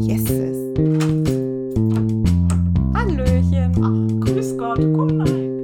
Yeses. 0.00 0.74
Hallöchen. 2.92 3.72
Ach, 3.80 4.26
grüß 4.26 4.58
Gott, 4.58 4.78
komm 4.78 5.20
rein. 5.20 5.54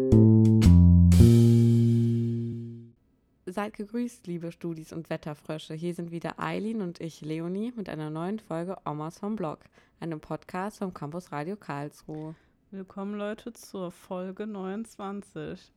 Seid 3.46 3.74
gegrüßt, 3.74 4.28
liebe 4.28 4.52
Studis 4.52 4.92
und 4.92 5.10
Wetterfrösche. 5.10 5.74
Hier 5.74 5.92
sind 5.92 6.12
wieder 6.12 6.38
Eileen 6.38 6.82
und 6.82 7.00
ich, 7.00 7.20
Leonie, 7.20 7.72
mit 7.74 7.88
einer 7.88 8.10
neuen 8.10 8.38
Folge 8.38 8.76
Omas 8.84 9.18
vom 9.18 9.34
Blog, 9.34 9.58
einem 9.98 10.20
Podcast 10.20 10.78
vom 10.78 10.94
Campus 10.94 11.32
Radio 11.32 11.56
Karlsruhe. 11.56 12.36
Willkommen, 12.70 13.16
Leute, 13.18 13.52
zur 13.52 13.90
Folge 13.90 14.46
29. 14.46 15.72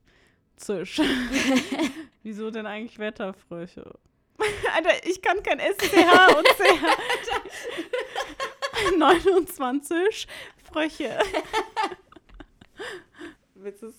Zisch. 0.55 1.01
Wieso 2.23 2.51
denn 2.51 2.67
eigentlich 2.67 2.99
Wetterfrösche? 2.99 3.97
Alter, 4.75 5.07
ich 5.07 5.21
kann 5.21 5.41
kein 5.43 5.59
SCH 5.59 6.37
und 6.37 6.47
CH. 6.47 6.83
29 8.97 10.27
Fröche. 10.63 11.19
Willst 13.55 13.83
du 13.83 13.87
es? 13.87 13.95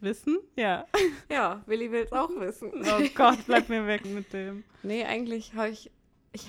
Wissen? 0.00 0.38
Ja. 0.56 0.86
Ja, 1.28 1.62
Willi 1.66 1.90
will 1.90 2.04
es 2.04 2.12
auch 2.12 2.30
wissen. 2.30 2.70
Oh 2.72 3.02
Gott, 3.14 3.38
bleib 3.46 3.68
mir 3.68 3.86
weg 3.86 4.04
mit 4.04 4.32
dem. 4.32 4.62
Nee, 4.82 5.04
eigentlich 5.04 5.54
habe 5.54 5.70
ich, 5.70 5.90
ich. 6.32 6.46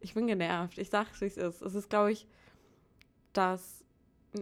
Ich 0.00 0.14
bin 0.14 0.26
genervt. 0.26 0.78
Ich 0.78 0.88
sag's, 0.88 1.20
wie 1.20 1.26
es 1.26 1.36
ist. 1.36 1.60
Es 1.60 1.74
ist, 1.74 1.90
glaube 1.90 2.12
ich, 2.12 2.26
dass. 3.32 3.84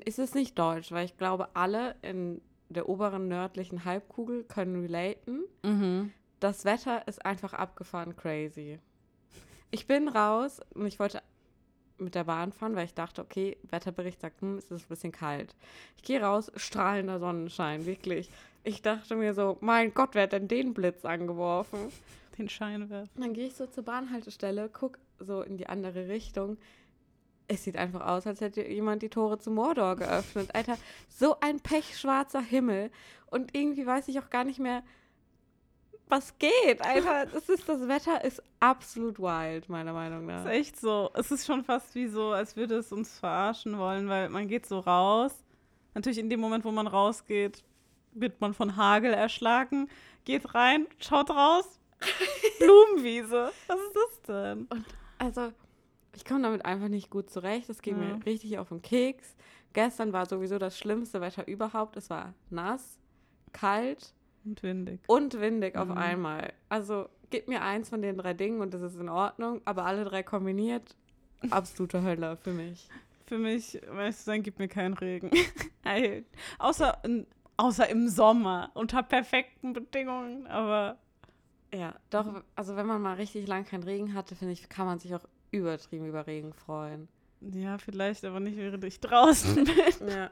Es 0.04 0.18
ist 0.18 0.34
nicht 0.34 0.58
deutsch, 0.58 0.92
weil 0.92 1.04
ich 1.06 1.16
glaube, 1.16 1.48
alle 1.54 1.96
in 2.02 2.40
der 2.68 2.88
oberen 2.88 3.28
nördlichen 3.28 3.84
Halbkugel 3.84 4.44
können 4.44 4.82
relaten. 4.82 5.44
Mhm. 5.62 6.12
Das 6.44 6.66
Wetter 6.66 7.08
ist 7.08 7.24
einfach 7.24 7.54
abgefahren 7.54 8.16
crazy. 8.16 8.78
Ich 9.70 9.86
bin 9.86 10.08
raus 10.08 10.60
und 10.74 10.84
ich 10.84 10.98
wollte 10.98 11.22
mit 11.96 12.14
der 12.14 12.24
Bahn 12.24 12.52
fahren, 12.52 12.76
weil 12.76 12.84
ich 12.84 12.92
dachte, 12.92 13.22
okay, 13.22 13.56
Wetterbericht 13.70 14.20
sagt, 14.20 14.42
hm, 14.42 14.58
es 14.58 14.70
ist 14.70 14.84
ein 14.84 14.88
bisschen 14.90 15.10
kalt. 15.10 15.56
Ich 15.96 16.02
gehe 16.02 16.20
raus, 16.20 16.52
strahlender 16.56 17.18
Sonnenschein, 17.18 17.86
wirklich. 17.86 18.28
Ich 18.62 18.82
dachte 18.82 19.16
mir 19.16 19.32
so, 19.32 19.56
mein 19.62 19.94
Gott, 19.94 20.10
wer 20.12 20.24
hat 20.24 20.32
denn 20.32 20.46
den 20.46 20.74
Blitz 20.74 21.06
angeworfen? 21.06 21.78
Den 22.36 22.50
Scheinwerfer. 22.50 23.08
Dann 23.16 23.32
gehe 23.32 23.46
ich 23.46 23.54
so 23.54 23.66
zur 23.66 23.84
Bahnhaltestelle, 23.84 24.68
guck 24.70 24.98
so 25.20 25.40
in 25.40 25.56
die 25.56 25.68
andere 25.68 26.08
Richtung. 26.08 26.58
Es 27.48 27.64
sieht 27.64 27.78
einfach 27.78 28.06
aus, 28.06 28.26
als 28.26 28.42
hätte 28.42 28.68
jemand 28.68 29.00
die 29.00 29.08
Tore 29.08 29.38
zu 29.38 29.50
Mordor 29.50 29.96
geöffnet. 29.96 30.54
Alter, 30.54 30.76
so 31.08 31.40
ein 31.40 31.60
pechschwarzer 31.60 32.42
Himmel. 32.42 32.90
Und 33.30 33.56
irgendwie 33.56 33.86
weiß 33.86 34.08
ich 34.08 34.18
auch 34.18 34.28
gar 34.28 34.44
nicht 34.44 34.58
mehr, 34.58 34.82
was 36.08 36.36
geht. 36.38 36.82
Alter, 36.82 37.26
das, 37.26 37.48
ist, 37.48 37.68
das 37.68 37.88
Wetter 37.88 38.22
ist 38.24 38.42
absolut 38.60 39.18
wild, 39.18 39.68
meiner 39.68 39.92
Meinung 39.92 40.26
Das 40.28 40.44
nach. 40.44 40.50
ist 40.52 40.58
echt 40.58 40.80
so. 40.80 41.10
Es 41.14 41.30
ist 41.30 41.46
schon 41.46 41.64
fast 41.64 41.94
wie 41.94 42.06
so, 42.08 42.30
als 42.32 42.56
würde 42.56 42.76
es 42.76 42.92
uns 42.92 43.18
verarschen 43.18 43.78
wollen, 43.78 44.08
weil 44.08 44.28
man 44.28 44.46
geht 44.48 44.66
so 44.66 44.78
raus. 44.80 45.32
Natürlich 45.94 46.18
in 46.18 46.28
dem 46.30 46.40
Moment, 46.40 46.64
wo 46.64 46.70
man 46.72 46.86
rausgeht, 46.86 47.62
wird 48.12 48.40
man 48.40 48.52
von 48.54 48.76
Hagel 48.76 49.12
erschlagen, 49.12 49.88
geht 50.24 50.54
rein, 50.54 50.86
schaut 50.98 51.30
raus, 51.30 51.80
Blumenwiese. 52.58 53.50
Was 53.66 53.78
ist 53.80 53.94
das 53.96 54.22
denn? 54.22 54.68
Also, 55.18 55.52
ich 56.14 56.24
komme 56.24 56.42
damit 56.42 56.64
einfach 56.64 56.88
nicht 56.88 57.10
gut 57.10 57.30
zurecht. 57.30 57.68
Das 57.68 57.80
geht 57.82 57.94
Ja. 57.96 58.00
mir 58.02 58.26
richtig 58.26 58.58
auf 58.58 58.68
den 58.68 58.82
Keks. 58.82 59.34
Gestern 59.72 60.12
war 60.12 60.26
sowieso 60.26 60.58
das 60.58 60.78
schlimmste 60.78 61.20
Wetter 61.20 61.48
überhaupt. 61.48 61.96
Es 61.96 62.10
war 62.10 62.34
nass, 62.50 62.98
kalt 63.52 64.12
Und 64.44 64.62
windig. 64.62 65.00
und 65.06 65.40
windig 65.40 65.76
auf 65.76 65.88
Mhm. 65.88 65.98
einmal. 65.98 66.52
Also 66.68 67.08
gib 67.30 67.48
mir 67.48 67.62
eins 67.62 67.88
von 67.88 68.02
den 68.02 68.18
drei 68.18 68.34
Dingen 68.34 68.60
und 68.60 68.74
das 68.74 68.82
ist 68.82 68.96
in 69.00 69.08
Ordnung, 69.08 69.60
aber 69.64 69.84
alle 69.86 70.04
drei 70.04 70.22
kombiniert, 70.22 70.96
absolute 71.50 72.02
Hölle 72.02 72.36
für 72.36 72.52
mich. 72.52 72.88
Für 73.26 73.38
mich, 73.38 73.80
weißt 73.88 74.20
du, 74.20 74.24
sein, 74.30 74.42
gibt 74.42 74.58
mir 74.58 74.68
keinen 74.68 74.94
Regen. 74.94 75.30
Außer, 76.58 76.98
in, 77.04 77.26
außer 77.56 77.88
im 77.88 78.08
Sommer, 78.08 78.70
unter 78.74 79.02
perfekten 79.02 79.72
Bedingungen, 79.72 80.46
aber 80.46 80.98
Ja, 81.74 81.94
doch, 82.10 82.42
also 82.54 82.76
wenn 82.76 82.86
man 82.86 83.00
mal 83.02 83.14
richtig 83.14 83.46
lang 83.48 83.64
keinen 83.64 83.82
Regen 83.82 84.14
hatte, 84.14 84.36
finde 84.36 84.52
ich, 84.52 84.68
kann 84.68 84.86
man 84.86 84.98
sich 84.98 85.14
auch 85.14 85.24
übertrieben 85.50 86.06
über 86.06 86.26
Regen 86.26 86.52
freuen. 86.52 87.08
Ja, 87.52 87.78
vielleicht, 87.78 88.24
aber 88.24 88.40
nicht, 88.40 88.56
während 88.56 88.84
ich 88.84 89.00
draußen 89.00 89.54
bin. 89.64 90.08
Ja. 90.08 90.30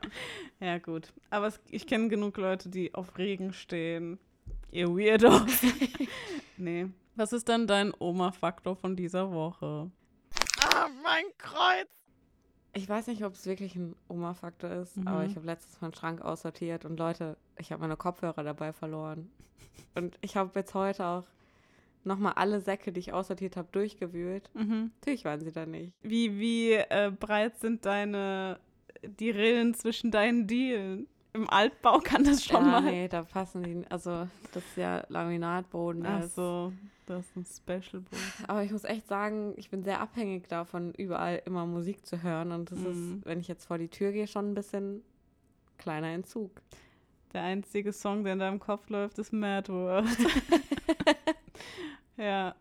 Ja, 0.60 0.78
gut. 0.78 1.12
Aber 1.30 1.46
es, 1.48 1.60
ich 1.70 1.86
kenne 1.86 2.08
genug 2.08 2.36
Leute, 2.36 2.68
die 2.68 2.94
auf 2.94 3.18
Regen 3.18 3.52
stehen. 3.52 4.18
Ihr 4.70 4.88
Weirdos. 4.88 5.50
nee. 6.56 6.88
Was 7.14 7.32
ist 7.32 7.48
dann 7.48 7.66
dein 7.66 7.92
Oma-Faktor 7.98 8.74
von 8.76 8.96
dieser 8.96 9.30
Woche? 9.32 9.90
Ah, 10.62 10.88
mein 11.02 11.24
Kreuz! 11.38 11.88
Ich 12.74 12.88
weiß 12.88 13.08
nicht, 13.08 13.22
ob 13.22 13.34
es 13.34 13.44
wirklich 13.44 13.76
ein 13.76 13.94
Oma-Faktor 14.08 14.70
ist, 14.70 14.96
Mhm. 14.96 15.06
aber 15.08 15.24
ich 15.26 15.36
habe 15.36 15.44
letztens 15.44 15.80
meinen 15.82 15.92
Schrank 15.94 16.22
aussortiert 16.22 16.86
und 16.86 16.98
Leute, 16.98 17.36
ich 17.58 17.70
habe 17.70 17.82
meine 17.82 17.96
Kopfhörer 17.98 18.42
dabei 18.42 18.72
verloren. 18.72 19.30
Und 19.94 20.16
ich 20.22 20.36
habe 20.36 20.50
jetzt 20.58 20.72
heute 20.74 21.04
auch 21.04 21.24
nochmal 22.04 22.32
alle 22.36 22.60
Säcke, 22.60 22.92
die 22.92 23.00
ich 23.00 23.12
aussortiert 23.12 23.56
habe, 23.56 23.68
durchgewühlt. 23.72 24.50
Mhm. 24.54 24.90
Natürlich 25.00 25.24
waren 25.24 25.40
sie 25.40 25.52
da 25.52 25.66
nicht. 25.66 25.92
Wie, 26.02 26.38
wie 26.38 26.72
äh, 26.72 27.10
breit 27.18 27.58
sind 27.58 27.84
deine, 27.84 28.58
die 29.02 29.30
Rillen 29.30 29.74
zwischen 29.74 30.10
deinen 30.10 30.46
Dielen? 30.46 31.06
Im 31.34 31.48
Altbau 31.48 31.98
kann 32.00 32.24
das 32.24 32.44
schon 32.44 32.64
ja, 32.64 32.70
mal. 32.80 32.82
nee, 32.82 33.08
da 33.08 33.22
passen 33.22 33.62
die, 33.62 33.90
also 33.90 34.28
das 34.52 34.62
ist 34.64 34.76
ja 34.76 35.02
Laminatboden. 35.08 36.04
Ach 36.04 36.24
ist. 36.24 36.34
so, 36.34 36.72
das 37.06 37.24
ist 37.24 37.36
ein 37.36 37.80
Special-Boot. 37.80 38.18
Aber 38.48 38.62
ich 38.64 38.70
muss 38.70 38.84
echt 38.84 39.08
sagen, 39.08 39.54
ich 39.56 39.70
bin 39.70 39.82
sehr 39.82 40.00
abhängig 40.00 40.46
davon, 40.48 40.92
überall 40.94 41.40
immer 41.46 41.64
Musik 41.64 42.04
zu 42.04 42.22
hören. 42.22 42.52
Und 42.52 42.70
das 42.70 42.78
Mhm. 42.80 42.86
ist, 43.20 43.24
wenn 43.26 43.40
ich 43.40 43.48
jetzt 43.48 43.64
vor 43.64 43.78
die 43.78 43.88
Tür 43.88 44.12
gehe, 44.12 44.26
schon 44.26 44.50
ein 44.50 44.54
bisschen 44.54 45.02
kleiner 45.78 46.08
Entzug. 46.08 46.50
Der 47.32 47.42
einzige 47.44 47.94
Song, 47.94 48.24
der 48.24 48.34
in 48.34 48.38
deinem 48.38 48.60
Kopf 48.60 48.90
läuft, 48.90 49.18
ist 49.18 49.32
Mad 49.32 49.72
World. 49.72 50.06
ja. 52.22 52.54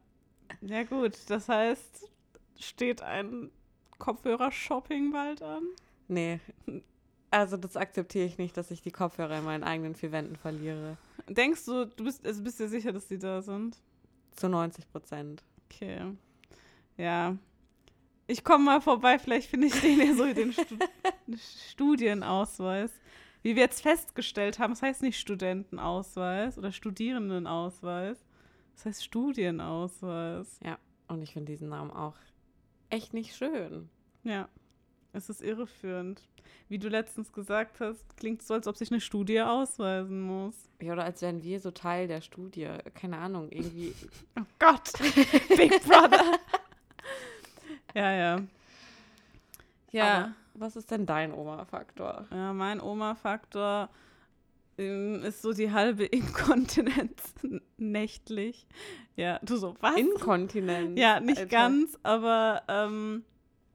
Ja, 0.61 0.83
gut. 0.83 1.17
Das 1.27 1.47
heißt, 1.47 2.09
steht 2.59 3.01
ein 3.01 3.51
Kopfhörer-Shopping 3.97 5.11
bald 5.11 5.41
an? 5.41 5.63
Nee, 6.07 6.39
also 7.31 7.55
das 7.55 7.77
akzeptiere 7.77 8.25
ich 8.25 8.37
nicht, 8.37 8.57
dass 8.57 8.69
ich 8.71 8.81
die 8.81 8.91
Kopfhörer 8.91 9.37
in 9.39 9.45
meinen 9.45 9.63
eigenen 9.63 9.95
vier 9.95 10.11
Wänden 10.11 10.35
verliere. 10.35 10.97
Denkst 11.27 11.65
du, 11.65 11.85
du 11.85 12.03
bist, 12.03 12.25
also 12.25 12.43
bist 12.43 12.59
dir 12.59 12.67
sicher, 12.67 12.91
dass 12.91 13.07
die 13.07 13.17
da 13.17 13.41
sind? 13.41 13.77
Zu 14.35 14.49
90 14.49 14.91
Prozent. 14.91 15.43
Okay. 15.65 16.01
Ja. 16.97 17.37
Ich 18.27 18.43
komme 18.43 18.65
mal 18.65 18.81
vorbei, 18.81 19.17
vielleicht 19.17 19.49
finde 19.49 19.67
ich 19.67 19.79
den 19.79 19.99
ja 19.99 20.13
so 20.13 20.25
den 20.33 20.53
Stu 20.53 20.75
Studienausweis. 21.71 22.91
Wie 23.43 23.55
wir 23.55 23.63
jetzt 23.63 23.81
festgestellt 23.81 24.59
haben, 24.59 24.73
das 24.73 24.81
heißt 24.81 25.01
nicht 25.01 25.17
Studentenausweis 25.17 26.57
oder 26.57 26.71
Studierendenausweis. 26.71 28.23
Das 28.75 28.85
heißt 28.85 29.03
Studienausweis. 29.03 30.59
Und 31.07 31.21
ich 31.21 31.33
finde 31.33 31.51
diesen 31.51 31.69
Namen 31.69 31.91
auch 31.91 32.15
echt 32.89 33.13
nicht 33.13 33.35
schön. 33.35 33.89
Ja. 34.23 34.47
Es 35.13 35.29
ist 35.29 35.41
irreführend. 35.41 36.21
Wie 36.69 36.79
du 36.79 36.87
letztens 36.87 37.33
gesagt 37.33 37.81
hast, 37.81 38.15
klingt 38.15 38.41
so, 38.43 38.53
als 38.53 38.65
ob 38.65 38.77
sich 38.77 38.91
eine 38.91 39.01
Studie 39.01 39.41
ausweisen 39.41 40.21
muss. 40.21 40.55
Ja, 40.81 40.93
oder 40.93 41.03
als 41.03 41.21
wären 41.21 41.43
wir 41.43 41.59
so 41.59 41.71
Teil 41.71 42.07
der 42.07 42.21
Studie. 42.21 42.69
Keine 42.93 43.17
Ahnung, 43.17 43.49
irgendwie. 43.49 43.93
Oh 44.39 44.45
Gott, 44.57 44.93
Big 45.57 45.83
Brother. 45.83 46.39
ja, 47.93 48.11
ja. 48.13 48.41
Ja. 49.91 50.13
Aber 50.13 50.33
was 50.53 50.77
ist 50.77 50.89
denn 50.91 51.05
dein 51.05 51.33
Oma-Faktor? 51.33 52.25
Ja, 52.31 52.53
mein 52.53 52.79
Oma-Faktor 52.79 53.89
ist 54.81 55.41
so 55.41 55.53
die 55.53 55.71
halbe 55.71 56.05
Inkontinenz 56.05 57.33
nächtlich. 57.77 58.67
Ja, 59.15 59.39
du 59.43 59.55
so, 59.55 59.75
was? 59.79 59.95
Inkontinenz. 59.95 60.99
ja, 60.99 61.19
nicht 61.19 61.39
Alter. 61.39 61.49
ganz, 61.49 61.97
aber 62.03 62.63
ähm, 62.67 63.23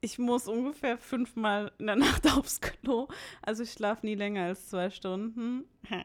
ich 0.01 0.19
muss 0.19 0.49
ungefähr 0.49 0.99
fünfmal 0.99 1.73
in 1.79 1.87
der 1.87 1.97
Nacht 1.97 2.27
aufs 2.37 2.61
Klo. 2.61 3.09
Also 3.43 3.63
ich 3.63 3.73
schlafe 3.73 4.07
nie 4.07 4.15
länger 4.15 4.45
als 4.45 4.69
zwei 4.69 4.91
Stunden. 4.91 5.65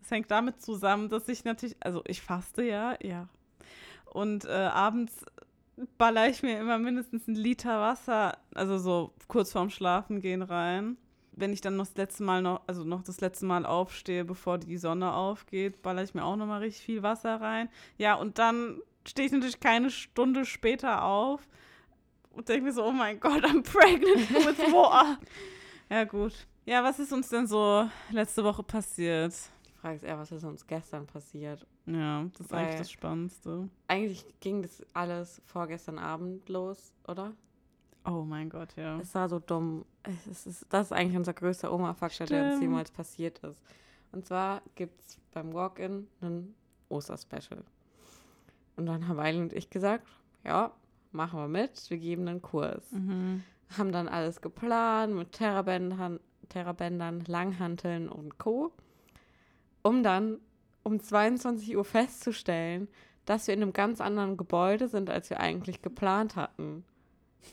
Das 0.00 0.10
hängt 0.10 0.32
damit 0.32 0.60
zusammen, 0.60 1.08
dass 1.08 1.28
ich 1.28 1.44
natürlich, 1.44 1.76
also 1.78 2.02
ich 2.08 2.22
faste 2.22 2.64
ja, 2.64 2.96
ja. 3.00 3.28
Und 4.06 4.44
äh, 4.46 4.48
abends 4.48 5.24
baller 5.96 6.28
ich 6.28 6.42
mir 6.42 6.58
immer 6.58 6.76
mindestens 6.78 7.28
einen 7.28 7.36
Liter 7.36 7.80
Wasser, 7.80 8.36
also 8.52 8.78
so 8.78 9.14
kurz 9.28 9.52
vorm 9.52 9.70
Schlafen 9.70 10.20
gehen 10.20 10.42
rein. 10.42 10.96
Wenn 11.34 11.52
ich 11.52 11.60
dann 11.62 11.76
noch 11.76 11.86
das 11.86 11.96
letzte 11.96 12.22
Mal 12.22 12.42
noch, 12.42 12.60
also 12.66 12.84
noch 12.84 13.02
das 13.02 13.20
letzte 13.20 13.46
Mal 13.46 13.64
aufstehe, 13.64 14.24
bevor 14.24 14.58
die 14.58 14.76
Sonne 14.76 15.12
aufgeht, 15.14 15.80
baller 15.82 16.02
ich 16.02 16.14
mir 16.14 16.24
auch 16.24 16.36
noch 16.36 16.46
mal 16.46 16.58
richtig 16.60 16.84
viel 16.84 17.02
Wasser 17.02 17.40
rein. 17.40 17.68
Ja, 17.96 18.14
und 18.14 18.38
dann 18.38 18.80
stehe 19.06 19.26
ich 19.26 19.32
natürlich 19.32 19.60
keine 19.60 19.90
Stunde 19.90 20.44
später 20.44 21.04
auf 21.04 21.48
und 22.30 22.48
denke 22.48 22.64
mir 22.64 22.72
so, 22.72 22.84
oh 22.84 22.92
mein 22.92 23.18
Gott, 23.18 23.44
I'm 23.44 23.62
pregnant 23.62 24.30
with 24.30 24.58
water. 24.72 25.18
ja, 25.90 26.04
gut. 26.04 26.46
Ja, 26.64 26.84
was 26.84 26.98
ist 26.98 27.12
uns 27.12 27.28
denn 27.28 27.46
so 27.46 27.88
letzte 28.10 28.44
Woche 28.44 28.62
passiert? 28.62 29.34
Frage 29.80 29.96
ist 29.96 30.04
eher, 30.04 30.18
was 30.18 30.30
ist 30.30 30.44
uns 30.44 30.64
gestern 30.66 31.06
passiert. 31.06 31.66
Ja, 31.86 32.24
das 32.32 32.40
ist 32.46 32.52
Weil- 32.52 32.64
eigentlich 32.66 32.78
das 32.78 32.90
Spannendste. 32.92 33.68
Eigentlich 33.88 34.24
ging 34.38 34.62
das 34.62 34.80
alles 34.92 35.42
vorgestern 35.44 35.98
Abend 35.98 36.48
los, 36.48 36.92
oder? 37.08 37.32
Oh 38.04 38.24
mein 38.24 38.50
Gott, 38.50 38.74
ja. 38.76 38.98
Es 39.00 39.14
war 39.14 39.28
so 39.28 39.38
dumm. 39.38 39.84
Es 40.30 40.46
ist, 40.46 40.66
das 40.70 40.86
ist 40.86 40.92
eigentlich 40.92 41.16
unser 41.16 41.34
größter 41.34 41.72
Oma-Faktor, 41.72 42.26
der 42.26 42.52
uns 42.52 42.60
jemals 42.60 42.90
passiert 42.90 43.38
ist. 43.40 43.62
Und 44.10 44.26
zwar 44.26 44.62
gibt 44.74 45.00
es 45.00 45.18
beim 45.32 45.54
Walk-In 45.54 46.08
einen 46.20 46.54
Osterspecial. 46.88 47.62
Und 48.76 48.86
dann 48.86 49.06
haben 49.06 49.18
Eile 49.18 49.40
und 49.40 49.52
ich 49.52 49.70
gesagt, 49.70 50.06
ja, 50.44 50.72
machen 51.12 51.38
wir 51.38 51.48
mit, 51.48 51.88
wir 51.90 51.98
geben 51.98 52.26
einen 52.28 52.42
Kurs. 52.42 52.90
Mhm. 52.90 53.44
Haben 53.76 53.92
dann 53.92 54.08
alles 54.08 54.40
geplant 54.40 55.14
mit 55.14 55.32
Terrabändern, 55.32 56.20
Terrabändern 56.48 57.24
Langhanteln 57.26 58.08
und 58.08 58.38
Co. 58.38 58.72
Um 59.82 60.02
dann 60.02 60.38
um 60.82 61.00
22 61.00 61.76
Uhr 61.76 61.84
festzustellen, 61.84 62.88
dass 63.24 63.46
wir 63.46 63.54
in 63.54 63.62
einem 63.62 63.72
ganz 63.72 64.00
anderen 64.00 64.36
Gebäude 64.36 64.88
sind, 64.88 65.08
als 65.08 65.30
wir 65.30 65.40
eigentlich 65.40 65.80
geplant 65.82 66.36
hatten. 66.36 66.84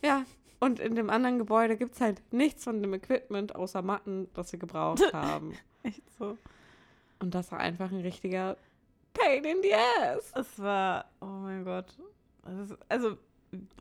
Ja, 0.03 0.23
und 0.59 0.79
in 0.79 0.95
dem 0.95 1.09
anderen 1.09 1.37
Gebäude 1.37 1.77
gibt 1.77 1.95
es 1.95 2.01
halt 2.01 2.21
nichts 2.31 2.63
von 2.63 2.81
dem 2.81 2.93
Equipment 2.93 3.55
außer 3.55 3.81
Matten, 3.81 4.29
das 4.33 4.51
wir 4.51 4.59
gebraucht 4.59 5.01
haben. 5.13 5.53
Echt 5.83 6.03
so. 6.17 6.37
Und 7.19 7.33
das 7.35 7.51
war 7.51 7.59
einfach 7.59 7.91
ein 7.91 8.01
richtiger 8.01 8.57
Pain 9.13 9.43
in 9.43 9.57
the 9.61 9.73
ass. 9.73 10.31
Es 10.35 10.59
war, 10.61 11.05
oh 11.21 11.25
mein 11.25 11.63
Gott. 11.65 11.87
Ist- 12.63 12.77
Also, 12.87 13.17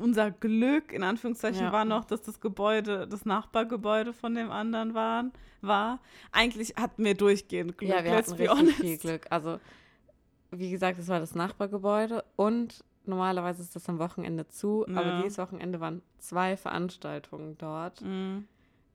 unser 0.01 0.31
Glück, 0.31 0.93
in 0.93 1.03
Anführungszeichen, 1.03 1.61
Ja. 1.67 1.73
war 1.73 1.85
noch, 1.85 2.05
dass 2.07 2.23
das 2.23 2.41
Gebäude, 2.41 3.07
das 3.07 3.25
Nachbargebäude 3.27 4.13
von 4.15 4.35
dem 4.35 4.51
anderen 4.51 4.95
waren, 4.95 5.33
war. 5.61 6.01
Eigentlich 6.33 6.75
hatten 6.77 7.05
wir 7.05 7.15
durchgehend 7.15 7.77
Glück, 7.77 7.91
Ja, 7.91 8.03
wir 8.03 8.13
hatten 8.17 8.33
be 8.33 8.39
richtig 8.39 8.59
honest. 8.59 8.77
viel 8.81 8.97
Glück. 8.97 9.27
Also, 9.31 9.61
wie 10.53 10.71
gesagt, 10.71 10.99
es 10.99 11.09
war 11.09 11.21
das 11.21 11.35
Nachbargebäude 11.35 12.25
und 12.37 12.83
normalerweise 13.09 13.63
ist 13.63 13.75
das 13.75 13.89
am 13.89 13.99
Wochenende 13.99 14.47
zu, 14.49 14.85
aber 14.89 15.09
Ja. 15.11 15.23
dieses 15.23 15.39
Wochenende 15.39 15.81
waren 15.81 16.03
zwei 16.19 16.57
Veranstaltungen 16.57 17.57
dort 17.59 18.01
Mhm. 18.03 18.47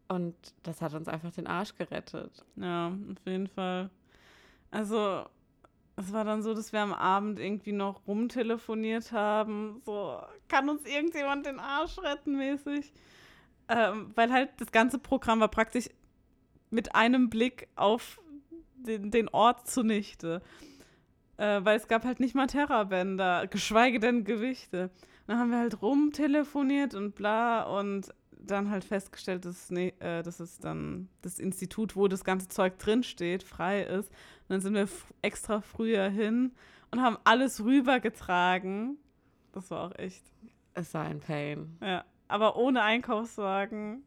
und 0.07 0.35
das 0.63 0.81
hat 0.81 0.93
uns 0.93 1.07
einfach 1.07 1.31
den 1.31 1.47
Arsch 1.47 1.75
gerettet. 1.75 2.45
Ja, 2.55 2.87
auf 2.89 3.25
jeden 3.25 3.47
Fall. 3.47 3.89
Also, 4.71 5.25
es 5.95 6.11
war 6.13 6.23
dann 6.23 6.41
so, 6.41 6.53
dass 6.53 6.73
wir 6.73 6.81
am 6.81 6.93
Abend 6.93 7.39
irgendwie 7.39 7.71
noch 7.71 8.07
rumtelefoniert 8.07 9.11
haben. 9.11 9.81
So, 9.85 10.19
kann 10.47 10.67
uns 10.69 10.85
irgendjemand 10.85 11.45
den 11.45 11.59
Arsch 11.59 11.99
retten, 11.99 12.35
mäßig. 12.37 12.91
Ähm, 13.69 14.11
weil 14.15 14.31
halt 14.31 14.49
das 14.57 14.71
ganze 14.71 14.97
Programm 14.99 15.39
war 15.39 15.47
praktisch 15.47 15.89
mit 16.71 16.95
einem 16.95 17.29
Blick 17.29 17.67
auf 17.75 18.19
den, 18.75 19.11
den 19.11 19.29
Ort 19.29 19.67
zunichte. 19.69 20.41
Äh, 21.37 21.63
weil 21.63 21.77
es 21.77 21.87
gab 21.87 22.03
halt 22.05 22.19
nicht 22.19 22.35
mal 22.35 22.47
Terrabänder, 22.47 23.47
geschweige 23.47 23.99
denn 23.99 24.23
Gewichte. 24.23 24.91
Dann 25.27 25.39
haben 25.39 25.51
wir 25.51 25.57
halt 25.59 25.81
rumtelefoniert 25.81 26.93
und 26.93 27.15
bla 27.15 27.63
und 27.63 28.13
dann 28.45 28.69
halt 28.69 28.83
festgestellt, 28.83 29.45
dass, 29.45 29.71
nee, 29.71 29.93
äh, 29.99 30.21
dass 30.21 30.39
es 30.41 30.59
dann 30.59 31.07
das 31.21 31.39
Institut, 31.39 31.95
wo 31.95 32.07
das 32.09 32.23
ganze 32.25 32.49
Zeug 32.49 32.77
drinsteht, 32.77 33.41
frei 33.41 33.83
ist. 33.83 34.09
Und 34.09 34.49
dann 34.49 34.61
sind 34.61 34.73
wir 34.73 34.87
extra 35.21 35.61
früher 35.61 36.09
hin 36.09 36.51
und 36.91 37.01
haben 37.01 37.17
alles 37.23 37.63
rübergetragen. 37.63 38.97
Das 39.53 39.71
war 39.71 39.85
auch 39.87 39.97
echt, 39.97 40.23
Es 40.73 40.93
war 40.93 41.03
ein 41.05 41.19
Pain. 41.19 41.77
ja. 41.81 42.03
Aber 42.27 42.55
ohne 42.55 42.81
Einkaufswagen. 42.81 44.03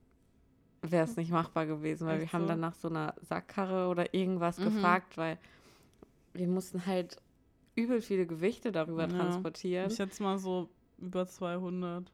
Wäre 0.82 1.04
es 1.04 1.16
nicht 1.16 1.30
machbar 1.30 1.64
gewesen, 1.66 2.06
weil 2.08 2.20
Echt 2.20 2.32
wir 2.32 2.38
haben 2.38 2.44
so? 2.44 2.48
dann 2.48 2.60
nach 2.60 2.74
so 2.74 2.88
einer 2.88 3.14
Sackkarre 3.20 3.88
oder 3.88 4.14
irgendwas 4.14 4.58
Mhm. 4.58 4.64
gefragt, 4.64 5.16
weil 5.16 5.38
wir 6.38 6.48
mussten 6.48 6.86
halt 6.86 7.16
übel 7.74 8.00
viele 8.00 8.26
Gewichte 8.26 8.72
darüber 8.72 9.02
Ja. 9.02 9.08
transportieren. 9.08 9.90
Ich 9.90 9.98
jetzt 9.98 10.20
mal 10.20 10.38
so 10.38 10.68
über 10.98 11.26
200. 11.26 12.10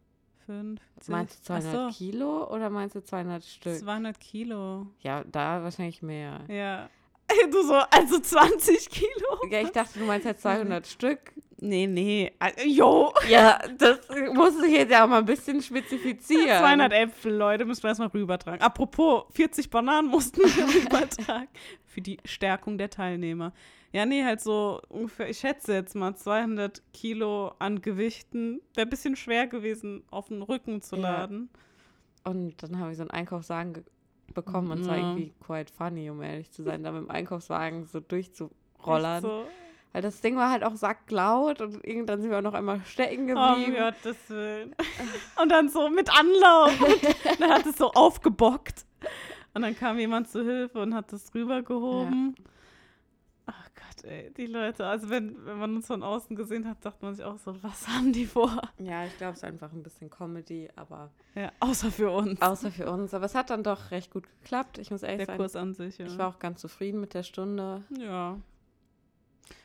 50. 0.46 1.08
Meinst 1.08 1.38
du 1.38 1.44
200 1.44 1.74
Ach 1.74 1.92
so, 1.92 1.96
Kilo 1.96 2.52
oder 2.52 2.68
meinst 2.68 2.96
du 2.96 3.04
200 3.04 3.44
Stück? 3.44 3.78
200 3.78 4.18
Kilo. 4.18 4.88
Ja, 5.00 5.22
da 5.24 5.62
wahrscheinlich 5.62 6.02
mehr. 6.02 6.40
Ja. 6.48 6.88
Du 7.50 7.62
so, 7.62 7.74
also 7.74 8.18
20 8.18 8.90
Kilo? 8.90 9.38
Ja, 9.50 9.60
ich 9.62 9.70
dachte, 9.70 9.98
du 10.00 10.04
meinst 10.04 10.26
jetzt 10.26 10.42
200 10.42 10.86
Stück. 10.88 11.32
Nee, 11.64 11.86
nee. 11.86 12.32
Jo. 12.66 13.12
Ja, 13.28 13.60
das 13.78 14.00
muss 14.34 14.60
ich 14.64 14.72
jetzt 14.72 14.90
ja 14.90 15.04
auch 15.04 15.08
mal 15.08 15.18
ein 15.18 15.24
bisschen 15.24 15.62
spezifizieren. 15.62 16.58
200 16.58 16.92
Äpfel, 16.92 17.32
Leute, 17.34 17.64
müssen 17.64 17.84
wir 17.84 17.88
erstmal 17.90 18.08
rübertragen. 18.08 18.60
Apropos, 18.60 19.24
40 19.30 19.70
Bananen 19.70 20.08
mussten 20.08 20.40
wir 20.40 20.66
rübertragen. 20.74 21.46
Für 21.86 22.00
die 22.00 22.16
Stärkung 22.24 22.78
der 22.78 22.90
Teilnehmer. 22.90 23.52
Ja, 23.92 24.06
nee, 24.06 24.24
halt 24.24 24.40
so 24.40 24.80
ungefähr, 24.88 25.28
ich 25.28 25.38
schätze 25.38 25.74
jetzt 25.74 25.94
mal 25.94 26.16
200 26.16 26.82
Kilo 26.92 27.52
an 27.60 27.80
Gewichten. 27.80 28.60
Wäre 28.74 28.86
ein 28.86 28.90
bisschen 28.90 29.14
schwer 29.14 29.46
gewesen, 29.46 30.02
auf 30.10 30.28
den 30.28 30.42
Rücken 30.42 30.80
zu 30.82 30.96
Ja. 30.96 31.02
laden. 31.02 31.48
Und 32.24 32.60
dann 32.62 32.80
habe 32.80 32.90
ich 32.90 32.96
so 32.96 33.02
einen 33.02 33.10
Einkaufswagen 33.10 33.74
ge- 33.74 33.84
bekommen 34.34 34.72
und 34.72 34.80
es 34.80 34.88
war 34.88 34.96
Ja. 34.96 35.10
irgendwie 35.10 35.32
quite 35.44 35.72
funny, 35.72 36.10
um 36.10 36.22
ehrlich 36.22 36.50
zu 36.50 36.62
sein, 36.64 36.82
da 36.82 36.90
mit 36.90 37.02
dem 37.02 37.10
Einkaufswagen 37.10 37.84
so 37.86 38.00
durchzurollern. 38.00 39.22
So. 39.22 39.44
Weil 39.92 40.00
das 40.02 40.20
Ding 40.22 40.36
war 40.36 40.50
halt 40.50 40.64
auch 40.64 40.74
sacklaut 40.74 41.60
und 41.60 41.84
irgendwann 41.86 42.20
sind 42.22 42.30
wir 42.30 42.38
auch 42.38 42.42
noch 42.42 42.54
einmal 42.54 42.80
stecken 42.86 43.24
Oh, 43.36 43.54
geblieben. 43.54 43.76
um 43.76 43.78
Gottes 43.78 44.16
Willen. 44.28 44.74
Und 45.40 45.48
dann 45.50 45.68
so 45.68 45.90
mit 45.90 46.08
Anlauf. 46.10 46.80
Und 46.80 47.40
dann 47.40 47.50
hat 47.50 47.66
es 47.66 47.76
so 47.76 47.90
aufgebockt. 47.92 48.86
Und 49.54 49.62
dann 49.62 49.76
kam 49.76 49.98
jemand 49.98 50.28
zu 50.30 50.42
Hilfe 50.44 50.80
und 50.80 50.94
hat 50.94 51.12
das 51.12 51.34
rübergehoben. 51.34 52.34
Ach 53.44 53.68
Gott, 53.74 54.04
ey, 54.10 54.32
die 54.34 54.46
Leute. 54.46 54.86
Also 54.86 55.10
wenn, 55.10 55.44
wenn 55.44 55.58
man 55.58 55.76
uns 55.76 55.86
von 55.88 56.02
außen 56.02 56.36
gesehen 56.36 56.66
hat, 56.66 56.82
dachte 56.82 57.04
man 57.04 57.14
sich 57.14 57.24
auch 57.24 57.36
so, 57.38 57.54
was 57.62 57.86
haben 57.88 58.14
die 58.14 58.24
vor? 58.24 58.62
ja, 58.78 59.04
ich 59.04 59.14
glaube, 59.18 59.32
es 59.32 59.40
ist 59.40 59.44
einfach 59.44 59.72
ein 59.72 59.82
bisschen 59.82 60.08
Comedy, 60.08 60.70
aber 60.74 61.10
Ja, 61.34 61.52
außer 61.60 61.90
für 61.90 62.10
uns. 62.12 62.40
außer 62.40 62.70
für 62.70 62.90
uns. 62.90 63.12
Aber 63.12 63.26
es 63.26 63.34
hat 63.34 63.50
dann 63.50 63.62
doch 63.62 63.90
recht 63.90 64.10
gut 64.10 64.24
geklappt. 64.40 64.78
Ich 64.78 64.90
muss 64.90 65.02
ehrlich 65.02 65.18
der 65.18 65.26
sagen, 65.26 65.38
Kurs 65.38 65.54
an 65.56 65.74
sich, 65.74 65.98
ja. 65.98 66.06
ich 66.06 66.16
war 66.16 66.28
auch 66.28 66.38
ganz 66.38 66.62
zufrieden 66.62 66.98
mit 67.00 67.12
der 67.12 67.24
Stunde. 67.24 67.82
ja. 67.98 68.38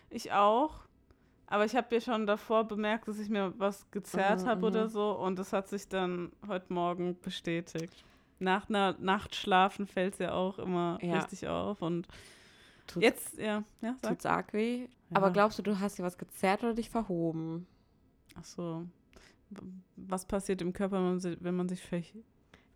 Ich 0.10 0.32
auch. 0.32 0.82
Aber 1.50 1.64
ich 1.66 1.76
habe 1.76 1.96
ja 1.96 2.02
schon 2.02 2.26
davor 2.28 2.66
bemerkt, 2.66 3.08
dass 3.08 3.20
ich 3.20 3.30
mir 3.30 3.54
was 3.58 3.90
gezerrt 3.92 4.42
Mhm, 4.44 4.48
habe 4.48 4.66
oder 4.68 4.84
mhm. 4.86 4.90
so. 4.90 5.12
Und 5.12 5.40
das 5.40 5.54
hat 5.54 5.70
sich 5.70 5.88
dann 5.88 6.32
heute 6.48 6.74
Morgen 6.74 7.18
bestätigt. 7.22 8.04
Nach 8.40 8.68
einer 8.70 8.96
Nacht 9.00 9.34
schlafen 9.36 9.88
fällt 9.88 10.14
es 10.14 10.20
ja 10.20 10.34
auch 10.34 10.60
immer 10.60 11.00
Ja. 11.02 11.20
richtig 11.20 11.48
auf. 11.48 11.82
Und 11.82 12.08
Tut's, 12.86 13.04
jetzt, 13.04 13.38
ja, 13.38 13.64
ja, 13.82 13.96
sag. 14.02 14.12
tut's 14.12 14.26
arg 14.26 14.54
weh. 14.54 14.82
Ja. 14.82 14.88
Aber 15.16 15.32
glaubst 15.32 15.58
du, 15.58 15.64
du 15.64 15.80
hast 15.80 15.98
dir 15.98 16.04
was 16.04 16.18
gezerrt 16.18 16.64
oder 16.64 16.74
dich 16.74 16.90
verhoben? 16.90 17.66
Ach 18.38 18.44
so. 18.46 18.86
Was 19.96 20.26
passiert 20.26 20.62
im 20.62 20.74
Körper, 20.74 20.98
wenn 20.98 21.04
man 21.06 21.20
sich, 21.20 21.38
wenn 21.40 21.56
man 21.56 21.70
sich 21.70 21.82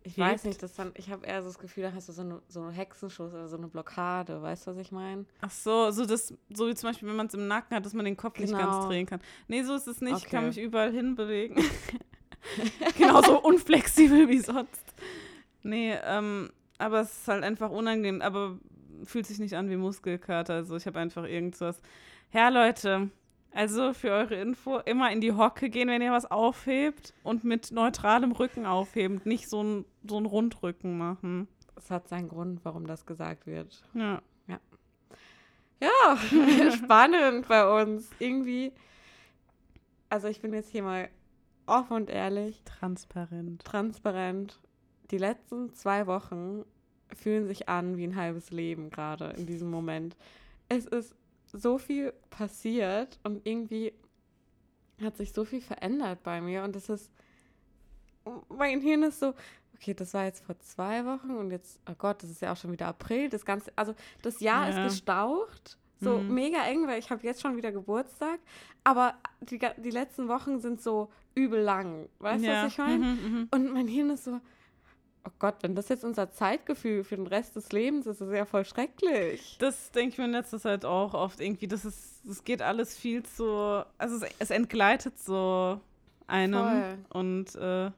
Ich 0.04 0.16
Hebt? 0.16 0.18
weiß 0.26 0.44
nicht, 0.44 0.62
das 0.62 0.74
dann, 0.74 0.92
ich 0.96 1.10
habe 1.10 1.24
eher 1.26 1.42
so 1.42 1.48
das 1.48 1.58
Gefühl, 1.58 1.84
da 1.84 1.92
hast 1.92 2.08
du 2.08 2.12
so 2.12 2.22
eine, 2.22 2.42
so 2.48 2.60
eine 2.60 2.72
Hexenschuss 2.72 3.32
oder 3.32 3.48
so 3.48 3.56
eine 3.56 3.68
Blockade. 3.68 4.42
Weißt 4.42 4.66
du, 4.66 4.72
was 4.72 4.78
ich 4.78 4.90
meine? 4.92 5.24
Ach 5.40 5.50
so, 5.50 5.90
so 5.92 6.04
das, 6.06 6.34
so 6.52 6.66
wie 6.68 6.74
zum 6.74 6.90
Beispiel, 6.90 7.08
wenn 7.08 7.16
man 7.16 7.26
es 7.28 7.34
im 7.34 7.46
Nacken 7.46 7.76
hat, 7.76 7.86
dass 7.86 7.92
man 7.94 8.04
den 8.04 8.16
Kopf 8.16 8.38
nicht 8.38 8.56
ganz 8.56 8.76
Genau. 8.76 8.88
drehen 8.88 9.06
kann. 9.06 9.20
Nee, 9.48 9.62
so 9.62 9.74
ist 9.74 9.86
es 9.86 10.00
nicht. 10.00 10.16
Ich 10.18 10.24
kann 10.24 10.40
Okay. 10.40 10.48
mich 10.48 10.58
überall 10.58 10.92
hinbewegen. 10.92 11.56
Genauso 12.98 13.40
unflexibel 13.40 14.28
wie 14.28 14.40
sonst. 14.40 14.94
Nee, 15.62 15.94
ähm, 16.04 16.50
aber 16.78 17.00
es 17.02 17.12
ist 17.20 17.28
halt 17.28 17.44
einfach 17.44 17.70
unangenehm, 17.70 18.20
aber 18.20 18.58
fühlt 19.04 19.26
sich 19.26 19.38
nicht 19.38 19.54
an 19.54 19.70
wie 19.70 19.76
Muskelkater. 19.76 20.54
Also 20.54 20.76
ich 20.76 20.86
habe 20.86 20.98
einfach 20.98 21.24
irgendwas. 21.24 21.80
Ja, 22.32 22.48
Leute, 22.48 23.10
also 23.54 23.92
für 23.92 24.10
eure 24.10 24.34
Info, 24.36 24.78
immer 24.78 25.10
in 25.12 25.20
die 25.20 25.32
Hocke 25.32 25.70
gehen, 25.70 25.88
wenn 25.88 26.02
ihr 26.02 26.12
was 26.12 26.30
aufhebt 26.30 27.14
und 27.22 27.44
mit 27.44 27.72
neutralem 27.72 28.32
Rücken 28.32 28.66
aufheben, 28.66 29.20
nicht 29.24 29.48
so 29.48 29.62
ein, 29.62 29.84
so 30.06 30.18
ein 30.18 30.26
Rundrücken 30.26 30.96
machen. 30.98 31.48
Es 31.76 31.90
hat 31.90 32.08
seinen 32.08 32.28
Grund, 32.28 32.64
warum 32.64 32.86
das 32.86 33.06
gesagt 33.06 33.46
wird. 33.46 33.82
Ja. 33.94 34.22
Ja, 35.82 36.16
spannend 36.76 37.48
bei 37.48 37.82
uns. 37.82 38.08
Irgendwie. 38.20 38.72
Also 40.08 40.28
ich 40.28 40.40
bin 40.40 40.52
jetzt 40.52 40.70
hier 40.70 40.84
mal 40.84 41.08
offen 41.66 41.94
und 41.94 42.10
ehrlich, 42.10 42.62
Transparent. 42.64 43.64
transparent. 43.64 44.60
Die 45.10 45.18
letzten 45.18 45.74
zwei 45.74 46.06
Wochen 46.06 46.64
fühlen 47.12 47.48
sich 47.48 47.68
an 47.68 47.96
wie 47.96 48.04
ein 48.04 48.14
halbes 48.14 48.52
Leben 48.52 48.90
gerade 48.90 49.30
in 49.36 49.46
diesem 49.46 49.70
Moment. 49.70 50.16
Es 50.68 50.86
ist 50.86 51.16
so 51.52 51.78
viel 51.78 52.12
passiert 52.30 53.18
und 53.24 53.46
irgendwie 53.46 53.92
hat 55.02 55.16
sich 55.16 55.32
so 55.32 55.44
viel 55.44 55.60
verändert 55.60 56.22
bei 56.22 56.40
mir 56.40 56.62
und 56.64 56.76
es 56.76 56.88
ist, 56.88 57.10
mein 58.48 58.80
Hirn 58.80 59.02
ist 59.02 59.20
so, 59.20 59.34
okay, 59.74 59.94
das 59.94 60.14
war 60.14 60.24
jetzt 60.24 60.44
vor 60.44 60.58
zwei 60.60 61.04
Wochen 61.04 61.30
und 61.32 61.50
jetzt, 61.50 61.80
oh 61.90 61.94
Gott, 61.98 62.22
das 62.22 62.30
ist 62.30 62.40
ja 62.40 62.52
auch 62.52 62.56
schon 62.56 62.72
wieder 62.72 62.86
April, 62.86 63.28
das 63.28 63.44
ganze, 63.44 63.72
also 63.76 63.94
das 64.22 64.40
Jahr 64.40 64.68
Ja. 64.68 64.76
ist 64.76 64.82
gestaucht, 64.82 65.76
so 66.00 66.20
Mhm. 66.20 66.34
mega 66.34 66.64
eng, 66.64 66.86
weil 66.86 66.98
ich 66.98 67.10
habe 67.10 67.22
jetzt 67.26 67.40
schon 67.40 67.56
wieder 67.56 67.72
Geburtstag, 67.72 68.38
aber 68.84 69.14
die, 69.40 69.58
die 69.78 69.90
letzten 69.90 70.28
Wochen 70.28 70.60
sind 70.60 70.80
so 70.80 71.10
übel 71.34 71.60
lang, 71.60 72.08
weißt 72.20 72.44
du, 72.44 72.48
was 72.48 72.72
ich 72.72 72.78
meine? 72.78 73.04
Mhm, 73.04 73.32
mhm. 73.38 73.48
Und 73.50 73.72
mein 73.72 73.88
Hirn 73.88 74.10
ist 74.10 74.24
so, 74.24 74.40
oh 75.26 75.30
Gott, 75.38 75.56
wenn 75.62 75.74
das 75.74 75.88
jetzt 75.88 76.04
unser 76.04 76.30
Zeitgefühl 76.30 77.04
für 77.04 77.16
den 77.16 77.26
Rest 77.26 77.56
des 77.56 77.72
Lebens 77.72 78.06
ist, 78.06 78.20
ist 78.20 78.28
es 78.28 78.34
ja 78.36 78.44
voll 78.44 78.64
schrecklich. 78.64 79.56
Das 79.58 79.90
denke 79.92 80.12
ich 80.12 80.18
mir 80.18 80.24
in 80.24 80.32
letzter 80.32 80.58
Zeit 80.58 80.84
auch 80.84 81.14
oft 81.14 81.40
irgendwie. 81.40 81.68
Das 81.68 81.84
ist, 81.84 82.20
das 82.24 82.44
geht 82.44 82.62
alles 82.62 82.96
viel 82.96 83.22
zu, 83.22 83.84
also 83.98 84.24
es, 84.24 84.32
es 84.38 84.50
entgleitet 84.50 85.18
so 85.18 85.80
einem. 86.26 86.54
Voll. 86.60 86.98
Und 87.10 87.54
äh, 87.56 87.90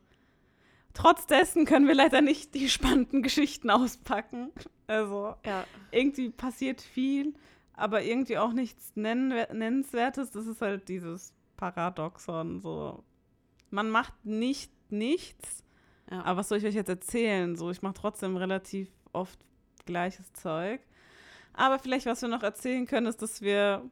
trotz 0.93 1.26
dessen 1.26 1.64
können 1.64 1.87
wir 1.88 1.95
leider 1.95 2.21
nicht 2.21 2.54
die 2.54 2.69
spannenden 2.69 3.23
Geschichten 3.23 3.71
auspacken. 3.71 4.50
Also 4.87 5.35
Ja. 5.47 5.64
irgendwie 5.90 6.31
passiert 6.31 6.81
viel, 6.81 7.35
aber 7.75 8.02
irgendwie 8.02 8.38
auch 8.38 8.52
nichts 8.52 8.93
Nennenswertes. 8.95 10.31
Das 10.31 10.47
ist 10.47 10.61
halt 10.61 10.88
dieses 10.88 11.33
Paradoxon. 11.57 12.61
So, 12.61 13.02
man 13.71 13.90
macht 13.90 14.12
nicht 14.25 14.71
nichts, 14.90 15.63
Ja. 16.11 16.23
aber 16.25 16.41
was 16.41 16.49
soll 16.49 16.59
ich 16.59 16.65
euch 16.67 16.75
jetzt 16.75 16.89
erzählen? 16.89 17.57
So, 17.57 17.71
ich 17.71 17.83
mache 17.83 17.95
trotzdem 17.95 18.37
relativ 18.37 18.89
oft 19.13 19.39
gleiches 19.87 20.33
Zeug. 20.33 20.81
Aber 21.55 21.79
vielleicht, 21.79 22.07
was 22.07 22.21
wir 22.23 22.29
noch 22.29 22.43
erzählen 22.43 22.87
können, 22.87 23.07
ist, 23.07 23.23
dass 23.23 23.41
wir 23.43 23.83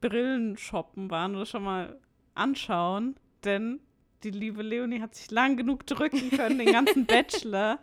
Brillen 0.00 0.56
shoppen 0.56 1.10
waren 1.10 1.34
oder 1.36 1.46
schon 1.46 1.62
mal 1.64 1.98
anschauen, 2.34 3.16
denn 3.44 3.80
die 4.22 4.30
liebe 4.30 4.62
Leonie 4.62 5.00
hat 5.00 5.14
sich 5.14 5.30
lang 5.30 5.56
genug 5.56 5.86
drücken 5.86 6.30
können, 6.30 6.58
den 6.58 6.72
ganzen 6.72 7.06
Bachelor. 7.06 7.78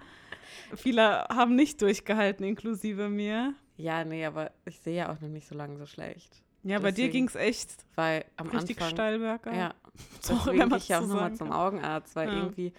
Viele 0.75 1.25
haben 1.29 1.55
nicht 1.55 1.81
durchgehalten, 1.81 2.45
inklusive 2.45 3.09
mir. 3.09 3.53
ja, 3.77 4.03
nee, 4.03 4.25
aber 4.25 4.51
ich 4.65 4.79
sehe 4.79 4.95
ja 4.97 5.11
auch 5.11 5.19
noch 5.21 5.29
nicht 5.29 5.47
so 5.47 5.55
lange 5.55 5.77
so 5.77 5.85
schlecht. 5.85 6.41
Ja, 6.63 6.79
bei 6.79 6.89
dir 6.91 7.05
Deswegen- 7.07 7.11
ging 7.11 7.27
es 7.27 7.35
echt 7.35 7.85
Weil 7.95 8.25
am 8.37 8.47
richtig 8.47 8.77
Anfang. 8.77 8.89
steil 8.95 9.19
bergab. 9.19 9.53
Ja, 9.55 9.73
deswegen 10.17 10.57
man 10.69 10.77
ich 10.79 10.87
ja 10.87 10.99
auch 10.99 11.07
nochmal 11.07 11.33
zum. 11.35 11.51
Augenarzt, 11.51 12.15
weil 12.15 12.29
Ja. 12.29 12.35
irgendwie, 12.37 12.73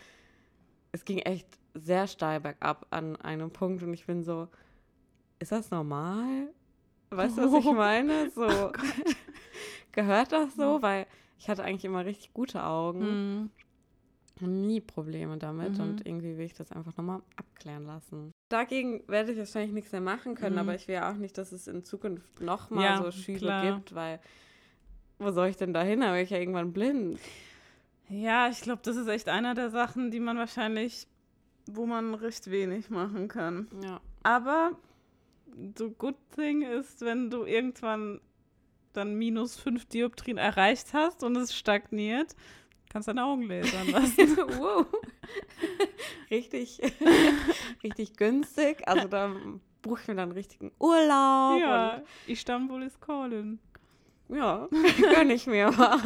es 0.96 1.04
ging 1.04 1.18
echt 1.18 1.46
sehr 1.74 2.06
steil 2.06 2.40
bergab 2.40 2.86
an 2.90 3.16
einem 3.16 3.50
Punkt 3.50 3.82
und 3.82 3.92
ich 3.92 4.06
bin 4.06 4.24
so, 4.24 4.48
ist 5.38 5.52
das 5.52 5.70
normal? 5.70 6.48
Weißt 7.10 7.36
du, 7.36 7.42
was 7.42 7.52
ich 7.52 7.66
Oh. 7.66 7.74
meine? 7.74 8.30
So, 8.30 8.72
gehört 9.92 10.32
das 10.32 10.56
so? 10.56 10.80
Weil 10.80 11.06
ich 11.38 11.48
hatte 11.50 11.62
eigentlich 11.64 11.84
immer 11.84 12.04
richtig 12.06 12.32
gute 12.32 12.64
Augen 12.64 13.10
Mhm. 13.10 13.50
und 14.40 14.66
nie 14.66 14.80
Probleme 14.80 15.36
damit 15.36 15.78
Mhm. 15.78 15.84
und 15.84 16.06
irgendwie 16.06 16.38
will 16.38 16.46
ich 16.46 16.54
das 16.54 16.72
einfach 16.72 16.96
nochmal 16.96 17.20
abklären 17.36 17.84
lassen. 17.84 18.32
Dagegen 18.48 19.06
werde 19.06 19.32
ich 19.32 19.38
wahrscheinlich 19.38 19.72
nichts 19.72 19.92
mehr 19.92 20.00
machen 20.00 20.34
können, 20.34 20.54
Mhm. 20.54 20.60
aber 20.60 20.74
ich 20.74 20.88
will 20.88 20.94
ja 20.94 21.10
auch 21.12 21.16
nicht, 21.16 21.36
dass 21.36 21.52
es 21.52 21.66
in 21.66 21.84
Zukunft 21.84 22.40
nochmal 22.40 22.84
Ja, 22.84 23.02
so 23.02 23.10
Schübe 23.10 23.40
klar. 23.40 23.74
gibt, 23.76 23.94
weil 23.94 24.18
wo 25.18 25.30
soll 25.30 25.48
ich 25.48 25.56
denn 25.56 25.74
da 25.74 25.82
hin? 25.82 26.00
Da 26.00 26.12
bin 26.12 26.22
ich 26.22 26.30
ja 26.30 26.38
irgendwann 26.38 26.72
blind. 26.72 27.20
Ja, 28.08 28.48
ich 28.48 28.60
glaube, 28.60 28.82
das 28.84 28.96
ist 28.96 29.08
echt 29.08 29.28
einer 29.28 29.54
der 29.54 29.70
Sachen, 29.70 30.10
die 30.10 30.20
man 30.20 30.38
wahrscheinlich, 30.38 31.06
wo 31.66 31.86
man 31.86 32.14
recht 32.14 32.50
wenig 32.50 32.90
machen 32.90 33.28
kann. 33.28 33.68
Ja. 33.82 34.00
Aber 34.22 34.72
the 35.76 35.90
good 35.98 36.16
thing 36.34 36.62
ist, 36.62 37.00
wenn 37.00 37.30
du 37.30 37.44
irgendwann 37.44 38.20
dann 38.92 39.14
minus 39.14 39.56
fünf 39.56 39.84
Dioptrien 39.86 40.38
erreicht 40.38 40.94
hast 40.94 41.22
und 41.22 41.36
es 41.36 41.54
stagniert, 41.54 42.34
kannst 42.88 43.08
deine 43.08 43.24
Augen 43.24 43.42
lasern 43.42 43.90
lassen. 43.90 44.36
wow. 44.58 44.86
richtig, 46.30 46.80
richtig 47.82 48.16
günstig. 48.16 48.86
Also 48.88 49.08
da 49.08 49.34
buche 49.82 50.02
ich 50.02 50.08
mir 50.08 50.14
dann 50.14 50.30
einen 50.30 50.32
richtigen 50.32 50.72
Urlaub. 50.78 51.60
ja, 51.60 52.02
Istanbul 52.26 52.82
ist 52.82 53.00
calling. 53.00 53.58
Ja, 54.28 54.68
gönn 55.14 55.30
ich 55.30 55.46
mir 55.46 55.70
mal. 55.70 56.00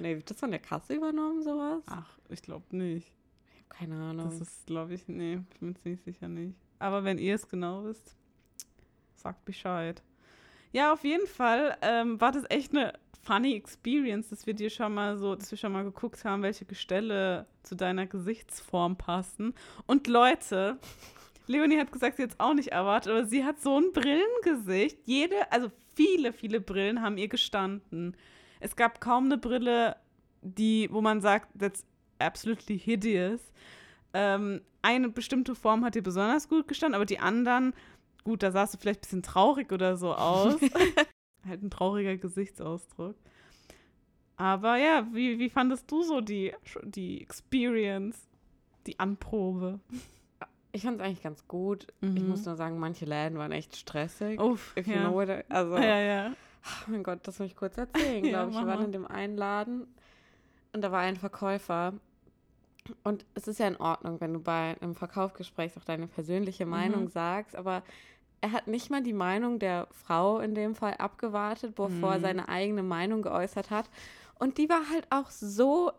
Nee, 0.00 0.16
wird 0.16 0.30
das 0.30 0.40
von 0.40 0.50
der 0.50 0.60
Kasse 0.60 0.94
übernommen, 0.94 1.42
sowas? 1.42 1.82
Ach, 1.86 2.18
ich 2.28 2.42
glaube 2.42 2.76
nicht. 2.76 3.12
Ich 3.52 3.60
habe 3.60 3.68
keine 3.68 3.94
Ahnung. 3.96 4.26
Das 4.30 4.40
ist, 4.40 4.66
glaube 4.66 4.94
ich, 4.94 5.06
nee, 5.08 5.34
ich 5.34 5.58
bin 5.58 5.68
mir 5.68 5.74
ziemlich 5.74 6.02
sicher 6.02 6.28
nicht. 6.28 6.56
Aber 6.78 7.04
wenn 7.04 7.18
ihr 7.18 7.34
es 7.34 7.48
genau 7.48 7.84
wisst, 7.84 8.16
sagt 9.14 9.44
Bescheid. 9.44 10.02
Ja, 10.72 10.92
auf 10.92 11.04
jeden 11.04 11.26
Fall 11.26 11.76
ähm, 11.82 12.20
war 12.20 12.32
das 12.32 12.44
echt 12.48 12.72
eine 12.72 12.94
funny 13.22 13.54
Experience, 13.54 14.30
dass 14.30 14.46
wir 14.46 14.54
dir 14.54 14.70
schon 14.70 14.94
mal 14.94 15.16
so, 15.16 15.34
dass 15.34 15.50
wir 15.50 15.58
schon 15.58 15.72
mal 15.72 15.84
geguckt 15.84 16.24
haben, 16.24 16.42
welche 16.42 16.64
Gestelle 16.64 17.46
zu 17.62 17.76
deiner 17.76 18.06
Gesichtsform 18.06 18.96
passen. 18.96 19.54
Und 19.86 20.06
Leute, 20.08 20.78
Leonie 21.46 21.78
hat 21.78 21.92
gesagt, 21.92 22.16
sie 22.16 22.22
hat 22.22 22.30
es 22.30 22.40
auch 22.40 22.54
nicht 22.54 22.68
erwartet, 22.68 23.12
aber 23.12 23.26
sie 23.26 23.44
hat 23.44 23.60
so 23.60 23.78
ein 23.78 23.92
Brillengesicht. 23.92 24.98
Jede, 25.04 25.50
also 25.50 25.70
viele, 25.94 26.32
viele 26.32 26.60
Brillen 26.60 27.02
haben 27.02 27.18
ihr 27.18 27.28
gestanden. 27.28 28.16
Es 28.60 28.76
gab 28.76 29.00
kaum 29.00 29.24
eine 29.24 29.38
Brille, 29.38 29.96
die, 30.40 30.88
wo 30.90 31.00
man 31.00 31.20
sagt, 31.20 31.48
that's 31.58 31.84
absolutely 32.18 32.78
hideous. 32.78 33.40
Ähm, 34.14 34.60
eine 34.82 35.08
bestimmte 35.08 35.54
Form 35.54 35.84
hat 35.84 35.94
dir 35.94 36.02
besonders 36.02 36.48
gut 36.48 36.68
gestanden, 36.68 36.94
aber 36.94 37.06
die 37.06 37.18
anderen, 37.18 37.74
gut, 38.24 38.42
da 38.42 38.50
sahst 38.50 38.74
du 38.74 38.78
vielleicht 38.78 39.00
ein 39.00 39.02
bisschen 39.02 39.22
traurig 39.22 39.72
oder 39.72 39.96
so 39.96 40.14
aus. 40.14 40.56
halt 41.46 41.62
ein 41.62 41.70
trauriger 41.70 42.16
Gesichtsausdruck. 42.16 43.16
Aber 44.36 44.76
ja, 44.76 45.06
wie, 45.12 45.38
wie 45.38 45.50
fandest 45.50 45.90
du 45.90 46.02
so 46.02 46.20
die, 46.20 46.52
die 46.84 47.20
Experience, 47.20 48.28
die 48.86 48.98
Anprobe? 48.98 49.80
Ich 50.72 50.82
fand 50.82 51.00
es 51.00 51.06
eigentlich 51.06 51.22
ganz 51.22 51.46
gut. 51.48 51.86
Ich 52.00 52.08
Mhm. 52.22 52.28
muss 52.30 52.46
nur 52.46 52.56
sagen, 52.56 52.78
manche 52.78 53.04
Läden 53.04 53.36
waren 53.38 53.52
echt 53.52 53.76
stressig. 53.76 54.40
Uff, 54.40 54.74
If 54.76 54.86
you 54.86 54.94
ja. 54.94 55.00
know 55.06 55.14
what 55.14 55.28
I, 55.28 55.42
also, 55.50 55.76
ja, 55.76 55.98
ja. 55.98 56.32
oh 56.64 56.90
mein 56.90 57.02
Gott, 57.02 57.20
das 57.26 57.38
muss 57.38 57.46
ich 57.48 57.56
kurz 57.56 57.76
erzählen, 57.76 58.22
glaube 58.22 58.50
ich. 58.52 58.58
Wir 58.58 58.66
waren 58.66 58.82
in 58.84 58.92
dem 58.92 59.06
einen 59.06 59.36
Laden 59.36 59.86
und 60.72 60.80
da 60.82 60.90
war 60.90 61.00
ein 61.00 61.16
Verkäufer. 61.16 61.92
Und 63.04 63.24
es 63.34 63.46
ist 63.46 63.60
ja 63.60 63.68
in 63.68 63.76
Ordnung, 63.76 64.20
wenn 64.20 64.32
du 64.32 64.40
bei 64.40 64.76
einem 64.80 64.94
Verkaufsgespräch 64.94 65.76
auch 65.76 65.84
deine 65.84 66.06
persönliche 66.08 66.66
Meinung 66.66 67.04
Mhm. 67.04 67.08
sagst, 67.08 67.54
aber 67.54 67.82
er 68.40 68.50
hat 68.52 68.66
nicht 68.66 68.90
mal 68.90 69.02
die 69.02 69.12
Meinung 69.12 69.58
der 69.60 69.86
Frau 69.92 70.40
in 70.40 70.54
dem 70.56 70.74
Fall 70.74 70.94
abgewartet, 70.94 71.76
bevor 71.76 72.12
er 72.12 72.18
Mhm. 72.18 72.22
seine 72.22 72.48
eigene 72.48 72.82
Meinung 72.82 73.22
geäußert 73.22 73.70
hat. 73.70 73.88
Und 74.40 74.58
die 74.58 74.68
war 74.68 74.88
halt 74.90 75.06
auch 75.10 75.30
so 75.30 75.92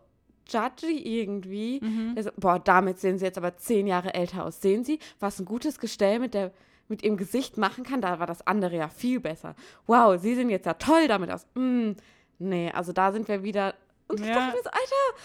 judgy 0.48 1.20
irgendwie. 1.20 1.80
Mhm. 1.82 2.16
So, 2.22 2.30
boah, 2.36 2.58
damit 2.58 2.98
sehen 2.98 3.18
sie 3.18 3.24
jetzt 3.24 3.38
aber 3.38 3.56
zehn 3.56 3.86
Jahre 3.86 4.14
älter 4.14 4.44
aus. 4.44 4.60
Sehen 4.60 4.84
Sie, 4.84 4.98
was 5.20 5.38
ein 5.40 5.44
gutes 5.44 5.78
Gestell 5.78 6.18
mit, 6.18 6.34
der, 6.34 6.52
mit 6.88 7.02
ihrem 7.02 7.16
Gesicht 7.16 7.56
machen 7.56 7.84
kann? 7.84 8.00
Da 8.00 8.18
war 8.18 8.26
das 8.26 8.46
andere 8.46 8.76
ja 8.76 8.88
viel 8.88 9.20
besser. 9.20 9.54
Wow, 9.86 10.20
Sie 10.20 10.34
sehen 10.34 10.50
jetzt 10.50 10.66
ja 10.66 10.74
toll 10.74 11.08
damit 11.08 11.30
aus. 11.30 11.46
Mm, 11.54 11.92
nee, 12.38 12.70
also 12.72 12.92
da 12.92 13.12
sind 13.12 13.28
wir 13.28 13.42
wieder. 13.42 13.74
Und 14.08 14.20
ich 14.20 14.26
Ja. 14.26 14.34
dachte 14.34 14.56
mir 14.56 14.62
so, 14.62 14.70
Alter, 14.70 15.20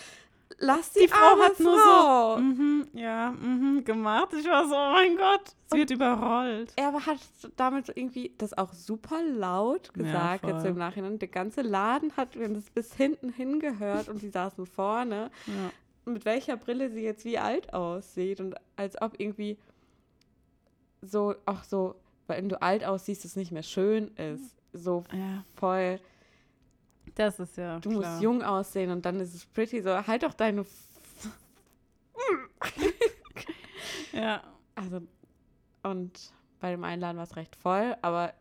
lass 0.59 0.91
die, 0.93 0.99
Die 1.01 1.07
Frau 1.07 1.17
arme 1.31 1.43
hat 1.43 1.59
nur 1.59 1.77
Frau. 1.79 2.35
so 2.35 2.41
mhm, 2.41 2.87
ja, 2.93 3.31
mhm, 3.31 3.83
gemacht. 3.83 4.29
Ich 4.39 4.45
war 4.47 4.67
so, 4.67 4.75
oh 4.75 4.91
mein 4.91 5.17
Gott, 5.17 5.55
sie 5.71 5.77
wird 5.77 5.91
überrollt. 5.91 6.73
Er 6.75 6.93
hat 6.93 7.19
damit 7.57 7.89
irgendwie 7.95 8.33
das 8.37 8.57
auch 8.57 8.73
super 8.73 9.21
laut 9.23 9.91
Ja, 9.95 10.03
gesagt, 10.03 10.45
jetzt 10.45 10.61
voll. 10.61 10.71
im 10.71 10.77
Nachhinein. 10.77 11.19
Der 11.19 11.27
ganze 11.27 11.61
Laden 11.61 12.15
hat 12.17 12.35
das 12.35 12.69
bis 12.69 12.93
hinten 12.93 13.29
hingehört 13.33 14.09
und 14.09 14.21
die 14.21 14.29
saßen 14.29 14.65
vorne. 14.65 15.31
Ja. 15.47 16.11
mit 16.11 16.25
welcher 16.25 16.57
Brille 16.57 16.89
sie 16.89 17.01
jetzt 17.03 17.23
wie 17.25 17.37
alt 17.37 17.73
aussieht 17.73 18.39
und 18.39 18.55
als 18.75 18.99
ob 19.01 19.19
irgendwie 19.19 19.57
so 21.01 21.35
auch 21.45 21.63
so, 21.63 21.95
wenn 22.27 22.49
du 22.49 22.61
alt 22.61 22.83
aussiehst, 22.83 23.25
es 23.25 23.35
nicht 23.35 23.51
mehr 23.51 23.63
schön 23.63 24.09
ist. 24.15 24.55
So 24.73 25.03
ja, 25.13 25.43
voll, 25.55 25.99
das 27.19 27.39
ist 27.39 27.57
ja 27.57 27.79
du 27.79 27.89
klar. 27.89 28.11
musst 28.11 28.21
jung 28.23 28.41
aussehen 28.41 28.91
und 28.91 29.05
dann 29.05 29.19
ist 29.19 29.35
es 29.35 29.45
pretty. 29.45 29.81
So, 29.81 30.07
halt 30.07 30.23
doch 30.23 30.33
deine. 30.33 30.65
Ja, 34.11 34.43
also, 34.75 35.01
und 35.83 36.33
bei 36.59 36.71
dem 36.71 36.83
Einladen 36.83 37.17
war 37.17 37.23
es 37.23 37.35
recht 37.35 37.55
voll, 37.55 37.95
aber 38.01 38.33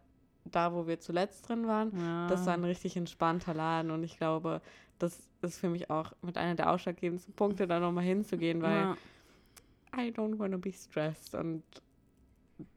da, 0.45 0.73
wo 0.73 0.87
wir 0.87 0.99
zuletzt 0.99 1.49
drin 1.49 1.67
waren, 1.67 1.93
ja. 1.97 2.27
das 2.27 2.47
war 2.47 2.55
ein 2.55 2.65
richtig 2.65 2.97
entspannter 2.97 3.53
Laden 3.55 3.91
und 3.91 4.03
ich 4.03 4.17
glaube, 4.17 4.63
das 4.99 5.29
ist 5.43 5.61
für 5.61 5.69
mich 5.69 5.91
auch 5.91 6.13
mit 6.23 6.39
einer 6.39 6.55
der 6.55 6.73
ausschlaggebendsten 6.73 7.35
Punkte, 7.35 7.69
da 7.69 7.79
nochmal 7.81 8.05
hinzugehen, 8.05 8.63
weil 8.63 8.77
ja. 8.77 8.97
I 9.95 10.11
don't 10.11 10.39
wanna 10.39 10.57
be 10.57 10.73
stressed 10.73 11.35
und 11.35 11.63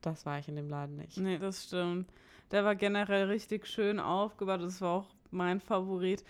das 0.01 0.25
war 0.25 0.37
ich 0.37 0.47
in 0.47 0.57
dem 0.57 0.69
Laden 0.69 0.97
nicht. 0.97 1.17
Nee, 1.17 1.39
das 1.39 1.63
stimmt. 1.63 2.11
Der 2.51 2.65
war 2.65 2.75
generell 2.75 3.27
richtig 3.27 3.65
schön 3.67 3.99
aufgebaut. 3.99 4.61
Das 4.61 4.81
war 4.81 4.91
auch 4.91 5.07
mein 5.31 5.59
Favorit. 5.59 6.23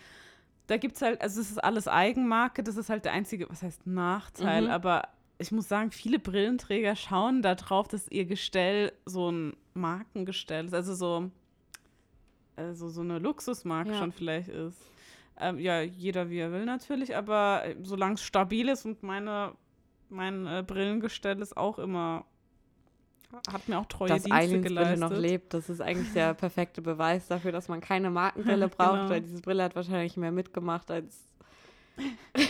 Da 0.68 0.78
gibt 0.78 0.96
es 0.96 1.02
halt, 1.02 1.22
also 1.22 1.42
es 1.42 1.52
ist 1.52 1.64
alles 1.64 1.88
Eigenmarke, 1.88 2.64
das 2.64 2.78
ist 2.78 2.90
halt 2.90 3.06
der 3.06 3.14
einzige, 3.14 3.50
was 3.50 3.62
heißt 3.62 3.86
Nachteil, 3.88 4.64
Mhm. 4.66 4.70
aber 4.70 5.08
ich 5.38 5.52
muss 5.52 5.68
sagen, 5.68 5.92
viele 5.92 6.20
Brillenträger 6.20 6.96
schauen 6.96 7.42
da 7.42 7.56
drauf, 7.56 7.88
dass 7.88 8.08
ihr 8.10 8.26
Gestell 8.26 8.92
so 9.06 9.32
ein 9.32 9.58
Markengestell 9.74 10.66
ist, 10.66 10.74
also 10.74 10.94
so, 10.94 11.32
also 12.56 12.90
so 12.90 13.02
eine 13.02 13.20
Luxusmarke 13.20 13.92
Ja. 13.92 13.98
schon 14.00 14.12
vielleicht 14.12 14.50
ist. 14.50 14.78
Ähm, 15.40 15.58
ja, 15.60 15.82
jeder 15.82 16.30
wie 16.30 16.38
er 16.38 16.52
will 16.52 16.66
natürlich, 16.66 17.16
aber 17.16 17.64
solange 17.82 18.14
es 18.16 18.22
stabil 18.22 18.70
ist 18.70 18.86
und 18.86 19.02
meine, 19.02 19.54
mein 20.10 20.46
äh, 20.46 20.64
Brillengestell 20.66 21.42
ist 21.42 21.58
auch 21.58 21.80
immer, 21.80 22.26
hat 23.52 23.68
mir 23.68 23.80
auch 23.80 23.86
treue 23.86 24.10
dass 24.10 24.24
Dienste 24.24 24.34
Eileens 24.36 24.68
geleistet. 24.68 25.00
Brille 25.00 25.10
noch 25.10 25.18
lebt, 25.18 25.54
das 25.54 25.70
ist 25.70 25.82
eigentlich 25.82 26.14
der 26.14 26.34
perfekte 26.36 26.82
Beweis 26.82 27.28
dafür, 27.28 27.52
dass 27.52 27.68
man 27.68 27.82
keine 27.82 28.10
Markenbrille 28.10 28.70
Genau. 28.70 28.76
braucht, 28.78 29.10
weil 29.10 29.22
diese 29.22 29.42
Brille 29.42 29.64
hat 29.64 29.76
wahrscheinlich 29.76 30.18
mehr 30.18 30.32
mitgemacht 30.32 30.90
als 30.92 31.28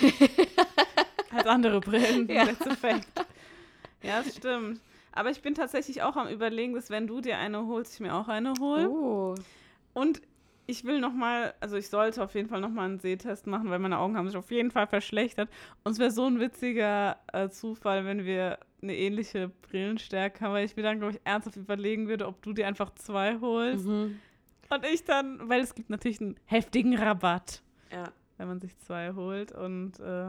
als 1.31 1.45
andere 1.47 1.79
Brillen. 1.79 2.27
Ja. 2.29 2.45
That's 2.45 2.67
a 2.67 2.75
fact. 2.75 3.07
Ja, 4.03 4.21
das 4.21 4.35
stimmt. 4.35 4.79
Aber 5.11 5.29
ich 5.29 5.41
bin 5.41 5.55
tatsächlich 5.55 6.01
auch 6.03 6.15
am 6.15 6.27
überlegen, 6.29 6.73
dass 6.73 6.89
wenn 6.89 7.07
du 7.07 7.21
dir 7.21 7.37
eine 7.37 7.65
holst, 7.67 7.95
ich 7.95 7.99
mir 7.99 8.15
auch 8.15 8.27
eine 8.27 8.53
hole. 8.59 8.89
Oh. 8.89 9.35
Und 9.93 10.21
ich 10.67 10.85
will 10.85 10.99
noch 11.01 11.13
mal, 11.13 11.53
also 11.59 11.75
ich 11.75 11.89
sollte 11.89 12.23
auf 12.23 12.33
jeden 12.33 12.47
Fall 12.47 12.61
noch 12.61 12.69
mal 12.69 12.85
einen 12.85 12.99
Sehtest 12.99 13.45
machen, 13.45 13.69
weil 13.69 13.79
meine 13.79 13.97
Augen 13.97 14.15
haben 14.15 14.27
sich 14.27 14.37
auf 14.37 14.51
jeden 14.51 14.71
Fall 14.71 14.87
verschlechtert. 14.87 15.49
Und 15.83 15.93
es 15.93 15.99
wäre 15.99 16.11
so 16.11 16.25
ein 16.25 16.39
witziger 16.39 17.17
äh, 17.33 17.49
Zufall, 17.49 18.05
wenn 18.05 18.23
wir 18.25 18.57
eine 18.81 18.95
ähnliche 18.95 19.49
Brillenstärke 19.69 20.43
haben, 20.43 20.53
weil 20.53 20.65
ich 20.65 20.75
mir 20.75 20.83
dann, 20.83 20.99
glaube 20.99 21.13
ich, 21.13 21.21
ernsthaft 21.23 21.57
überlegen 21.57 22.07
würde, 22.07 22.27
ob 22.27 22.41
du 22.41 22.53
dir 22.53 22.67
einfach 22.67 22.93
zwei 22.95 23.37
holst. 23.39 23.85
Mhm. 23.85 24.19
Und 24.69 24.85
ich 24.85 25.03
dann, 25.03 25.49
weil 25.49 25.61
es 25.61 25.75
gibt 25.75 25.89
natürlich 25.89 26.21
einen 26.21 26.35
heftigen 26.45 26.97
Rabatt, 26.97 27.61
Ja. 27.91 28.11
wenn 28.37 28.47
man 28.47 28.59
sich 28.61 28.77
zwei 28.79 29.11
holt. 29.13 29.51
Und 29.51 29.99
äh, 29.99 30.27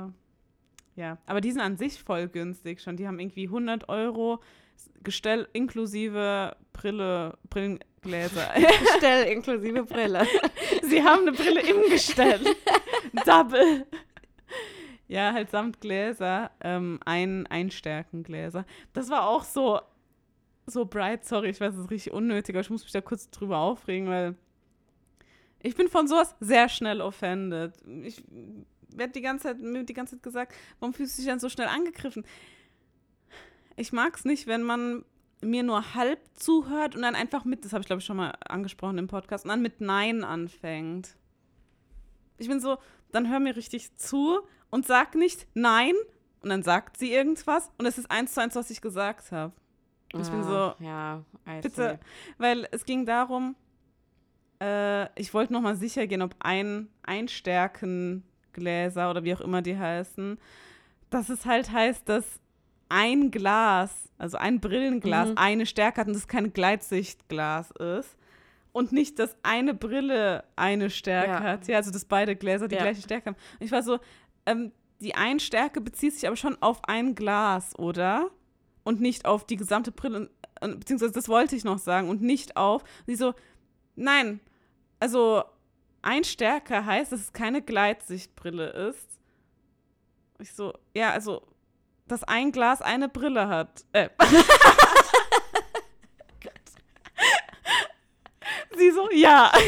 ja, 0.96 1.18
aber 1.26 1.40
die 1.40 1.52
sind 1.52 1.60
an 1.60 1.76
sich 1.76 2.02
voll 2.02 2.28
günstig 2.28 2.80
schon. 2.80 2.96
Die 2.96 3.06
haben 3.06 3.18
irgendwie 3.18 3.46
100 3.46 3.88
Euro 3.88 4.40
Gestell 5.04 5.48
inklusive 5.52 6.56
Brille, 6.72 7.38
Brillengläser. 7.50 8.50
Stell 8.98 9.24
inklusive 9.32 9.84
Brille. 9.84 10.26
Sie 10.82 11.02
haben 11.02 11.22
eine 11.22 11.32
Brille 11.32 11.60
im 11.60 11.90
Gestell. 11.90 12.40
Double. 13.26 13.86
Ja, 15.12 15.34
halt 15.34 15.50
samt 15.50 15.82
Gläser. 15.82 16.50
Ähm, 16.62 16.98
ein 17.04 17.46
Einstärkengläser. 17.46 18.64
Das 18.94 19.10
war 19.10 19.28
auch 19.28 19.44
so, 19.44 19.78
so 20.64 20.86
bright. 20.86 21.26
Sorry, 21.26 21.50
ich 21.50 21.60
weiß, 21.60 21.74
es 21.74 21.80
ist 21.80 21.90
richtig 21.90 22.14
unnötig, 22.14 22.54
aber 22.54 22.62
ich 22.62 22.70
muss 22.70 22.82
mich 22.82 22.92
da 22.92 23.02
kurz 23.02 23.28
drüber 23.28 23.58
aufregen, 23.58 24.08
weil 24.08 24.36
ich 25.60 25.74
bin 25.74 25.88
von 25.88 26.08
sowas 26.08 26.34
sehr 26.40 26.70
schnell 26.70 27.02
offended. 27.02 27.74
Ich 28.04 28.24
werde 28.88 29.12
die 29.12 29.20
ganze 29.20 29.48
Zeit, 29.48 29.58
mir 29.58 29.80
wird 29.80 29.90
die 29.90 29.94
ganze 29.94 30.16
Zeit 30.16 30.22
gesagt, 30.22 30.54
warum 30.80 30.94
fühlst 30.94 31.18
du 31.18 31.20
dich 31.20 31.30
denn 31.30 31.40
so 31.40 31.50
schnell 31.50 31.68
angegriffen? 31.68 32.24
Ich 33.76 33.92
mag 33.92 34.16
es 34.16 34.24
nicht, 34.24 34.46
wenn 34.46 34.62
man 34.62 35.04
mir 35.42 35.62
nur 35.62 35.94
halb 35.94 36.20
zuhört 36.32 36.96
und 36.96 37.02
dann 37.02 37.16
einfach 37.16 37.44
mit, 37.44 37.66
das 37.66 37.74
habe 37.74 37.82
ich 37.82 37.86
glaube 37.86 38.00
ich 38.00 38.06
schon 38.06 38.16
mal 38.16 38.32
angesprochen 38.48 38.96
im 38.96 39.08
Podcast, 39.08 39.44
und 39.44 39.50
dann 39.50 39.60
mit 39.60 39.82
Nein 39.82 40.24
anfängt. 40.24 41.16
Ich 42.38 42.48
bin 42.48 42.60
so, 42.60 42.78
dann 43.10 43.28
hör 43.28 43.40
mir 43.40 43.56
richtig 43.56 43.94
zu 43.98 44.40
und 44.72 44.86
sag 44.86 45.14
nicht 45.14 45.46
Nein 45.54 45.94
und 46.40 46.48
dann 46.48 46.64
sagt 46.64 46.96
sie 46.96 47.12
irgendwas 47.12 47.70
und 47.78 47.86
es 47.86 47.98
ist 47.98 48.10
eins 48.10 48.34
zu 48.34 48.40
eins, 48.42 48.56
was 48.56 48.70
ich 48.70 48.80
gesagt 48.80 49.30
habe. 49.30 49.52
Und 50.12 50.22
ich 50.22 50.30
bin 50.30 50.42
so, 50.42 50.52
Ah, 50.52 50.76
Ja, 50.80 51.22
I 51.48 51.60
bitte, 51.60 52.00
weil 52.38 52.66
es 52.72 52.84
ging 52.84 53.06
darum, 53.06 53.54
äh, 54.60 55.08
ich 55.20 55.32
wollte 55.32 55.52
nochmal 55.52 55.76
sicher 55.76 56.06
gehen, 56.06 56.22
ob 56.22 56.34
ein 56.40 56.88
Einstärkengläser 57.02 59.10
oder 59.10 59.24
wie 59.24 59.34
auch 59.34 59.40
immer 59.40 59.62
die 59.62 59.78
heißen, 59.78 60.38
dass 61.10 61.28
es 61.28 61.46
halt 61.46 61.70
heißt, 61.70 62.08
dass 62.08 62.40
ein 62.88 63.30
Glas, 63.30 64.10
also 64.18 64.36
ein 64.36 64.60
Brillenglas, 64.60 65.30
Mhm. 65.30 65.38
eine 65.38 65.66
Stärke 65.66 66.00
hat 66.00 66.08
und 66.08 66.14
das 66.14 66.28
kein 66.28 66.52
Gleitsichtglas 66.52 67.70
ist. 67.72 68.16
Und 68.72 68.92
nicht, 68.92 69.18
dass 69.18 69.36
eine 69.42 69.74
Brille 69.74 70.44
eine 70.56 70.88
Stärke 70.88 71.30
Ja. 71.30 71.42
hat. 71.42 71.68
Ja, 71.68 71.76
also 71.76 71.90
dass 71.90 72.06
beide 72.06 72.36
Gläser 72.36 72.68
die 72.68 72.76
Ja. 72.76 72.82
gleiche 72.82 73.02
Stärke 73.02 73.26
haben. 73.30 73.36
Und 73.58 73.64
ich 73.66 73.72
war 73.72 73.82
so, 73.82 73.98
ähm, 74.46 74.72
die 75.00 75.14
Einstärke 75.14 75.80
bezieht 75.80 76.14
sich 76.14 76.26
aber 76.26 76.36
schon 76.36 76.60
auf 76.62 76.84
ein 76.84 77.14
Glas, 77.14 77.78
oder? 77.78 78.30
Und 78.84 79.00
nicht 79.00 79.26
auf 79.26 79.46
die 79.46 79.56
gesamte 79.56 79.92
Brille. 79.92 80.30
Und, 80.60 80.80
beziehungsweise 80.80 81.12
das 81.12 81.28
wollte 81.28 81.56
ich 81.56 81.64
noch 81.64 81.78
sagen. 81.78 82.08
Und 82.08 82.22
nicht 82.22 82.56
auf. 82.56 82.84
Sie 83.06 83.16
so, 83.16 83.34
nein, 83.96 84.40
also 85.00 85.42
Einstärke 86.02 86.84
heißt, 86.84 87.12
dass 87.12 87.20
es 87.20 87.32
keine 87.32 87.62
Gleitsichtbrille 87.62 88.70
ist. 88.70 89.08
Ich 90.38 90.52
so, 90.52 90.72
ja, 90.94 91.10
also, 91.10 91.42
dass 92.08 92.24
ein 92.24 92.52
Glas 92.52 92.82
eine 92.82 93.08
Brille 93.08 93.48
hat. 93.48 93.84
Äh. 93.92 94.08
Sie 98.76 98.90
so, 98.90 99.08
ja. 99.12 99.52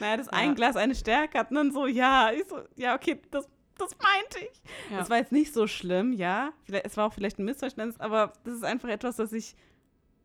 naja, 0.00 0.16
dass 0.16 0.28
ein 0.28 0.48
Ja. 0.50 0.54
Glas 0.54 0.76
eine 0.76 0.94
Stärke 0.94 1.38
hat. 1.38 1.50
Und 1.50 1.56
dann 1.56 1.72
so, 1.72 1.86
ja. 1.86 2.30
Ich 2.32 2.44
so, 2.48 2.58
ja, 2.76 2.94
okay, 2.94 3.20
das, 3.30 3.48
das 3.78 3.90
meinte 4.02 4.38
ich. 4.50 4.62
Ja. 4.90 4.98
Das 4.98 5.10
war 5.10 5.18
jetzt 5.18 5.32
nicht 5.32 5.52
so 5.52 5.66
schlimm, 5.66 6.12
ja. 6.12 6.52
Vielleicht, 6.64 6.86
es 6.86 6.96
war 6.96 7.06
auch 7.06 7.12
vielleicht 7.12 7.38
ein 7.38 7.44
Missverständnis, 7.44 8.00
aber 8.00 8.32
das 8.44 8.54
ist 8.54 8.64
einfach 8.64 8.88
etwas, 8.88 9.16
das 9.16 9.32
ich 9.32 9.54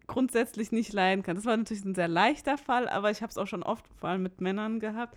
grundsätzlich 0.07 0.71
nicht 0.71 0.91
leiden 0.93 1.23
kann. 1.23 1.35
Das 1.35 1.45
war 1.45 1.55
natürlich 1.55 1.85
ein 1.85 1.95
sehr 1.95 2.07
leichter 2.07 2.57
Fall, 2.57 2.89
aber 2.89 3.11
ich 3.11 3.21
habe 3.21 3.29
es 3.31 3.37
auch 3.37 3.47
schon 3.47 3.63
oft, 3.63 3.85
vor 3.99 4.09
allem 4.09 4.23
mit 4.23 4.41
Männern 4.41 4.79
gehabt, 4.79 5.15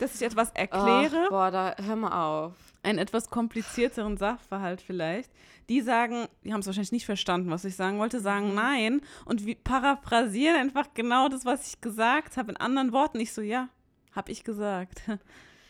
dass 0.00 0.14
ich 0.16 0.22
etwas 0.22 0.50
erkläre, 0.50 1.24
Ach, 1.26 1.30
boah, 1.30 1.50
da 1.50 1.76
hör 1.82 1.96
mal 1.96 2.44
auf. 2.44 2.52
einen 2.82 2.98
etwas 2.98 3.30
komplizierteren 3.30 4.16
Sachverhalt 4.16 4.82
vielleicht. 4.82 5.30
Die 5.70 5.80
sagen, 5.80 6.26
die 6.42 6.52
haben 6.52 6.60
es 6.60 6.66
wahrscheinlich 6.66 6.92
nicht 6.92 7.06
verstanden, 7.06 7.50
was 7.50 7.64
ich 7.64 7.76
sagen 7.76 7.98
wollte, 7.98 8.20
sagen 8.20 8.50
Mhm. 8.50 8.54
nein 8.54 9.00
und 9.24 9.46
wir 9.46 9.54
paraphrasieren 9.54 10.56
einfach 10.56 10.88
genau 10.94 11.28
das, 11.28 11.44
was 11.46 11.68
ich 11.68 11.80
gesagt 11.80 12.36
habe, 12.36 12.50
in 12.50 12.56
anderen 12.58 12.92
Worten. 12.92 13.20
Ich 13.20 13.32
so, 13.32 13.40
ja, 13.40 13.68
habe 14.14 14.30
ich 14.32 14.44
gesagt. 14.44 15.02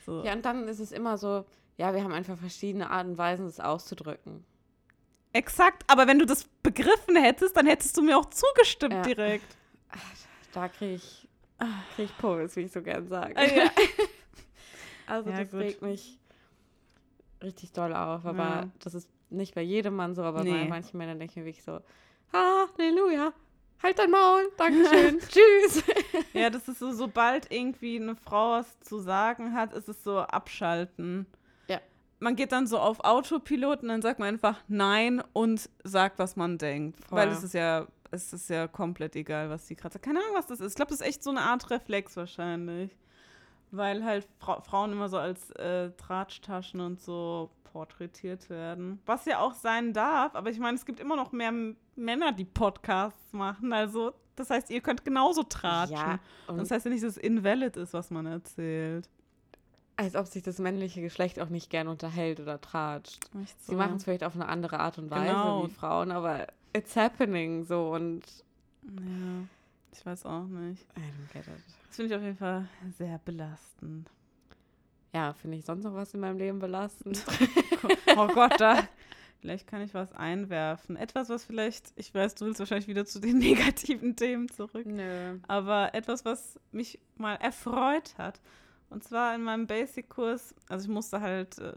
So. 0.07 0.23
Ja, 0.23 0.35
und 0.35 0.45
dann 0.45 0.69
ist 0.69 0.81
es 0.81 0.93
immer 0.93 1.17
so, 1.17 1.47
ja, 1.79 1.95
wir 1.95 2.05
haben 2.05 2.13
einfach 2.13 2.37
verschiedene 2.37 2.91
Arten 2.91 3.13
und 3.13 3.17
Weisen, 3.17 3.47
das 3.47 3.59
auszudrücken. 3.59 4.45
Exakt, 5.33 5.83
aber 5.91 6.07
wenn 6.07 6.19
du 6.19 6.27
das 6.27 6.45
begriffen 6.63 7.17
hättest, 7.17 7.57
dann 7.57 7.67
hättest 7.67 7.97
du 7.97 8.03
mir 8.03 8.19
auch 8.19 8.27
zugestimmt 8.27 8.93
Ja. 8.93 9.01
direkt. 9.01 9.57
Da 10.53 10.69
kriege 10.69 10.97
ich, 10.97 11.27
krieg 11.97 12.05
ich 12.11 12.19
Puls, 12.19 12.55
wie 12.57 12.61
ich 12.65 12.73
so 12.73 12.83
gern 12.83 13.09
sage. 13.09 13.35
Ah, 13.35 13.45
ja. 13.45 13.71
Also 15.07 15.31
Ja, 15.31 15.39
das 15.39 15.51
gut. 15.53 15.61
regt 15.61 15.81
mich 15.81 16.19
richtig 17.43 17.73
doll 17.73 17.95
auf. 17.95 18.27
Aber 18.27 18.69
das 18.81 18.93
ist 18.93 19.09
nicht 19.31 19.55
bei 19.55 19.63
jedem 19.63 19.97
Mann 19.97 20.15
so, 20.15 20.23
aber 20.23 20.41
bei 20.45 20.65
Nee. 20.65 20.69
manchen 20.69 20.99
Männern 20.99 21.19
denke 21.19 21.33
ich 21.33 21.37
mir 21.39 21.45
wirklich 21.47 21.65
so, 21.65 21.81
Halleluja, 22.31 23.33
halt 23.83 23.99
dein 23.99 24.11
Maul, 24.11 24.53
Dankeschön, 24.59 25.19
tschüss. 25.31 25.83
Ja, 26.33 26.50
das 26.50 26.68
ist 26.68 26.79
so, 26.79 26.92
sobald 26.92 27.50
irgendwie 27.50 27.96
eine 27.96 28.16
Frau 28.16 28.53
was 28.53 28.81
zu 28.81 28.98
sagen 28.98 29.55
hat, 29.55 29.72
ist 29.72 29.88
es 29.88 30.03
so 30.03 30.20
abschalten. 30.20 31.27
Ja. 31.68 31.81
Man 32.20 32.37
geht 32.37 32.53
dann 32.53 32.66
so 32.66 32.79
auf 32.79 33.00
Autopilot 33.05 33.83
und 33.83 33.88
dann 33.88 34.03
sagt 34.03 34.18
man 34.18 34.29
einfach 34.29 34.62
Nein 34.68 35.22
und 35.33 35.68
sagt, 35.83 36.18
was 36.18 36.37
man 36.37 36.59
denkt. 36.59 37.05
Voll. 37.05 37.18
Weil 37.18 37.29
es 37.29 37.42
ist 37.42 37.55
ja, 37.55 37.87
es 38.11 38.33
ist 38.33 38.48
ja 38.50 38.68
komplett 38.68 39.16
egal, 39.16 39.50
was 39.50 39.66
die 39.66 39.77
gerade 39.77 39.94
sagt. 39.94 40.05
Keine 40.05 40.20
Ahnung, 40.20 40.35
was 40.35 40.46
das 40.46 40.61
ist. 40.61 40.72
Ich 40.72 40.77
glaube, 40.77 40.90
das 40.90 41.00
ist 41.00 41.07
echt 41.07 41.22
so 41.22 41.31
eine 41.31 41.42
Art 41.42 41.70
Reflex 41.70 42.16
wahrscheinlich. 42.16 42.96
Weil 43.70 44.05
halt 44.05 44.29
Fra 44.38 44.61
Frauen 44.61 44.92
immer 44.92 45.09
so 45.09 45.18
als 45.18 45.50
äh, 45.53 45.90
Tratschtaschen 45.96 46.81
und 46.81 47.00
so 47.00 47.50
porträtiert 47.64 48.48
werden. 48.50 49.00
Was 49.05 49.24
ja 49.24 49.40
auch 49.40 49.53
sein 49.53 49.92
darf, 49.92 50.37
aber 50.37 50.48
ich 50.48 50.61
meine, 50.61 50.77
es 50.77 50.87
gibt 50.87 51.00
immer 51.00 51.16
noch 51.16 51.33
mehr 51.33 51.53
Männer, 51.96 52.31
die 52.31 52.44
Podcasts 52.44 53.33
machen. 53.33 53.72
Also, 53.72 54.14
das 54.37 54.51
heißt, 54.51 54.70
ihr 54.70 54.81
könnt 54.81 55.05
genauso 55.05 55.42
tratschen. 55.42 55.97
Ja, 55.97 56.18
und 56.47 56.59
Das 56.59 56.70
heißt 56.70 56.85
ja 56.85 56.90
nicht, 56.90 57.03
dass 57.05 57.12
es 57.12 57.16
invalid 57.16 57.77
ist, 57.77 57.92
was 57.94 58.11
man 58.11 58.27
erzählt. 58.27 59.09
als 59.97 60.16
ob 60.16 60.27
sich 60.27 60.42
das 60.42 60.59
männliche 60.59 61.01
Geschlecht 61.01 61.38
auch 61.40 61.49
nicht 61.51 61.70
gern 61.70 61.87
unterhält 61.88 62.40
oder 62.40 62.61
tratscht. 62.61 63.29
So. 63.33 63.73
Sie 63.73 63.75
machen 63.77 63.97
es 63.97 64.05
vielleicht 64.05 64.25
auf 64.25 64.35
eine 64.35 64.49
andere 64.49 64.81
Art 64.81 64.99
und 64.99 65.11
Weise 65.11 65.27
Genau. 65.27 65.64
wie 65.66 65.70
Frauen, 65.70 66.11
aber 66.11 66.47
it's 66.73 66.97
happening 66.97 67.64
so 67.64 67.92
und 67.92 68.23
Ja, 68.83 69.44
ich 69.92 70.05
weiß 70.05 70.27
auch 70.27 70.44
nicht. 70.47 70.83
I 70.97 71.01
don't 71.01 71.33
get 71.33 71.47
it. 71.47 71.62
Das 71.87 71.97
finde 71.97 72.12
ich 72.12 72.16
auf 72.18 72.23
jeden 72.25 72.37
Fall 72.37 72.68
sehr 72.99 73.18
belastend. 73.25 74.11
Ja, 75.14 75.33
finde 75.33 75.59
ich 75.59 75.64
sonst 75.64 75.85
noch 75.85 75.94
was 75.94 76.12
in 76.12 76.18
meinem 76.20 76.38
Leben 76.38 76.59
belastend? 76.59 77.23
Oh 78.16 78.29
Gott, 78.29 78.55
da. 78.61 78.83
Vielleicht 79.45 79.67
kann 79.67 79.83
ich 79.83 79.93
was 79.93 80.11
einwerfen. 80.15 80.97
Etwas, 80.97 81.29
was 81.29 81.45
vielleicht, 81.45 81.93
ich 81.97 82.15
weiß, 82.15 82.35
du 82.35 82.47
willst 82.47 82.61
wahrscheinlich 82.61 82.89
wieder 82.89 83.05
zu 83.05 83.21
den 83.21 83.37
negativen 83.41 84.17
Themen 84.17 84.49
zurück. 84.49 84.87
Nö. 84.87 85.39
aber 85.47 85.93
etwas, 85.93 86.25
was 86.25 86.59
mich 86.73 86.99
mal 87.19 87.35
erfreut 87.35 88.17
hat. 88.17 88.41
Und 88.89 89.05
zwar 89.05 89.35
in 89.35 89.43
meinem 89.43 89.67
Basic-Kurs, 89.67 90.55
also 90.71 90.87
ich 90.87 90.91
musste 90.91 91.21
halt 91.21 91.59
äh, 91.59 91.75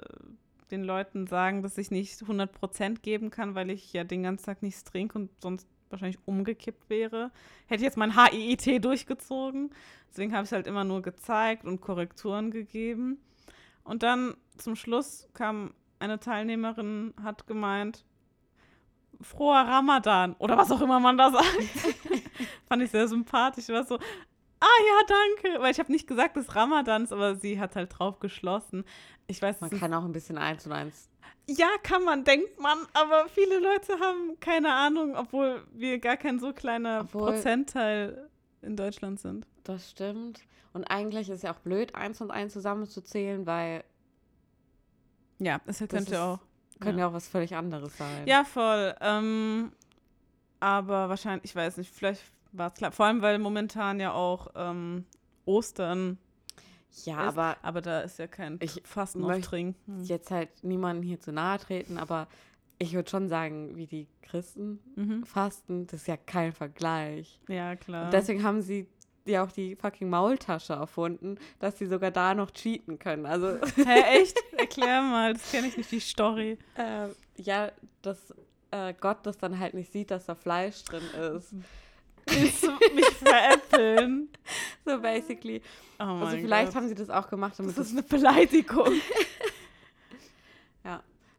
den 0.72 0.86
Leuten 0.86 1.28
sagen, 1.28 1.62
dass 1.62 1.78
ich 1.78 1.92
nicht 1.92 2.22
100% 2.22 3.02
geben 3.02 3.32
kann, 3.32 3.54
weil 3.54 3.70
ich 3.70 3.92
ja 3.92 4.06
den 4.06 4.24
ganzen 4.24 4.46
Tag 4.46 4.64
nichts 4.64 4.86
trinke 4.86 5.20
und 5.20 5.30
sonst 5.42 5.68
wahrscheinlich 5.90 6.20
umgekippt 6.24 6.90
wäre. 6.90 7.32
Hätte 7.66 7.82
ich 7.82 7.86
jetzt 7.86 7.98
mein 7.98 8.16
HIIT 8.16 8.86
durchgezogen. 8.86 9.72
Deswegen 10.10 10.34
habe 10.34 10.46
ich 10.46 10.54
halt 10.54 10.68
immer 10.68 10.86
nur 10.86 11.02
gezeigt 11.02 11.66
und 11.66 11.82
Korrekturen 11.82 12.50
gegeben. 12.50 13.20
Und 13.84 14.04
dann 14.04 14.38
zum 14.56 14.78
Schluss 14.78 15.28
kam 15.34 15.74
eine 16.00 16.20
Teilnehmerin, 16.20 17.14
hat 17.24 17.48
gemeint, 17.48 18.04
froher 19.22 19.62
Ramadan 19.68 20.36
oder 20.40 20.58
was 20.58 20.72
auch 20.72 20.82
immer 20.82 21.00
man 21.00 21.18
da 21.18 21.32
sagt. 21.32 21.46
Fand 22.70 22.84
ich 22.84 22.92
sehr 22.92 23.08
sympathisch. 23.08 23.68
War 23.70 23.84
so, 23.84 23.96
ah 23.96 24.00
ja, 24.60 25.00
danke. 25.08 25.62
Weil 25.62 25.72
ich 25.72 25.80
habe 25.80 25.92
nicht 25.92 26.08
gesagt, 26.08 26.38
dass 26.38 26.56
Ramadan 26.56 27.04
ist, 27.04 27.12
aber 27.14 27.36
sie 27.36 27.60
hat 27.60 27.76
halt 27.76 27.98
drauf 27.98 28.20
geschlossen. 28.20 28.84
Ich 29.28 29.42
weiß, 29.42 29.62
Man 29.62 29.70
kann 29.72 29.94
auch 29.94 30.04
ein 30.06 30.12
bisschen 30.12 30.38
eins 30.38 30.66
und 30.66 30.72
eins. 30.74 31.10
ja, 31.48 31.68
kann 31.84 32.04
man, 32.04 32.24
denkt 32.24 32.60
man, 32.60 32.78
aber 32.94 33.28
viele 33.30 33.60
Leute 33.60 34.00
haben 34.00 34.40
keine 34.40 34.74
Ahnung, 34.74 35.16
obwohl 35.16 35.64
wir 35.74 36.00
gar 36.00 36.18
kein 36.18 36.40
so 36.40 36.54
kleiner 36.54 37.02
Obwohl- 37.02 37.32
Prozentteil 37.34 38.30
in 38.62 38.76
Deutschland 38.76 39.20
sind. 39.20 39.48
Das 39.64 39.90
stimmt. 39.92 40.42
Und 40.74 40.84
eigentlich 40.86 41.30
ist 41.30 41.38
es 41.38 41.42
ja 41.42 41.54
auch 41.54 41.60
blöd, 41.60 41.96
eins 41.96 42.22
und 42.22 42.30
eins 42.32 42.54
zusammenzuzählen, 42.54 43.46
weil 43.48 43.84
Ja, 45.40 45.60
es 45.66 45.78
Das 45.80 45.88
könnte 45.90 46.14
ist- 46.14 46.18
auch 46.20 46.40
Können 46.80 47.00
Ja. 47.00 47.08
auch 47.08 47.14
was 47.14 47.28
völlig 47.28 47.56
anderes 47.56 47.98
sein. 47.98 48.28
Ja, 48.28 48.44
voll. 48.44 48.94
Ähm, 49.02 49.72
aber 50.60 51.10
wahrscheinlich, 51.10 51.46
ich 51.46 51.56
weiß 51.56 51.78
nicht, 51.78 51.92
vielleicht 51.94 52.22
war 52.52 52.68
es 52.68 52.76
klar. 52.76 52.92
Vor 52.92 53.06
allem, 53.08 53.22
weil 53.22 53.40
momentan 53.40 54.00
ja 54.00 54.14
auch 54.14 54.50
ähm, 54.56 55.06
Ostern, 55.46 56.18
ja 57.06 57.24
ist, 57.24 57.28
aber 57.30 57.58
aber 57.64 57.82
da 57.82 58.02
ist 58.02 58.20
ja 58.20 58.28
kein 58.28 58.58
Ich 58.62 58.82
Fasten 58.86 59.24
auf 59.24 59.40
Trinken. 59.42 60.04
jetzt 60.04 60.30
halt 60.32 60.50
niemandem 60.64 61.04
hier 61.04 61.20
zu 61.20 61.32
nahe 61.32 61.58
treten, 61.60 61.98
aber 61.98 62.28
ich 62.80 62.94
würde 62.94 63.10
schon 63.10 63.28
sagen, 63.28 63.76
wie 63.76 63.88
die 63.88 64.08
Christen 64.22 64.80
Mhm. 64.96 65.24
fasten, 65.26 65.88
das 65.88 66.02
ist 66.02 66.08
ja 66.08 66.18
kein 66.18 66.54
Vergleich. 66.54 67.40
Ja, 67.48 67.76
klar. 67.76 68.06
Und 68.06 68.14
deswegen 68.14 68.44
haben 68.44 68.62
sie 68.62 68.88
ja 69.30 69.44
auch 69.44 69.52
die 69.52 69.76
fucking 69.76 70.10
Maultasche 70.10 70.74
erfunden, 70.74 71.38
dass 71.60 71.78
sie 71.78 71.86
sogar 71.86 72.12
da 72.12 72.34
noch 72.34 72.52
cheaten 72.52 73.00
können. 73.00 73.26
Also 73.26 73.58
Hä, 73.76 74.20
echt? 74.22 74.38
Erklär 74.58 75.02
mal, 75.02 75.34
das 75.34 75.52
kenne 75.52 75.68
ich 75.68 75.78
nicht, 75.78 75.92
die 75.92 76.00
Story. 76.00 76.58
äh, 76.76 77.08
ja, 77.42 77.72
dass 78.02 78.34
äh, 78.72 78.94
Gott 79.00 79.20
das 79.24 79.38
dann 79.38 79.60
halt 79.60 79.74
nicht 79.74 79.92
sieht, 79.92 80.12
dass 80.12 80.26
da 80.26 80.36
Fleisch 80.36 80.84
drin 80.84 81.04
ist. 81.36 81.54
Willst 82.30 82.64
du 82.64 82.72
mich 82.96 83.06
veräppeln? 83.06 84.30
So 84.86 85.00
basically. 85.00 85.62
Oh 86.00 86.04
mein 86.06 86.22
Also 86.24 86.38
vielleicht 86.38 86.68
Gott. 86.68 86.76
haben 86.76 86.88
sie 86.90 86.96
das 86.96 87.10
auch 87.10 87.30
gemacht, 87.30 87.54
damit 87.58 87.78
das, 87.78 87.88
ist 87.88 87.94
eine 87.94 88.04
Beleidigung. 88.04 88.92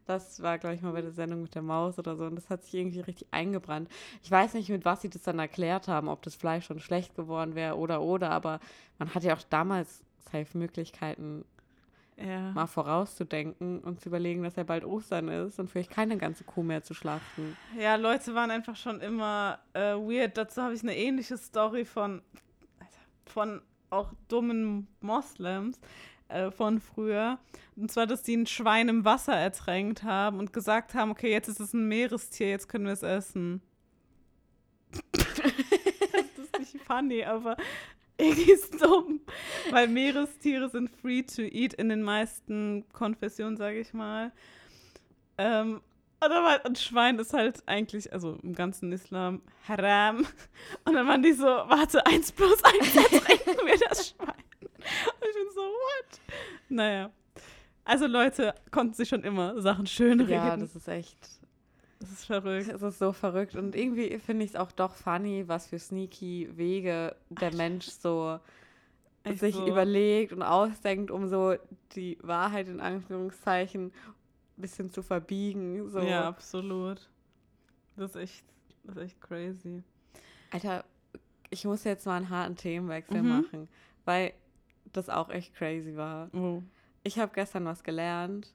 Das 0.09 0.41
war, 0.41 0.57
glaube 0.57 0.75
ich, 0.75 0.81
mal 0.81 0.91
bei 0.91 1.01
der 1.01 1.11
Sendung 1.11 1.43
mit 1.43 1.53
der 1.53 1.61
Maus 1.61 1.99
oder 1.99 2.15
so 2.15 2.25
und 2.25 2.35
das 2.35 2.49
hat 2.49 2.63
sich 2.63 2.73
irgendwie 2.73 2.99
richtig 2.99 3.27
eingebrannt. 3.31 3.89
Ich 4.23 4.31
weiß 4.31 4.55
nicht, 4.55 4.69
mit 4.69 4.83
was 4.83 5.01
sie 5.01 5.09
das 5.09 5.21
dann 5.21 5.39
erklärt 5.39 5.87
haben, 5.87 6.07
ob 6.07 6.23
das 6.23 6.35
Fleisch 6.35 6.65
schon 6.65 6.79
schlecht 6.79 7.15
geworden 7.15 7.55
wäre 7.55 7.77
oder 7.77 8.01
oder, 8.01 8.31
aber 8.31 8.59
man 8.97 9.13
hatte 9.13 9.27
ja 9.27 9.35
auch 9.35 9.43
damals 9.49 10.03
safe 10.31 10.57
Möglichkeiten, 10.57 11.45
ja. 12.17 12.51
mal 12.51 12.67
vorauszudenken 12.67 13.79
und 13.79 14.01
zu 14.01 14.09
überlegen, 14.09 14.43
dass 14.43 14.55
ja 14.55 14.63
bald 14.63 14.83
Ostern 14.83 15.29
ist 15.29 15.59
und 15.59 15.69
vielleicht 15.69 15.91
keine 15.91 16.17
ganze 16.17 16.43
Kuh 16.43 16.63
mehr 16.63 16.83
zu 16.83 16.93
schlachten. 16.93 17.55
ja, 17.79 17.95
Leute 17.95 18.33
waren 18.35 18.51
einfach 18.51 18.75
schon 18.75 18.99
immer 19.01 19.59
äh, 19.73 19.93
weird. 19.93 20.37
Dazu 20.37 20.61
habe 20.61 20.73
ich 20.73 20.81
eine 20.83 20.97
ähnliche 20.97 21.37
Story 21.37 21.85
von, 21.85 22.21
von 23.25 23.61
auch 23.89 24.11
dummen 24.27 24.87
Moslems 25.01 25.79
äh, 26.29 26.51
von 26.51 26.79
früher. 26.79 27.39
Und 27.75 27.91
zwar, 27.91 28.07
dass 28.07 28.23
die 28.23 28.35
ein 28.35 28.47
Schwein 28.47 28.89
im 28.89 29.05
Wasser 29.05 29.35
ertränkt 29.35 30.03
haben 30.03 30.39
und 30.39 30.53
gesagt 30.53 30.93
haben, 30.93 31.11
okay, 31.11 31.31
jetzt 31.31 31.47
ist 31.47 31.59
es 31.59 31.73
ein 31.73 31.87
Meerestier, 31.87 32.49
jetzt 32.49 32.69
können 32.69 32.85
wir 32.85 32.93
es 32.93 33.03
essen. 33.03 33.61
das 35.11 36.45
ist 36.45 36.59
nicht 36.59 36.83
funny, 36.85 37.23
aber 37.23 37.57
irgendwie 38.17 38.51
ist 38.51 38.81
dumm. 38.81 39.21
Weil 39.71 39.87
Meerestiere 39.87 40.69
sind 40.69 40.89
free 40.89 41.23
to 41.23 41.41
eat 41.41 41.73
in 41.73 41.89
den 41.89 42.03
meisten 42.03 42.85
Konfessionen, 42.91 43.57
sage 43.57 43.79
ich 43.79 43.93
mal. 43.93 44.31
Ähm, 45.37 45.81
und 46.21 46.29
dann 46.29 46.43
war, 46.43 46.65
ein 46.65 46.75
Schwein 46.75 47.17
ist 47.17 47.33
halt 47.33 47.63
eigentlich, 47.65 48.11
also 48.11 48.37
im 48.43 48.53
ganzen 48.53 48.91
Islam, 48.91 49.41
haram. 49.67 50.27
Und 50.83 50.93
dann 50.93 51.07
waren 51.07 51.23
die 51.23 51.31
so, 51.31 51.45
warte, 51.45 52.05
eins 52.05 52.33
plus 52.33 52.61
eins, 52.63 52.95
ertränken 52.95 53.65
wir 53.65 53.79
das 53.87 54.09
Schwein. 54.09 54.43
So, 55.59 55.65
what? 55.65 56.19
Naja. 56.69 57.11
Also 57.83 58.07
Leute 58.07 58.53
konnten 58.71 58.93
sich 58.93 59.09
schon 59.09 59.23
immer 59.23 59.59
Sachen 59.61 59.87
schön 59.87 60.19
reden. 60.21 60.31
Ja, 60.33 60.57
das 60.57 60.75
ist 60.75 60.87
echt, 60.87 61.17
das 61.99 62.11
ist 62.11 62.25
verrückt. 62.25 62.69
es 62.69 62.81
ist 62.81 62.99
so 62.99 63.11
verrückt 63.13 63.55
und 63.55 63.75
irgendwie 63.75 64.17
finde 64.19 64.45
ich 64.45 64.51
es 64.51 64.55
auch 64.55 64.71
doch 64.71 64.93
funny, 64.95 65.47
was 65.47 65.67
für 65.67 65.79
sneaky 65.79 66.49
Wege 66.55 67.15
der 67.29 67.53
Mensch 67.55 67.87
so 67.87 68.39
Echt 69.23 69.39
sich 69.39 69.55
so. 69.55 69.65
überlegt 69.67 70.31
und 70.31 70.43
ausdenkt, 70.43 71.11
um 71.11 71.27
so 71.27 71.55
die 71.95 72.17
Wahrheit 72.21 72.67
in 72.69 72.79
Anführungszeichen 72.79 73.87
ein 73.87 73.91
bisschen 74.61 74.89
zu 74.91 75.01
verbiegen. 75.01 75.89
So. 75.89 75.99
Ja, 75.99 76.27
absolut. 76.27 77.09
Das 77.97 78.11
ist 78.11 78.15
echt, 78.15 78.45
das 78.83 78.95
ist 78.95 79.01
echt 79.03 79.21
crazy. 79.21 79.83
Alter, 80.51 80.85
ich 81.49 81.65
muss 81.65 81.83
jetzt 81.83 82.05
mal 82.05 82.15
einen 82.17 82.29
harten 82.29 82.55
Themenwechsel 82.55 83.23
Mhm. 83.23 83.27
machen, 83.29 83.67
weil 84.05 84.31
das 84.93 85.09
auch 85.09 85.29
echt 85.29 85.53
crazy 85.55 85.95
war. 85.95 86.29
Oh. 86.33 86.61
Ich 87.03 87.17
habe 87.19 87.31
gestern 87.33 87.65
was 87.65 87.83
gelernt. 87.83 88.53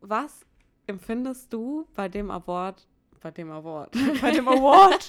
Was 0.00 0.44
empfindest 0.86 1.52
du 1.52 1.86
bei 1.94 2.08
dem 2.08 2.30
Award, 2.30 2.86
bei 3.20 3.30
dem 3.30 3.50
Award, 3.50 3.92
Bei 4.20 4.30
dem 4.30 4.46
Award 4.48 5.06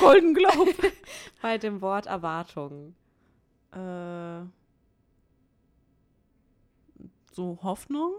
Golden 0.00 0.34
Globe. 0.34 0.74
bei 1.42 1.56
dem 1.58 1.80
Wort 1.80 2.06
Erwartungen? 2.06 2.96
äh, 3.72 4.40
so 7.32 7.58
Hoffnung? 7.62 8.12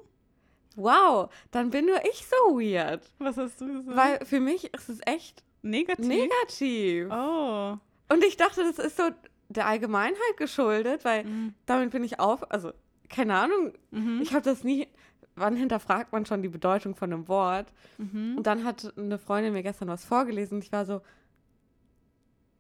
Wow, 0.75 1.29
dann 1.51 1.69
bin 1.69 1.86
nur 1.86 2.03
ich 2.05 2.25
so 2.27 2.58
weird. 2.60 3.10
Was 3.19 3.38
hast 3.38 3.62
du 3.62 3.67
gesagt? 3.84 3.95
Weil 3.97 4.25
für 4.25 4.39
mich 4.41 4.73
ist 4.73 4.89
es 4.89 4.99
echt 5.05 5.43
Negativ. 5.62 6.05
negativ. 6.05 7.08
oh. 7.12 7.77
Und 8.08 8.23
ich 8.23 8.38
dachte, 8.38 8.62
das 8.63 8.77
ist 8.77 8.97
so 8.97 9.10
der 9.49 9.67
Allgemeinheit 9.67 10.38
geschuldet, 10.38 11.05
weil 11.05 11.23
Mhm. 11.23 11.53
damit 11.65 11.91
bin 11.91 12.03
ich 12.03 12.19
auf, 12.19 12.49
also 12.51 12.71
keine 13.10 13.36
Ahnung, 13.36 13.73
Mhm. 13.91 14.19
ich 14.21 14.34
habe 14.34 14.41
das 14.43 14.63
nie, 14.63 14.88
wann 15.36 15.55
hinterfragt 15.55 16.12
man 16.12 16.25
schon 16.25 16.41
die 16.41 16.49
Bedeutung 16.49 16.95
von 16.95 17.12
einem 17.13 17.27
Wort? 17.27 17.67
Mhm. 17.97 18.36
Und 18.38 18.47
dann 18.47 18.63
hat 18.63 18.93
eine 18.97 19.17
Freundin 19.19 19.53
mir 19.53 19.63
gestern 19.63 19.88
was 19.88 20.03
vorgelesen 20.05 20.55
und 20.58 20.63
ich 20.63 20.71
war 20.71 20.86
so, 20.86 21.01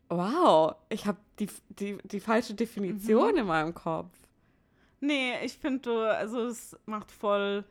wow, 0.09 0.75
ich 0.89 1.05
habe 1.05 1.17
die, 1.39 1.47
die, 1.69 1.97
die 2.03 2.19
falsche 2.19 2.53
Definition 2.53 3.31
Mhm. 3.31 3.37
in 3.37 3.45
meinem 3.47 3.73
Kopf. 3.73 4.11
Nee, 5.01 5.33
ich 5.43 5.57
finde, 5.57 5.79
du, 5.79 5.99
also 5.99 6.45
es 6.45 6.75
macht 6.85 7.11
voll 7.11 7.63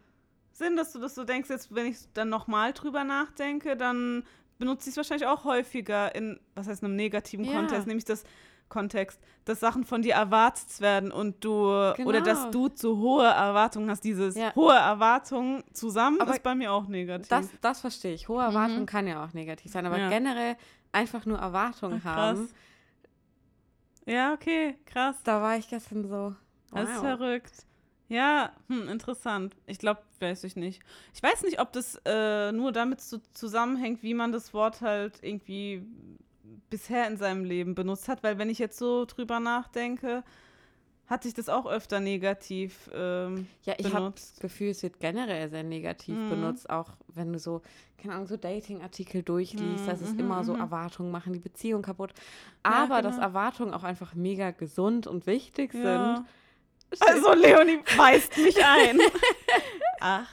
Sinn, 0.53 0.77
dass 0.77 0.93
du 0.93 1.01
das 1.01 1.15
so 1.15 1.25
denkst. 1.25 1.49
Jetzt, 1.51 1.75
wenn 1.75 1.87
ich 1.87 1.99
dann 2.13 2.29
nochmal 2.29 2.73
drüber 2.73 3.03
nachdenke, 3.05 3.77
dann 3.77 4.25
benutze 4.59 4.89
ich 4.89 4.93
es 4.93 4.97
wahrscheinlich 4.97 5.27
auch 5.27 5.45
häufiger 5.45 6.15
in, 6.15 6.39
was 6.55 6.69
heißt, 6.69 6.85
einem 6.85 6.95
negativen 6.97 7.45
Ja. 7.45 7.53
Kontext, 7.53 7.87
nämlich 7.87 8.05
das 8.05 8.25
Kontext, 8.69 9.21
dass 9.45 9.61
Sachen 9.61 9.85
von 9.85 10.03
dir 10.03 10.15
erwartet 10.15 10.81
werden 10.81 11.13
und 11.13 11.45
du, 11.45 11.67
oder 12.05 12.21
dass 12.21 12.41
Genau. 12.45 12.51
du 12.51 12.69
zu 12.69 12.99
hohe 12.99 13.27
Erwartungen 13.27 13.91
hast. 13.91 14.03
Dieses 14.05 14.35
Ja. 14.35 14.55
hohe 14.55 14.75
Erwartungen 14.75 15.63
zusammen 15.73 16.21
Aber 16.21 16.33
ist 16.33 16.43
bei 16.43 16.55
mir 16.55 16.73
auch 16.73 16.87
negativ. 16.89 17.29
Das, 17.29 17.49
das 17.61 17.81
verstehe 17.81 18.15
ich. 18.15 18.29
Hohe 18.29 18.43
Erwartungen 18.43 18.83
Mhm. 18.83 18.87
kann 18.87 19.07
ja 19.07 19.25
auch 19.25 19.33
negativ 19.33 19.71
sein, 19.71 19.87
aber 19.87 19.99
Ja. 19.99 20.09
generell 20.09 20.57
einfach 20.93 21.27
nur 21.27 21.39
Erwartungen 21.39 22.01
Ach, 22.05 22.17
haben. 22.17 22.49
Ja, 24.07 24.35
okay, 24.35 24.77
krass. 24.87 25.17
Da 25.25 25.41
war 25.41 25.57
ich 25.57 25.69
gestern 25.69 26.07
so. 26.07 26.35
Das 26.73 26.89
ist 26.89 26.97
wow. 26.97 27.19
verrückt. 27.19 27.67
Ja, 28.09 28.53
hm, 28.69 28.89
interessant. 28.89 29.57
Ich 29.67 29.79
glaube, 29.79 30.03
weiß 30.21 30.45
ich 30.45 30.57
nicht. 30.57 30.83
Ich 31.15 31.23
weiß 31.23 31.43
nicht, 31.43 31.59
ob 31.61 31.73
das 31.73 31.99
äh, 32.05 32.53
nur 32.53 32.71
damit 32.73 33.01
zu, 33.01 33.21
zusammenhängt, 33.33 34.03
wie 34.03 34.13
man 34.15 34.31
das 34.31 34.53
Wort 34.53 34.83
halt 34.83 35.19
irgendwie 35.23 35.87
bisher 36.71 37.07
in 37.07 37.17
seinem 37.17 37.45
Leben 37.45 37.75
benutzt 37.75 38.09
hat, 38.09 38.23
weil 38.23 38.39
wenn 38.39 38.51
ich 38.51 38.59
jetzt 38.59 38.79
so 38.79 39.05
drüber 39.05 39.41
nachdenke, 39.41 40.23
hatte 41.07 41.29
ich 41.29 41.35
das 41.35 41.49
auch 41.51 41.67
öfter 41.67 42.01
negativ 42.01 42.91
ähm, 42.95 43.47
Ja, 43.65 43.75
ich 43.77 43.93
habe 43.93 44.13
das. 44.15 44.37
Gefühl, 44.41 44.71
es 44.71 44.83
wird 44.83 45.01
generell 45.01 45.51
sehr 45.51 45.63
negativ 45.63 46.17
Mhm. 46.17 46.31
benutzt, 46.31 46.71
auch 46.71 46.93
wenn 47.15 47.31
du 47.33 47.39
so, 47.39 47.61
keine 47.99 48.15
Ahnung, 48.15 48.27
so 48.27 48.37
Dating-Artikel 48.39 49.23
durchliest, 49.23 49.85
Mhm, 49.85 49.87
dass 49.87 50.01
es 50.01 50.15
mhm, 50.15 50.21
immer 50.21 50.45
so 50.45 50.55
mhm. 50.55 50.61
Erwartungen 50.61 51.11
machen, 51.11 51.33
die 51.35 51.41
Beziehung 51.41 51.83
kaputt. 51.83 52.15
Ja, 52.65 52.85
Aber 52.85 53.03
dass 53.03 53.17
genau. 53.17 53.27
Erwartungen 53.27 53.75
auch 53.75 53.85
einfach 53.85 54.15
mega 54.15 54.51
gesund 54.53 55.07
und 55.07 55.27
wichtig 55.27 55.75
Ja. 55.75 55.83
sind. 56.17 56.27
Also, 57.01 57.35
Leonie 57.35 57.81
weist 57.97 58.39
mich 58.39 58.65
ein. 58.65 58.99
Ach. 60.01 60.29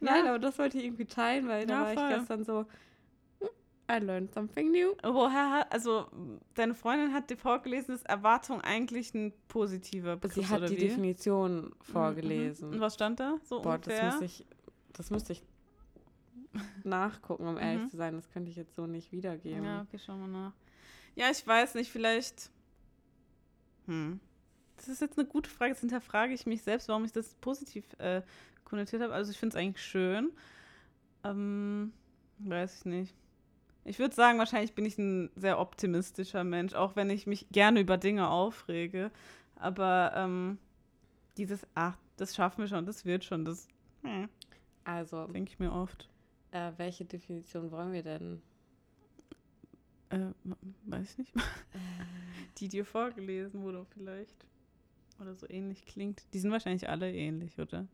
Nein, 0.00 0.24
ja. 0.24 0.30
aber 0.30 0.38
das 0.38 0.58
wollte 0.58 0.78
ich 0.78 0.84
irgendwie 0.84 1.04
teilen, 1.06 1.48
weil 1.48 1.66
da 1.66 1.74
Ja, 1.74 1.80
war 1.86 1.94
voll. 1.94 2.08
ich 2.10 2.16
gestern 2.18 2.44
so, 2.44 2.66
I 3.90 3.98
learned 3.98 4.32
something 4.32 4.70
new. 4.70 4.94
Woher 5.02 5.50
hat, 5.50 5.72
also 5.72 6.06
deine 6.54 6.74
Freundin 6.74 7.12
hat 7.12 7.28
dir 7.30 7.36
vorgelesen, 7.36 7.92
dass 7.94 8.02
Erwartung 8.04 8.60
eigentlich 8.60 9.12
ein 9.14 9.32
positiver 9.48 10.16
Begriff 10.16 10.46
Sie 10.46 10.52
hat 10.52 10.68
die 10.68 10.76
wie? 10.76 10.80
Definition 10.88 11.64
Mhm, 11.64 11.72
vorgelesen. 11.82 12.68
mhm. 12.68 12.74
Und 12.74 12.80
was 12.80 12.94
stand 12.94 13.18
da? 13.20 13.38
So 13.42 13.60
Boah, 13.62 13.78
das 13.78 13.86
ungefähr? 13.88 14.04
müsste 14.06 14.24
ich, 14.26 14.46
das 14.92 15.10
müsste 15.10 15.32
ich 15.32 15.42
nachgucken, 16.84 17.46
um 17.46 17.58
ehrlich 17.58 17.82
Mhm. 17.84 17.88
zu 17.88 17.96
sein. 17.96 18.14
Das 18.14 18.30
könnte 18.30 18.50
ich 18.50 18.56
jetzt 18.56 18.74
so 18.76 18.86
nicht 18.86 19.10
wiedergeben. 19.12 19.64
Ja, 19.64 19.82
okay, 19.82 19.98
schauen 19.98 20.20
wir 20.20 20.28
nach. 20.28 20.52
Ja, 21.16 21.30
ich 21.30 21.44
weiß 21.46 21.74
nicht, 21.74 21.90
vielleicht. 21.90 22.50
Hm. 23.86 24.20
Das 24.76 24.88
ist 24.88 25.00
jetzt 25.00 25.18
eine 25.18 25.26
gute 25.28 25.50
Frage. 25.50 25.72
Jetzt 25.72 25.80
hinterfrage 25.80 26.32
ich 26.32 26.46
mich 26.46 26.62
selbst, 26.62 26.88
warum 26.88 27.04
ich 27.04 27.12
das 27.12 27.34
positiv 27.36 27.84
äh, 27.98 28.22
konnotiert 28.64 29.02
habe. 29.02 29.12
Also 29.12 29.30
ich 29.30 29.38
finde 29.38 29.56
es 29.56 29.60
eigentlich 29.62 29.84
schön. 29.84 30.30
Ähm, 31.24 31.92
weiß 32.38 32.78
ich 32.78 32.84
nicht. 32.86 33.14
Ich 33.90 33.98
würde 33.98 34.14
sagen, 34.14 34.38
wahrscheinlich 34.38 34.72
bin 34.74 34.84
ich 34.86 34.96
ein 34.98 35.30
sehr 35.34 35.58
optimistischer 35.58 36.44
Mensch, 36.44 36.74
auch 36.74 36.94
wenn 36.94 37.10
ich 37.10 37.26
mich 37.26 37.48
gerne 37.50 37.80
über 37.80 37.98
Dinge 37.98 38.30
aufrege. 38.30 39.10
Aber 39.56 40.12
ähm, 40.14 40.58
dieses, 41.36 41.66
ach, 41.74 41.96
das 42.16 42.36
schaffen 42.36 42.60
wir 42.60 42.68
schon, 42.68 42.86
das 42.86 43.04
wird 43.04 43.24
schon, 43.24 43.44
das 43.44 43.66
äh, 44.04 44.28
Also, 44.84 45.26
denke 45.26 45.50
ich 45.50 45.58
mir 45.58 45.72
oft. 45.72 46.08
äh, 46.52 46.70
welche 46.76 47.04
Definition 47.04 47.72
wollen 47.72 47.92
wir 47.92 48.04
denn? 48.04 48.40
Äh, 50.10 50.26
weiß 50.86 51.10
ich 51.10 51.18
nicht. 51.18 51.32
Die 52.58 52.68
dir 52.68 52.84
vorgelesen 52.84 53.60
wurde 53.62 53.84
vielleicht. 53.92 54.46
Oder 55.20 55.34
so 55.34 55.48
ähnlich 55.50 55.84
klingt. 55.84 56.22
Die 56.32 56.38
sind 56.38 56.52
wahrscheinlich 56.52 56.88
alle 56.88 57.12
ähnlich, 57.12 57.58
oder? 57.58 57.88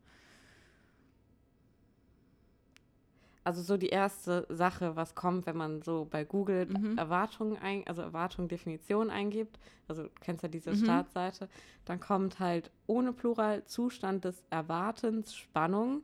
Also 3.47 3.63
so 3.63 3.77
die 3.77 3.91
erste 3.91 4.45
Sache, 4.51 4.97
was 4.97 5.15
kommt, 5.15 5.47
wenn 5.47 5.57
man 5.57 5.81
so 5.81 6.05
bei 6.11 6.25
Google 6.25 6.67
Mhm. 6.67 6.99
Erwartungen 6.99 7.57
ein, 7.59 7.87
also 7.87 8.03
Erwartung, 8.03 8.49
Definition 8.49 9.09
eingibt, 9.09 9.59
also 9.87 10.03
du 10.03 10.11
kennst 10.21 10.43
ja 10.43 10.49
diese 10.49 10.73
Mhm. 10.73 10.77
Startseite, 10.83 11.49
dann 11.85 12.01
kommt 12.01 12.41
halt 12.41 12.73
ohne 12.89 13.13
Plural 13.13 13.65
Zustand 13.65 14.25
des 14.25 14.43
Erwartens, 14.51 15.35
Spannung 15.37 16.03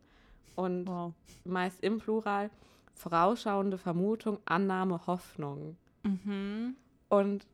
und 0.54 0.86
Wow. 0.86 1.14
meist 1.44 1.82
im 1.82 1.98
Plural 1.98 2.48
vorausschauende 2.94 3.76
Vermutung, 3.76 4.38
Annahme, 4.44 5.04
Hoffnung. 5.08 5.76
Mhm. 6.04 6.76
Und 7.08 7.44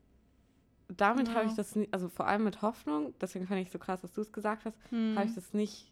damit 0.87 1.29
habe 1.33 1.45
Ja. 1.45 1.49
ich 1.49 1.55
das, 1.55 1.75
nie- 1.75 1.89
also 1.91 2.09
vor 2.09 2.27
allem 2.27 2.43
mit 2.43 2.61
Hoffnung, 2.61 3.15
deswegen 3.21 3.47
fand 3.47 3.61
ich 3.61 3.71
so 3.71 3.79
krass, 3.79 4.01
dass 4.01 4.13
du 4.13 4.21
es 4.21 4.31
gesagt 4.31 4.65
hast, 4.65 4.77
Hm. 4.91 5.15
habe 5.15 5.25
ich 5.25 5.33
das 5.33 5.51
nicht 5.53 5.91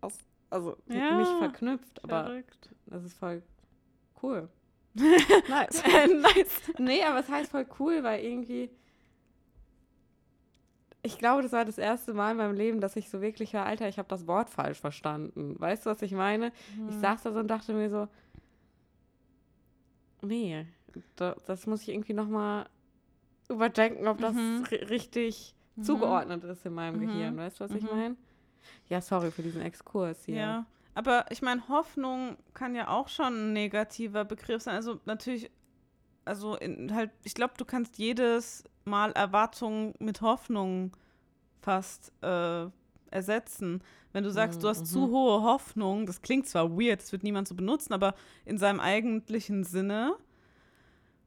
aus, 0.00 0.18
also 0.50 0.76
Ja, 0.88 1.14
nicht 1.16 1.30
verknüpft, 1.38 2.02
aber 2.04 2.24
Verrückt. 2.24 2.70
das 2.86 3.04
ist 3.04 3.18
voll 3.18 3.42
cool. 4.22 4.48
nice. 5.48 5.82
nice. 6.22 6.60
Nee, 6.78 7.02
aber 7.04 7.20
es 7.20 7.28
heißt 7.28 7.50
voll 7.50 7.66
cool, 7.78 8.02
weil 8.02 8.24
irgendwie. 8.24 8.70
Ich 11.02 11.16
glaube, 11.18 11.42
das 11.42 11.52
war 11.52 11.64
das 11.64 11.78
erste 11.78 12.12
Mal 12.12 12.32
in 12.32 12.36
meinem 12.38 12.54
Leben, 12.56 12.80
dass 12.80 12.96
ich 12.96 13.08
so 13.08 13.20
wirklich 13.22 13.54
war, 13.54 13.64
Alter, 13.64 13.88
ich 13.88 13.98
habe 13.98 14.08
das 14.08 14.26
Wort 14.26 14.50
falsch 14.50 14.80
verstanden. 14.80 15.54
Weißt 15.58 15.86
du, 15.86 15.90
was 15.90 16.02
ich 16.02 16.12
meine? 16.12 16.52
Ich 16.88 16.94
Hm. 16.94 17.00
saß 17.00 17.22
da 17.22 17.32
so 17.32 17.38
und 17.38 17.48
dachte 17.48 17.72
mir 17.72 17.88
so, 17.88 18.08
nee, 20.22 20.66
da, 21.16 21.36
das 21.46 21.66
muss 21.66 21.82
ich 21.82 21.90
irgendwie 21.90 22.14
nochmal 22.14 22.68
überdenken, 23.48 24.08
ob 24.08 24.18
das 24.18 24.34
Mhm. 24.34 24.64
ri- 24.68 24.88
richtig 24.90 25.54
Mhm. 25.76 25.82
zugeordnet 25.84 26.44
ist 26.44 26.66
in 26.66 26.74
meinem 26.74 26.96
Mhm. 27.00 27.06
Gehirn. 27.06 27.36
Weißt 27.36 27.60
du, 27.60 27.64
was 27.64 27.70
ich 27.72 27.84
Mhm. 27.84 27.90
meine? 27.90 28.16
Ja, 28.88 29.00
sorry 29.00 29.30
für 29.30 29.42
diesen 29.42 29.60
Exkurs 29.62 30.24
hier. 30.24 30.36
Ja, 30.36 30.66
aber 30.94 31.26
ich 31.30 31.42
meine, 31.42 31.68
Hoffnung 31.68 32.36
kann 32.54 32.74
ja 32.74 32.88
auch 32.88 33.08
schon 33.08 33.26
ein 33.50 33.52
negativer 33.52 34.24
Begriff 34.24 34.62
sein. 34.62 34.74
Also 34.74 35.00
natürlich, 35.04 35.50
also 36.24 36.56
in, 36.56 36.94
halt, 36.94 37.10
ich 37.24 37.34
glaube, 37.34 37.54
du 37.56 37.64
kannst 37.64 37.98
jedes 37.98 38.64
Mal 38.84 39.12
Erwartungen 39.12 39.94
mit 39.98 40.20
Hoffnung 40.22 40.96
fast 41.60 42.12
äh, 42.22 42.66
ersetzen. 43.10 43.82
Wenn 44.12 44.24
du 44.24 44.30
sagst, 44.30 44.62
du 44.62 44.68
hast 44.68 44.80
Mhm. 44.80 44.86
zu 44.86 45.10
hohe 45.10 45.42
Hoffnung, 45.42 46.06
das 46.06 46.22
klingt 46.22 46.46
zwar 46.48 46.70
weird, 46.70 47.00
das 47.00 47.12
wird 47.12 47.22
niemand 47.22 47.46
so 47.48 47.54
benutzen, 47.54 47.92
aber 47.92 48.14
in 48.44 48.58
seinem 48.58 48.80
eigentlichen 48.80 49.64
Sinne, 49.64 50.16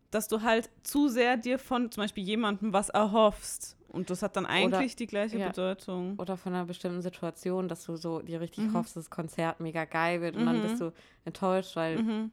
dass 0.10 0.28
du 0.28 0.41
halt 0.41 0.70
zu 0.84 1.08
sehr 1.08 1.38
dir 1.38 1.58
von 1.58 1.91
zum 1.91 2.04
Beispiel 2.04 2.24
jemandem 2.24 2.74
was 2.74 2.89
erhoffst. 2.89 3.78
Und 3.91 4.10
das 4.10 4.21
hat 4.23 4.36
dann 4.38 4.45
eigentlich 4.45 4.95
die 4.95 5.06
gleiche 5.08 5.38
ja. 5.38 5.49
Bedeutung. 5.49 6.17
Oder 6.17 6.38
von 6.38 6.54
einer 6.54 6.65
bestimmten 6.65 7.01
Situation, 7.01 7.67
dass 7.67 7.84
du 7.86 7.97
so 7.97 8.21
dir 8.21 8.39
richtig 8.39 8.65
Mhm. 8.65 8.73
hoffst, 8.73 8.95
dass 8.95 9.06
das 9.06 9.10
Konzert 9.10 9.60
mega 9.60 9.84
geil 9.86 10.21
wird 10.21 10.38
und 10.38 10.45
dann 10.45 10.58
Mhm. 10.60 10.62
bist 10.62 10.80
du 10.80 10.93
enttäuscht, 11.25 11.75
weil, 11.75 12.01
Mhm. 12.01 12.32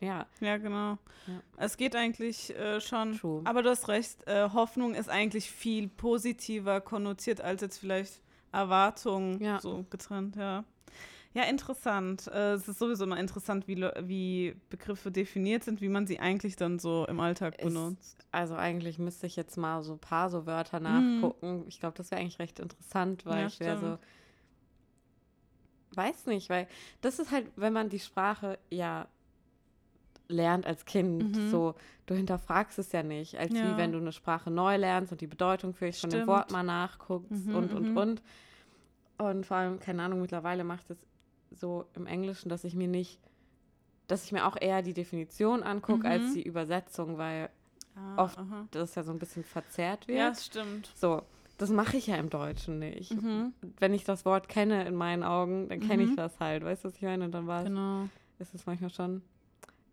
ja, 0.00 0.26
Ja, 0.40 0.56
genau. 0.56 0.98
Ja. 1.26 1.40
Es 1.58 1.76
geht 1.76 1.94
eigentlich 1.94 2.56
äh, 2.56 2.80
schon. 2.80 3.18
True. 3.18 3.42
Aber 3.44 3.62
du 3.62 3.68
hast 3.70 3.88
recht, 3.88 4.26
äh, 4.26 4.48
Hoffnung 4.50 4.94
ist 4.94 5.08
eigentlich 5.10 5.50
viel 5.50 5.88
positiver 5.88 6.80
konnotiert 6.80 7.40
als 7.40 7.60
jetzt 7.60 7.78
vielleicht 7.78 8.20
Erwartung 8.52 9.40
Ja. 9.40 9.60
so 9.60 9.84
getrennt, 9.90 10.36
ja. 10.36 10.64
Ja, 11.34 11.42
interessant. 11.44 12.28
Äh, 12.28 12.52
es 12.52 12.68
ist 12.68 12.78
sowieso 12.78 13.04
immer 13.04 13.18
interessant, 13.18 13.66
wie, 13.66 13.76
wie 14.02 14.54
Begriffe 14.70 15.10
definiert 15.10 15.64
sind, 15.64 15.80
wie 15.80 15.88
man 15.88 16.06
sie 16.06 16.20
eigentlich 16.20 16.54
dann 16.56 16.78
so 16.78 17.06
im 17.08 17.18
Alltag 17.20 17.56
Ist- 17.58 17.64
benutzt. 17.64 18.24
also 18.30 18.54
eigentlich 18.54 18.98
müsste 19.00 19.26
ich 19.26 19.34
jetzt 19.34 19.56
mal 19.56 19.82
so 19.82 19.94
ein 19.94 19.98
paar 19.98 20.30
so 20.30 20.46
Wörter 20.46 20.78
Mhm. 20.78 20.84
nachgucken. 21.20 21.64
Ich 21.66 21.80
glaube, 21.80 21.96
das 21.96 22.10
wäre 22.12 22.20
eigentlich 22.20 22.38
recht 22.38 22.60
interessant, 22.60 23.26
weil 23.26 23.40
Ja, 23.40 23.46
ich 23.48 23.58
wäre 23.58 23.78
so, 23.78 23.98
weiß 25.96 26.26
nicht, 26.26 26.48
weil 26.50 26.66
das 27.00 27.18
ist 27.18 27.30
halt, 27.30 27.46
wenn 27.56 27.72
man 27.72 27.88
die 27.88 28.00
Sprache 28.00 28.58
ja 28.70 29.06
lernt 30.28 30.66
als 30.66 30.84
Kind, 30.84 31.36
Mhm. 31.36 31.50
so, 31.50 31.74
du 32.06 32.14
hinterfragst 32.14 32.78
es 32.78 32.92
ja 32.92 33.02
nicht, 33.02 33.36
als 33.38 33.52
Ja. 33.54 33.72
wie 33.72 33.76
wenn 33.76 33.92
du 33.92 33.98
eine 33.98 34.12
Sprache 34.12 34.50
neu 34.50 34.76
lernst 34.76 35.12
und 35.12 35.20
die 35.20 35.26
Bedeutung 35.26 35.74
vielleicht 35.74 36.00
von 36.00 36.10
dem. 36.10 36.26
Wort 36.26 36.50
mal 36.50 36.62
nachguckst 36.62 37.46
Mhm, 37.46 37.54
und, 37.54 37.72
und, 37.74 37.90
mhm. 37.90 37.96
und. 37.96 38.22
Und 39.18 39.46
vor 39.46 39.56
allem, 39.58 39.78
keine 39.78 40.02
Ahnung, 40.02 40.20
mittlerweile 40.22 40.64
macht 40.64 40.90
es 40.90 40.98
so 41.54 41.86
im 41.94 42.06
Englischen, 42.06 42.48
dass 42.48 42.64
ich 42.64 42.74
mir 42.74 42.88
nicht, 42.88 43.20
dass 44.06 44.24
ich 44.24 44.32
mir 44.32 44.46
auch 44.46 44.56
eher 44.60 44.82
die 44.82 44.92
Definition 44.94 45.62
angucke 45.62 46.06
Mhm. 46.06 46.12
als 46.12 46.32
die 46.34 46.42
Übersetzung, 46.42 47.18
weil 47.18 47.50
Ah, 47.96 48.24
oft 48.24 48.38
aha. 48.38 48.66
das 48.72 48.94
ja 48.96 49.02
so 49.04 49.12
ein 49.12 49.18
bisschen 49.20 49.44
verzerrt 49.44 50.08
wird. 50.08 50.18
Ja, 50.18 50.28
das 50.30 50.44
stimmt. 50.46 50.90
So, 50.96 51.22
das 51.58 51.70
mache 51.70 51.96
ich 51.96 52.08
ja 52.08 52.16
im 52.16 52.28
Deutschen 52.28 52.80
nicht. 52.80 53.12
Mhm. 53.12 53.52
Wenn 53.78 53.94
ich 53.94 54.02
das 54.04 54.24
Wort 54.24 54.48
kenne 54.48 54.84
in 54.86 54.96
meinen 54.96 55.22
Augen, 55.22 55.68
dann 55.68 55.78
kenne 55.80 56.02
Mhm. 56.02 56.10
ich 56.10 56.16
das 56.16 56.40
halt. 56.40 56.64
Weißt 56.64 56.82
du, 56.84 56.88
was 56.88 56.96
ich 56.96 57.02
meine? 57.02 57.24
Und 57.24 57.32
dann 57.32 57.46
war 57.46 57.62
Genau. 57.62 58.08
es, 58.40 58.48
ist 58.48 58.54
es 58.56 58.66
manchmal 58.66 58.90
schon, 58.90 59.22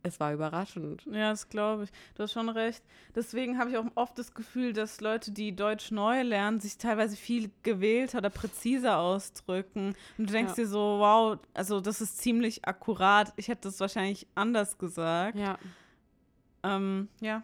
es 0.04 0.20
war 0.20 0.34
überraschend. 0.34 1.06
Ja, 1.12 1.30
das 1.32 1.48
glaube 1.50 1.84
ich. 1.84 1.90
Du 2.16 2.24
hast 2.24 2.32
schon 2.34 2.50
recht. 2.50 2.84
Deswegen 3.16 3.58
habe 3.58 3.70
ich 3.70 3.78
auch 3.78 3.86
oft 3.96 4.18
das 4.18 4.34
Gefühl, 4.34 4.74
dass 4.74 5.00
Leute, 5.02 5.32
die 5.32 5.56
Deutsch 5.56 5.92
neu 5.92 6.22
lernen, 6.24 6.60
sich 6.60 6.78
teilweise 6.78 7.16
viel 7.16 7.52
gewählter 7.64 8.18
oder 8.20 8.30
präziser 8.30 8.98
ausdrücken. 9.00 9.96
Und 10.18 10.30
du 10.30 10.34
denkst 10.34 10.58
Ja. 10.58 10.64
dir 10.64 10.68
so, 10.68 10.80
wow, 11.00 11.38
also 11.54 11.82
das 11.82 12.02
ist 12.02 12.18
ziemlich 12.18 12.66
akkurat. 12.66 13.32
Ich 13.36 13.48
hätte 13.48 13.68
das 13.68 13.80
wahrscheinlich 13.80 14.28
anders 14.36 14.78
gesagt. 14.78 15.38
Ja. 15.38 15.58
Ähm, 16.64 17.08
ja. 17.20 17.44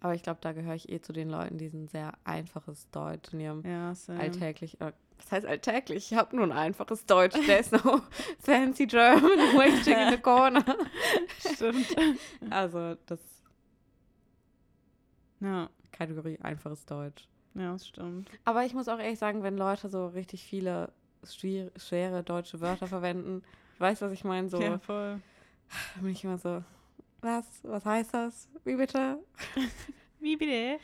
Aber 0.00 0.14
ich 0.14 0.22
glaube, 0.22 0.38
da 0.40 0.52
gehöre 0.52 0.74
ich 0.74 0.88
eh 0.90 1.00
zu 1.00 1.12
den 1.12 1.28
Leuten, 1.28 1.58
die 1.58 1.66
ein 1.66 1.88
sehr 1.88 2.12
einfaches 2.24 2.88
Deutsch 2.90 3.32
in 3.32 3.40
ihrem 3.40 3.62
Ja, 3.66 3.92
alltäglich. 4.16 4.78
Was 5.18 5.32
heißt 5.32 5.46
alltäglich? 5.46 6.12
Ich 6.12 6.16
habe 6.18 6.34
nur 6.36 6.44
ein 6.46 6.52
einfaches 6.52 7.04
Deutsch. 7.06 7.34
There's 7.46 7.70
no 7.72 8.00
fancy 8.40 8.86
German 8.86 9.22
waiting 9.56 9.96
in 9.98 10.10
the 10.12 10.18
corner. 10.18 10.64
Stimmt. 11.54 11.94
Also, 12.50 12.96
das 13.06 13.18
ja, 15.40 15.68
Kategorie 15.92 16.38
einfaches 16.42 16.84
Deutsch. 16.86 17.28
ja, 17.54 17.72
das 17.72 17.86
stimmt. 17.86 18.28
Aber 18.44 18.64
ich 18.64 18.74
muss 18.74 18.88
auch 18.88 18.98
ehrlich 18.98 19.18
sagen, 19.18 19.42
wenn 19.42 19.56
Leute 19.56 19.88
so 19.88 20.08
richtig 20.08 20.42
viele 20.44 20.92
schwere 21.24 22.22
deutsche 22.22 22.60
Wörter 22.60 22.86
verwenden, 22.86 23.42
weißt 23.78 24.02
du, 24.02 24.06
was 24.06 24.12
ich 24.12 24.24
meine? 24.24 24.48
So, 24.48 24.60
Ja, 24.60 24.78
voll. 24.78 25.20
da 25.94 26.00
bin 26.00 26.10
ich 26.12 26.24
immer 26.24 26.38
so, 26.38 26.62
was? 27.20 27.44
Was 27.62 27.84
heißt 27.84 28.14
das? 28.14 28.48
Wie 28.64 28.76
bitte? 28.76 29.18
Wie 30.20 30.36
bitte? 30.36 30.78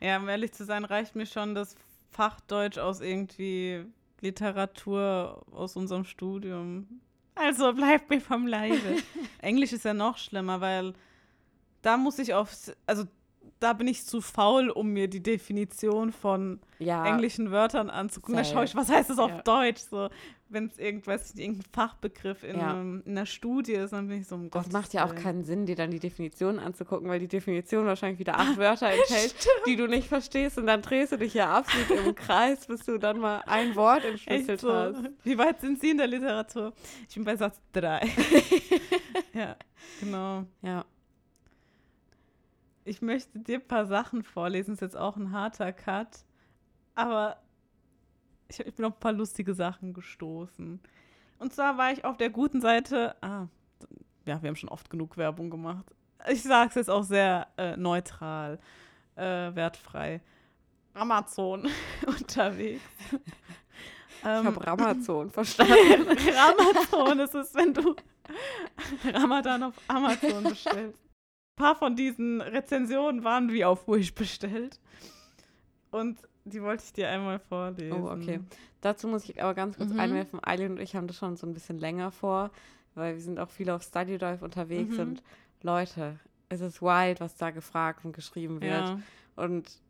Ja, 0.00 0.18
um 0.18 0.28
ehrlich 0.28 0.52
zu 0.52 0.64
sein, 0.64 0.84
reicht 0.84 1.16
mir 1.16 1.26
schon 1.26 1.54
das 1.54 1.74
Fachdeutsch 2.10 2.78
aus 2.78 3.00
irgendwie 3.00 3.84
Literatur 4.20 5.44
aus 5.52 5.76
unserem 5.76 6.04
Studium. 6.04 7.00
Also 7.34 7.72
bleibt 7.72 8.08
mir 8.10 8.20
vom 8.20 8.46
Leibe. 8.46 8.96
Englisch 9.40 9.72
ist 9.72 9.84
ja 9.84 9.94
noch 9.94 10.16
schlimmer, 10.16 10.60
weil 10.60 10.94
da 11.82 11.96
muss 11.96 12.18
ich 12.18 12.34
auf, 12.34 12.50
also 12.86 13.04
da 13.60 13.72
bin 13.72 13.88
ich 13.88 14.04
zu 14.04 14.20
faul, 14.20 14.68
um 14.70 14.88
mir 14.88 15.08
die 15.08 15.22
Definition 15.22 16.12
von 16.12 16.60
Ja, 16.78 17.06
englischen 17.06 17.50
Wörtern 17.50 17.88
anzugucken. 17.90 18.36
Da 18.36 18.44
schaue 18.44 18.64
ich, 18.64 18.74
was 18.74 18.90
heißt 18.90 19.10
das 19.10 19.18
auf 19.18 19.30
Ja. 19.30 19.42
Deutsch? 19.42 19.80
So, 19.90 20.08
wenn 20.48 20.66
es 20.66 20.78
irgendwas, 20.78 21.34
irgendein 21.34 21.64
Fachbegriff 21.72 22.44
in, 22.44 22.58
Ja. 22.58 22.70
einem, 22.74 23.02
in 23.04 23.12
einer 23.16 23.26
Studie 23.26 23.72
ist, 23.72 23.92
dann 23.92 24.08
bin 24.08 24.20
ich 24.20 24.28
so, 24.28 24.34
um 24.36 24.44
das 24.44 24.50
Gottes 24.64 24.72
macht 24.72 24.92
ja 24.94 25.04
auch 25.06 25.14
keinen 25.14 25.42
Sinn, 25.42 25.66
dir 25.66 25.74
dann 25.74 25.90
die 25.90 25.98
Definition 25.98 26.58
anzugucken, 26.58 27.08
weil 27.08 27.18
die 27.18 27.28
Definition 27.28 27.86
wahrscheinlich 27.86 28.18
wieder 28.20 28.38
acht 28.38 28.56
Wörter 28.56 28.88
enthält, 28.90 29.34
die 29.66 29.74
du 29.76 29.86
nicht 29.88 30.06
verstehst 30.08 30.58
und 30.58 30.66
dann 30.66 30.82
drehst 30.82 31.12
du 31.12 31.16
dich 31.18 31.34
ja 31.34 31.52
absolut 31.56 31.90
im 31.90 32.14
Kreis, 32.14 32.66
bis 32.66 32.84
du 32.84 32.98
dann 32.98 33.18
mal 33.18 33.42
ein 33.46 33.74
Wort 33.74 34.04
entschlüsselt 34.04 34.60
so. 34.60 34.72
hast. 34.72 34.98
Wie 35.24 35.36
weit 35.38 35.60
sind 35.60 35.80
Sie 35.80 35.90
in 35.90 35.98
der 35.98 36.06
Literatur? 36.06 36.72
Ich 37.08 37.14
bin 37.16 37.24
bei 37.24 37.36
Satz 37.36 37.60
3. 37.72 38.06
ja, 39.32 39.56
genau. 40.00 40.44
Ja. 40.62 40.84
Ich 42.86 43.02
möchte 43.02 43.38
dir 43.40 43.58
ein 43.58 43.66
paar 43.66 43.86
Sachen 43.86 44.22
vorlesen. 44.22 44.74
Ist 44.74 44.80
jetzt 44.80 44.96
auch 44.96 45.16
ein 45.16 45.32
harter 45.32 45.72
Cut. 45.72 46.24
Aber 46.94 47.36
ich, 48.48 48.60
ich 48.60 48.74
bin 48.74 48.84
auf 48.84 48.94
ein 48.94 49.00
paar 49.00 49.12
lustige 49.12 49.54
Sachen 49.54 49.92
gestoßen. 49.92 50.80
Und 51.38 51.52
zwar 51.52 51.76
war 51.76 51.92
ich 51.92 52.04
auf 52.04 52.16
der 52.16 52.30
guten 52.30 52.60
Seite. 52.60 53.16
Ah, 53.22 53.46
ja, 54.24 54.40
wir 54.40 54.48
haben 54.48 54.56
schon 54.56 54.68
oft 54.68 54.88
genug 54.88 55.16
Werbung 55.16 55.50
gemacht. 55.50 55.84
Ich 56.28 56.42
sage 56.42 56.70
es 56.70 56.74
jetzt 56.76 56.90
auch 56.90 57.02
sehr 57.02 57.48
äh, 57.56 57.76
neutral, 57.76 58.58
äh, 59.16 59.22
wertfrei. 59.54 60.20
Amazon 60.94 61.68
unterwegs. 62.06 62.80
Ich 63.12 64.24
Ähm, 64.24 64.46
habe 64.46 64.66
Ramazon 64.66 65.30
verstanden. 65.32 65.74
Ramazon 66.08 67.18
ist 67.20 67.34
es, 67.34 67.54
wenn 67.54 67.74
du 67.74 67.94
Ramadan 69.12 69.64
auf 69.64 69.74
Amazon 69.88 70.44
bestellst. 70.44 70.98
Ein 71.58 71.64
paar 71.64 71.74
von 71.76 71.96
diesen 71.96 72.42
Rezensionen 72.42 73.24
waren 73.24 73.50
wie 73.50 73.64
auf 73.64 73.88
Wish 73.88 74.14
bestellt. 74.14 74.78
Und 75.90 76.18
die 76.44 76.60
wollte 76.62 76.84
ich 76.84 76.92
dir 76.92 77.08
einmal 77.08 77.38
vorlesen. 77.38 77.92
Oh, 78.04 78.10
okay. 78.10 78.40
Dazu 78.82 79.08
muss 79.08 79.24
ich 79.26 79.42
aber 79.42 79.54
ganz 79.54 79.78
kurz 79.78 79.88
Mhm. 79.90 79.98
einwerfen, 80.00 80.40
Eileen 80.42 80.72
und 80.72 80.80
ich 80.80 80.94
haben 80.94 81.06
das 81.06 81.16
schon 81.16 81.34
so 81.36 81.46
ein 81.46 81.54
bisschen 81.54 81.78
länger 81.78 82.10
vor, 82.10 82.50
weil 82.94 83.14
wir 83.14 83.22
sind 83.22 83.38
auch 83.40 83.48
viel 83.48 83.70
auf 83.70 83.82
Study 83.82 84.18
Drive 84.18 84.42
unterwegs 84.42 84.96
Mhm. 84.98 85.00
und 85.00 85.22
Leute, 85.62 86.18
es 86.50 86.60
ist 86.60 86.82
wild, 86.82 87.20
was 87.20 87.36
da 87.36 87.50
gefragt 87.50 88.04
und 88.04 88.12
geschrieben 88.12 88.60
wird. 88.60 88.88
Ja. 88.88 89.00
Und 89.36 89.80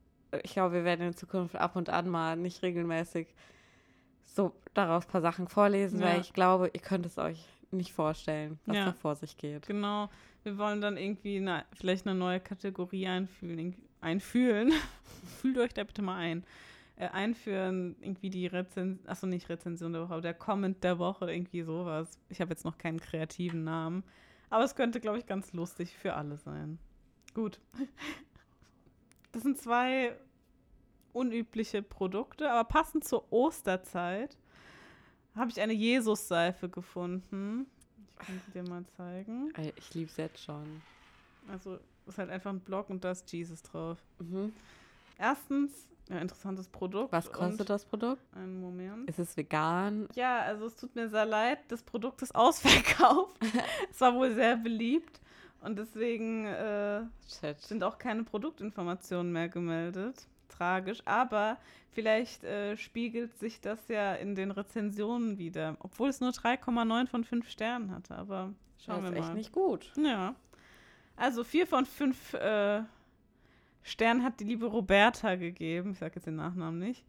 ich 0.44 0.52
glaube, 0.52 0.72
wir 0.74 0.84
werden 0.84 1.04
in 1.08 1.16
Zukunft 1.16 1.56
ab 1.56 1.74
und 1.74 1.90
an 1.90 2.08
mal 2.08 2.36
nicht 2.36 2.62
regelmäßig 2.62 3.26
so 4.24 4.52
daraus 4.72 5.04
ein 5.06 5.10
paar 5.10 5.20
Sachen 5.20 5.48
vorlesen, 5.48 5.98
Ja. 5.98 6.06
weil 6.06 6.20
ich 6.20 6.32
glaube, 6.32 6.70
ihr 6.72 6.80
könnt 6.80 7.06
es 7.06 7.18
euch 7.18 7.44
nicht 7.72 7.92
vorstellen, 7.92 8.60
was 8.66 8.76
Ja. 8.76 8.84
da 8.84 8.92
vor 8.92 9.16
sich 9.16 9.36
geht. 9.36 9.66
Genau. 9.66 10.08
Wir 10.46 10.58
wollen 10.58 10.80
dann 10.80 10.96
irgendwie 10.96 11.38
eine, 11.38 11.64
vielleicht 11.72 12.06
eine 12.06 12.16
neue 12.16 12.38
Kategorie 12.38 13.08
einfühlen. 13.08 13.74
Einfühlen. 14.00 14.72
Fühlt 15.40 15.58
euch 15.58 15.74
da 15.74 15.82
bitte 15.82 16.02
mal 16.02 16.18
ein. 16.18 16.44
Äh, 16.94 17.08
einführen, 17.08 17.96
irgendwie 18.00 18.30
die 18.30 18.46
Rezension, 18.46 19.00
achso, 19.08 19.26
nicht 19.26 19.48
Rezension 19.48 19.92
der 19.92 20.02
Woche, 20.02 20.12
aber 20.12 20.22
der 20.22 20.34
Comment 20.34 20.84
der 20.84 21.00
Woche, 21.00 21.32
irgendwie 21.32 21.62
sowas. 21.62 22.20
Ich 22.28 22.40
habe 22.40 22.50
jetzt 22.50 22.64
noch 22.64 22.78
keinen 22.78 23.00
kreativen 23.00 23.64
Namen. 23.64 24.04
Aber 24.48 24.62
es 24.62 24.76
könnte, 24.76 25.00
glaube 25.00 25.18
ich, 25.18 25.26
ganz 25.26 25.52
lustig 25.52 25.96
für 25.96 26.14
alle 26.14 26.38
sein. 26.38 26.78
Gut. 27.34 27.60
Das 29.32 29.42
sind 29.42 29.58
zwei 29.58 30.16
unübliche 31.12 31.82
Produkte, 31.82 32.50
aber 32.50 32.66
passend 32.66 33.04
zur 33.04 33.30
Osterzeit 33.30 34.38
habe 35.34 35.50
ich 35.50 35.60
eine 35.60 35.74
Jesus-Seife 35.74 36.70
gefunden. 36.70 37.66
Ich 38.20 38.26
kann 38.26 38.40
sie 38.46 38.52
dir 38.52 38.68
mal 38.68 38.84
zeigen. 38.96 39.52
Ich 39.76 39.94
liebe 39.94 40.10
es 40.10 40.16
jetzt 40.16 40.42
schon. 40.42 40.82
Also 41.48 41.78
ist 42.06 42.18
halt 42.18 42.30
einfach 42.30 42.50
ein 42.50 42.60
Blog 42.60 42.90
und 42.90 43.04
da 43.04 43.10
ist 43.10 43.30
Jesus 43.32 43.62
drauf. 43.62 43.98
Mhm. 44.18 44.52
Erstens, 45.18 45.88
ja, 46.08 46.18
interessantes 46.18 46.68
Produkt. 46.68 47.12
Was 47.12 47.30
kostet 47.32 47.68
das 47.68 47.84
Produkt? 47.84 48.22
Einen 48.34 48.60
Moment. 48.60 49.08
Ist 49.08 49.18
es 49.18 49.36
vegan? 49.36 50.08
Ja, 50.14 50.40
also 50.40 50.66
es 50.66 50.76
tut 50.76 50.94
mir 50.94 51.08
sehr 51.08 51.26
leid, 51.26 51.58
das 51.68 51.82
Produkt 51.82 52.22
ist 52.22 52.34
ausverkauft. 52.34 53.36
es 53.90 54.00
war 54.00 54.14
wohl 54.14 54.34
sehr 54.34 54.56
beliebt 54.56 55.20
und 55.60 55.78
deswegen 55.78 56.46
äh, 56.46 57.02
sind 57.58 57.82
auch 57.82 57.98
keine 57.98 58.24
Produktinformationen 58.24 59.32
mehr 59.32 59.48
gemeldet. 59.48 60.26
Tragisch, 60.56 61.00
aber 61.04 61.58
vielleicht 61.90 62.44
äh, 62.44 62.76
spiegelt 62.76 63.36
sich 63.38 63.60
das 63.60 63.88
ja 63.88 64.14
in 64.14 64.34
den 64.34 64.50
Rezensionen 64.50 65.38
wieder, 65.38 65.76
obwohl 65.80 66.08
es 66.08 66.20
nur 66.20 66.30
3,9 66.30 67.06
von 67.06 67.24
5 67.24 67.48
Sternen 67.48 67.90
hatte, 67.90 68.14
aber 68.16 68.52
schauen 68.78 69.02
das 69.04 69.12
wir 69.12 69.18
ist 69.18 69.20
mal. 69.20 69.26
echt 69.28 69.36
nicht 69.36 69.52
gut. 69.52 69.92
Ja. 69.96 70.34
Also 71.16 71.44
vier 71.44 71.66
von 71.66 71.86
fünf 71.86 72.34
äh, 72.34 72.82
Sternen 73.82 74.22
hat 74.22 74.40
die 74.40 74.44
liebe 74.44 74.66
Roberta 74.66 75.36
gegeben. 75.36 75.92
Ich 75.92 75.98
sage 75.98 76.16
jetzt 76.16 76.26
den 76.26 76.36
Nachnamen 76.36 76.78
nicht. 76.78 77.04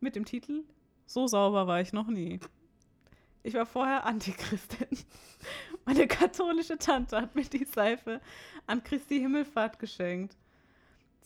Mit 0.00 0.16
dem 0.16 0.24
Titel 0.24 0.64
So 1.06 1.26
sauber 1.26 1.66
war 1.66 1.80
ich 1.80 1.92
noch 1.92 2.08
nie. 2.08 2.40
Ich 3.44 3.54
war 3.54 3.66
vorher 3.66 4.04
Antichristin. 4.04 4.88
Meine 5.84 6.06
katholische 6.08 6.78
Tante 6.78 7.20
hat 7.20 7.34
mir 7.34 7.44
die 7.44 7.64
Seife 7.64 8.20
an 8.66 8.82
Christi 8.82 9.20
Himmelfahrt 9.20 9.78
geschenkt. 9.78 10.36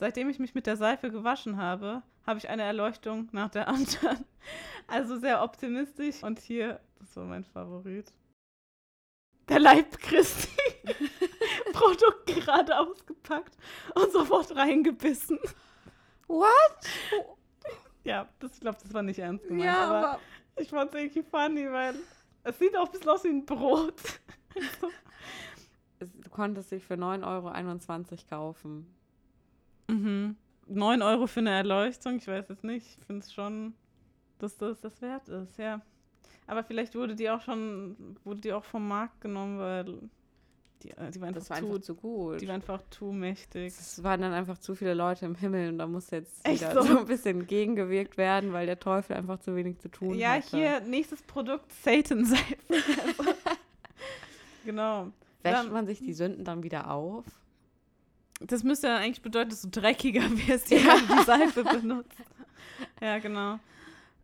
Seitdem 0.02 0.28
ich 0.28 0.40
mich 0.40 0.52
mit 0.52 0.66
der 0.66 0.76
Seife 0.76 1.12
gewaschen 1.12 1.58
habe, 1.58 2.02
habe 2.26 2.36
ich 2.36 2.48
eine 2.48 2.64
Erleuchtung 2.64 3.28
nach 3.30 3.50
der 3.50 3.68
anderen. 3.68 4.24
Also 4.88 5.16
sehr 5.16 5.44
optimistisch. 5.44 6.24
Und 6.24 6.40
hier, 6.40 6.80
das 6.98 7.14
war 7.14 7.24
mein 7.24 7.44
Favorit. 7.44 8.12
Der 9.48 9.60
Leib 9.60 9.96
Christi. 9.98 10.48
Produkt 11.72 12.26
gerade 12.26 12.76
ausgepackt 12.80 13.56
und 13.94 14.10
sofort 14.10 14.56
reingebissen. 14.56 15.38
What? 16.26 16.48
Ja, 18.02 18.28
das, 18.40 18.54
ich 18.54 18.60
glaube, 18.60 18.78
das 18.82 18.92
war 18.92 19.04
nicht 19.04 19.20
ernst 19.20 19.46
gemeint. 19.46 19.66
Ja, 19.66 19.84
aber, 19.84 20.08
aber 20.14 20.20
ich 20.56 20.68
fand 20.68 20.92
es 20.92 21.00
irgendwie 21.00 21.22
funny, 21.22 21.70
weil 21.70 21.94
es 22.42 22.58
sieht 22.58 22.76
auch 22.76 22.86
ein 22.86 22.90
bisschen 22.90 23.08
aus 23.08 23.22
wie 23.22 23.28
ein 23.28 23.46
Brot. 23.46 24.02
du 26.00 26.30
konntest 26.30 26.72
dich 26.72 26.82
für 26.82 26.94
9,21 26.94 27.22
Euro 27.24 28.18
kaufen. 28.28 29.01
Mhm. 29.88 30.36
9 30.68 31.02
Euro 31.02 31.26
für 31.26 31.40
eine 31.40 31.50
Erleuchtung, 31.50 32.16
ich 32.16 32.26
weiß 32.26 32.50
es 32.50 32.62
nicht. 32.62 32.98
Ich 32.98 33.04
finde 33.06 33.22
es 33.22 33.32
schon, 33.32 33.74
dass 34.38 34.56
das 34.56 34.80
das 34.80 35.00
wert 35.02 35.28
ist, 35.28 35.58
ja. 35.58 35.80
Aber 36.46 36.64
vielleicht 36.64 36.94
wurde 36.94 37.14
die 37.14 37.30
auch 37.30 37.40
schon, 37.40 38.16
wurde 38.24 38.40
die 38.40 38.52
auch 38.52 38.64
vom 38.64 38.86
Markt 38.88 39.20
genommen, 39.20 39.58
weil 39.58 39.84
die, 40.82 40.90
äh, 40.90 41.10
die 41.10 41.20
war 41.20 41.28
einfach, 41.28 41.48
war 41.48 41.58
zu, 41.58 41.64
einfach 41.64 41.80
zu 41.80 41.94
gut. 41.94 42.40
die 42.40 42.48
war 42.48 42.54
einfach 42.54 42.82
zu 42.90 43.12
mächtig. 43.12 43.72
Es 43.78 44.02
waren 44.02 44.20
dann 44.20 44.32
einfach 44.32 44.58
zu 44.58 44.74
viele 44.74 44.94
Leute 44.94 45.26
im 45.26 45.34
Himmel 45.36 45.68
und 45.70 45.78
da 45.78 45.86
muss 45.86 46.10
jetzt 46.10 46.46
so? 46.46 46.82
so? 46.82 46.98
ein 46.98 47.06
bisschen 47.06 47.46
gegengewirkt 47.46 48.16
werden, 48.16 48.52
weil 48.52 48.66
der 48.66 48.78
Teufel 48.80 49.16
einfach 49.16 49.38
zu 49.38 49.54
wenig 49.54 49.78
zu 49.78 49.88
tun 49.90 50.14
Ja, 50.18 50.32
hatte. 50.34 50.56
hier, 50.56 50.80
nächstes 50.80 51.22
Produkt, 51.22 51.70
Satan-Seife. 51.72 52.56
Also, 52.68 53.30
genau. 54.64 55.12
Wäscht 55.42 55.56
dann- 55.56 55.72
man 55.72 55.86
sich 55.86 55.98
die 56.00 56.12
Sünden 56.14 56.44
dann 56.44 56.62
wieder 56.62 56.90
auf? 56.90 57.24
Das 58.46 58.62
müsste 58.64 58.88
dann 58.88 59.02
eigentlich 59.02 59.22
bedeuten, 59.22 59.50
dass 59.50 59.62
du 59.62 59.68
dreckiger 59.68 60.22
wirst, 60.30 60.70
je 60.70 60.78
du 60.78 61.14
die 61.16 61.22
Seife 61.24 61.64
benutzt. 61.64 62.16
Ja, 63.00 63.18
genau. 63.18 63.58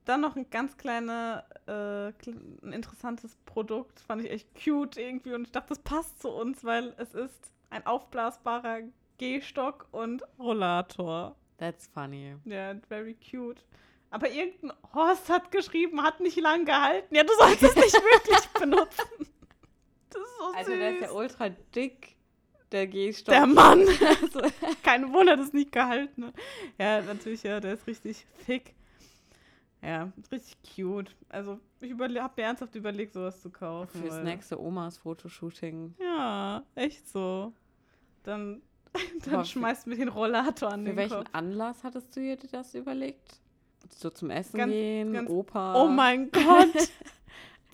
Dann 0.04 0.20
noch 0.22 0.36
ein 0.36 0.48
ganz 0.50 0.76
kleiner, 0.76 1.44
äh, 1.66 2.08
ein 2.64 2.72
interessantes 2.72 3.36
Produkt. 3.44 4.00
Fand 4.00 4.24
ich 4.24 4.30
echt 4.30 4.48
cute 4.62 4.96
irgendwie 4.96 5.34
und 5.34 5.42
ich 5.44 5.52
dachte, 5.52 5.68
das 5.68 5.78
passt 5.80 6.20
zu 6.22 6.30
uns, 6.30 6.64
weil 6.64 6.94
es 6.96 7.14
ist 7.14 7.52
ein 7.70 7.84
aufblasbarer 7.86 8.80
Gehstock 9.18 9.86
und 9.92 10.22
Rollator. 10.38 11.36
That's 11.58 11.86
funny. 11.88 12.36
Ja, 12.44 12.74
very 12.88 13.14
cute. 13.14 13.64
Aber 14.10 14.30
irgendein 14.30 14.72
Horst 14.94 15.28
hat 15.28 15.50
geschrieben, 15.50 16.02
hat 16.02 16.20
nicht 16.20 16.40
lang 16.40 16.64
gehalten. 16.64 17.14
Ja, 17.14 17.24
du 17.24 17.32
sollst 17.38 17.62
es 17.62 17.74
nicht 17.76 17.92
wirklich 17.94 18.46
benutzen. 18.58 19.26
Das 20.08 20.22
ist 20.22 20.36
so 20.38 20.44
Also 20.56 20.70
süß. 20.70 20.78
der 20.78 20.90
ist 20.94 21.00
ja 21.02 21.10
ultra 21.10 21.48
dick, 21.74 22.16
der 22.72 22.86
Gehstock. 22.86 23.34
Der 23.34 23.46
Mann. 23.46 23.80
Also, 24.22 24.40
Kein 24.82 25.12
Wunder, 25.12 25.36
dass 25.36 25.52
nicht 25.52 25.72
gehalten 25.72 26.26
hat. 26.26 26.34
Ja, 26.78 27.02
natürlich, 27.02 27.42
ja, 27.42 27.60
der 27.60 27.74
ist 27.74 27.86
richtig 27.86 28.26
thick. 28.46 28.74
Ja, 29.82 30.10
richtig 30.32 30.56
cute. 30.76 31.14
Also, 31.28 31.60
ich 31.80 31.92
habe 31.92 32.08
mir 32.08 32.42
ernsthaft 32.42 32.74
überlegt, 32.74 33.12
sowas 33.12 33.40
zu 33.40 33.50
kaufen. 33.50 34.02
fürs 34.02 34.22
nächste 34.24 34.60
Omas 34.60 34.98
Fotoshooting. 34.98 35.94
Ja, 36.00 36.64
echt 36.74 37.08
so. 37.08 37.52
Dann, 38.24 38.60
dann 39.24 39.44
für- 39.44 39.44
schmeißt 39.44 39.86
mir 39.86 39.96
den 39.96 40.08
Rollator 40.08 40.72
an 40.72 40.82
Für 40.82 40.90
den 40.90 40.96
welchen 40.96 41.16
Kopf. 41.18 41.28
Anlass 41.32 41.84
hattest 41.84 42.14
du 42.16 42.20
dir 42.20 42.36
das 42.50 42.74
überlegt? 42.74 43.40
So 43.90 44.10
zum 44.10 44.30
Essen 44.30 44.58
Ganz- 44.58 44.72
gehen, 44.72 45.12
ganz- 45.12 45.30
Opa. 45.30 45.80
Oh 45.82 45.86
mein 45.88 46.30
Gott. 46.32 46.90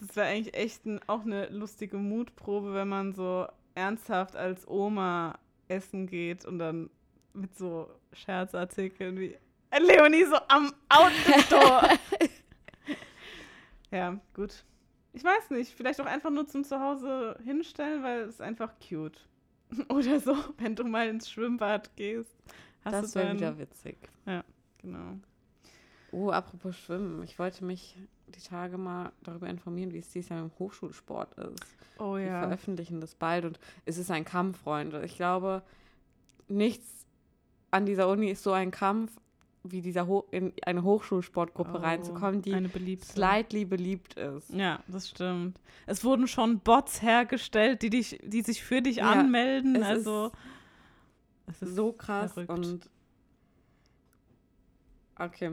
Das 0.00 0.16
wäre 0.16 0.26
eigentlich 0.28 0.54
echt 0.54 0.84
ein, 0.84 1.00
auch 1.06 1.22
eine 1.22 1.48
lustige 1.48 1.96
Mutprobe, 1.96 2.74
wenn 2.74 2.88
man 2.88 3.14
so 3.14 3.46
ernsthaft 3.74 4.36
als 4.36 4.66
Oma 4.68 5.38
essen 5.68 6.06
geht 6.06 6.44
und 6.44 6.58
dann 6.58 6.90
mit 7.32 7.56
so 7.56 7.90
Scherzartikeln 8.12 9.18
wie 9.18 9.36
äh, 9.70 9.80
Leonie 9.80 10.24
so 10.24 10.36
am 10.48 10.72
Outdoor. 10.88 11.88
ja, 13.90 14.20
gut. 14.34 14.64
Ich 15.12 15.24
weiß 15.24 15.50
nicht, 15.50 15.72
vielleicht 15.72 16.00
auch 16.00 16.06
einfach 16.06 16.30
nur 16.30 16.46
zum 16.46 16.64
Zuhause 16.64 17.38
hinstellen, 17.44 18.02
weil 18.02 18.22
es 18.22 18.34
ist 18.34 18.40
einfach 18.40 18.72
cute. 18.78 19.26
Oder 19.88 20.20
so, 20.20 20.36
wenn 20.58 20.76
du 20.76 20.84
mal 20.84 21.08
ins 21.08 21.30
Schwimmbad 21.30 21.96
gehst. 21.96 22.36
Hast 22.84 22.94
Das 22.94 23.14
wäre 23.14 23.34
wieder 23.34 23.58
witzig. 23.58 23.96
Genau. 24.84 25.18
Oh, 26.12 26.30
apropos 26.30 26.76
Schwimmen. 26.76 27.22
Ich 27.22 27.38
wollte 27.38 27.64
mich 27.64 27.96
die 28.28 28.40
Tage 28.40 28.78
mal 28.78 29.12
darüber 29.22 29.48
informieren, 29.48 29.92
wie 29.92 29.98
es 29.98 30.08
dieses 30.10 30.28
Jahr 30.30 30.40
im 30.40 30.50
Hochschulsport 30.58 31.34
ist. 31.38 31.64
Oh 31.98 32.16
ja. 32.16 32.40
veröffentlichen 32.42 33.00
das 33.00 33.14
bald 33.14 33.44
und 33.44 33.58
es 33.84 33.98
ist 33.98 34.10
ein 34.10 34.24
Kampf, 34.24 34.58
Freunde. 34.62 35.04
Ich 35.04 35.16
glaube, 35.16 35.62
nichts 36.48 37.06
an 37.70 37.86
dieser 37.86 38.08
Uni 38.08 38.30
ist 38.30 38.42
so 38.42 38.52
ein 38.52 38.70
Kampf, 38.70 39.12
wie 39.62 39.80
dieser 39.80 40.06
Ho 40.06 40.26
in 40.30 40.52
eine 40.66 40.82
Hochschulsportgruppe 40.82 41.74
Oh, 41.78 41.80
reinzukommen, 41.80 42.42
die 42.42 42.98
slightly 43.02 43.64
beliebt 43.64 44.14
ist. 44.14 44.50
Ja, 44.50 44.80
das 44.88 45.08
stimmt. 45.08 45.58
Es 45.86 46.04
wurden 46.04 46.26
schon 46.28 46.58
Bots 46.60 47.00
hergestellt, 47.02 47.80
die 47.82 47.90
dich, 47.90 48.18
die 48.22 48.42
sich 48.42 48.62
für 48.62 48.82
dich 48.82 48.96
Ja, 48.96 49.10
anmelden. 49.12 49.76
es 49.76 49.82
Also 49.82 50.32
es 51.46 51.62
ist 51.62 51.76
so 51.76 51.92
krass 51.92 52.32
verrückt. 52.34 52.50
und 52.50 52.90
okay. 55.18 55.52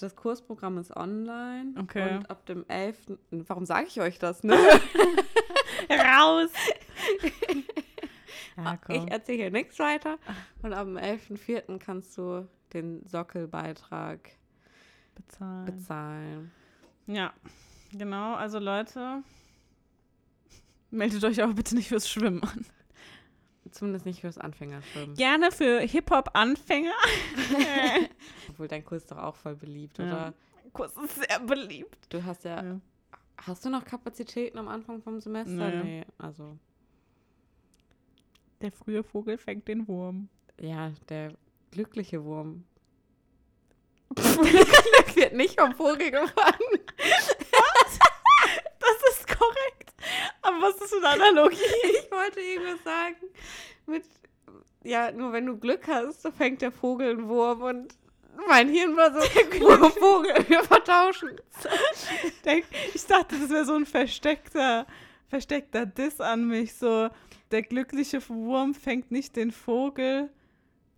Das 0.00 0.16
Kursprogramm 0.16 0.78
ist 0.78 0.96
online 0.96 1.74
Okay. 1.78 2.16
und 2.16 2.30
ab 2.30 2.46
dem 2.46 2.64
11. 2.68 2.96
Warum 3.30 3.66
sage 3.66 3.86
ich 3.86 4.00
euch 4.00 4.18
das? 4.18 4.42
Ne? 4.42 4.54
raus. 5.90 6.50
ja, 8.56 8.76
komm. 8.78 8.94
Ich 8.96 9.10
erzähle 9.10 9.38
hier 9.38 9.50
nichts 9.50 9.78
weiter. 9.78 10.18
Und 10.62 10.72
am 10.72 10.96
11.04. 10.96 11.78
kannst 11.78 12.16
du 12.16 12.48
den 12.72 13.04
Sockelbeitrag 13.06 14.30
bezahlen. 15.14 15.64
bezahlen. 15.66 16.50
ja, 17.06 17.32
genau. 17.92 18.34
Also 18.34 18.58
Leute, 18.58 19.22
meldet 20.90 21.22
euch 21.24 21.42
aber 21.42 21.52
bitte 21.54 21.74
nicht 21.74 21.88
fürs 21.88 22.08
Schwimmen 22.08 22.42
an. 22.42 22.64
Zumindest 23.70 24.06
nicht 24.06 24.20
fürs 24.20 24.38
Anfängerschwimmen. 24.38 25.14
Gerne 25.14 25.50
für 25.52 25.80
Hip-Hop-Anfänger. 25.80 26.92
Obwohl 28.48 28.68
dein 28.68 28.84
Kurs 28.84 29.02
ist 29.02 29.10
doch 29.12 29.18
auch 29.18 29.36
voll 29.36 29.54
beliebt, 29.56 29.98
Ja. 29.98 30.04
oder? 30.04 30.34
Kurs 30.72 30.92
ist 30.96 31.16
sehr 31.16 31.40
beliebt. 31.40 31.98
Du 32.08 32.24
hast 32.24 32.44
ja, 32.44 32.62
Ja. 32.62 32.80
Hast 33.46 33.64
du 33.64 33.70
noch 33.70 33.84
Kapazitäten 33.84 34.58
am 34.58 34.68
Anfang 34.68 35.00
vom 35.02 35.18
Semester? 35.18 35.70
Nee. 35.70 35.82
Nee, 35.82 36.04
also. 36.18 36.58
Der 38.60 38.70
frühe 38.70 39.02
Vogel 39.02 39.38
fängt 39.38 39.66
den 39.66 39.88
Wurm. 39.88 40.28
Ja, 40.60 40.92
der 41.08 41.32
glückliche 41.70 42.22
Wurm. 42.22 42.64
wird 45.14 45.34
nicht 45.34 45.58
vom 45.58 45.72
Vogel 45.74 46.10
gefangen. 46.10 46.80
Korrekt. 50.58 50.62
Was 50.62 50.74
ist 50.74 50.80
das 50.80 50.90
für 50.90 51.08
eine 51.08 51.22
Analogie? 51.22 51.56
Ich 51.84 52.10
wollte 52.10 52.40
irgendwas 52.40 52.84
sagen 52.84 53.16
mit, 53.86 54.04
ja, 54.82 55.10
nur 55.12 55.32
wenn 55.32 55.46
du 55.46 55.58
Glück 55.58 55.86
hast, 55.86 56.22
so 56.22 56.30
fängt 56.30 56.62
der 56.62 56.72
Vogel 56.72 57.10
einen 57.10 57.28
Wurm 57.28 57.62
und 57.62 57.94
mein 58.48 58.68
Hirn 58.68 58.96
war 58.96 59.12
so, 59.12 59.20
Wurm, 59.60 59.92
Vogel, 59.92 60.48
wir 60.48 60.62
vertauschen. 60.64 61.40
Denk, 62.44 62.64
ich 62.94 63.04
dachte, 63.04 63.38
das 63.38 63.50
wäre 63.50 63.64
so 63.64 63.74
ein 63.74 63.86
versteckter, 63.86 64.86
versteckter 65.28 65.84
Diss 65.84 66.20
an 66.20 66.46
mich. 66.46 66.74
So, 66.74 67.10
der 67.50 67.62
glückliche 67.62 68.26
Wurm 68.28 68.74
fängt 68.74 69.10
nicht 69.10 69.36
den 69.36 69.50
Vogel. 69.50 70.30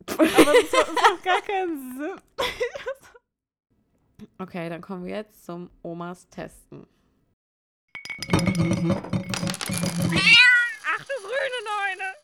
Aber 0.07 0.25
das 0.25 0.95
macht 0.95 1.25
gar 1.25 1.41
keinen 1.43 1.99
Sinn. 1.99 2.21
Okay, 4.39 4.69
dann 4.69 4.81
kommen 4.81 5.05
wir 5.05 5.17
jetzt 5.17 5.45
zum 5.45 5.71
Omas 5.83 6.29
Testen. 6.29 6.87
Ach 9.83 10.99
du 11.05 11.23
grüne 11.23 11.61
Neune! 11.65 12.15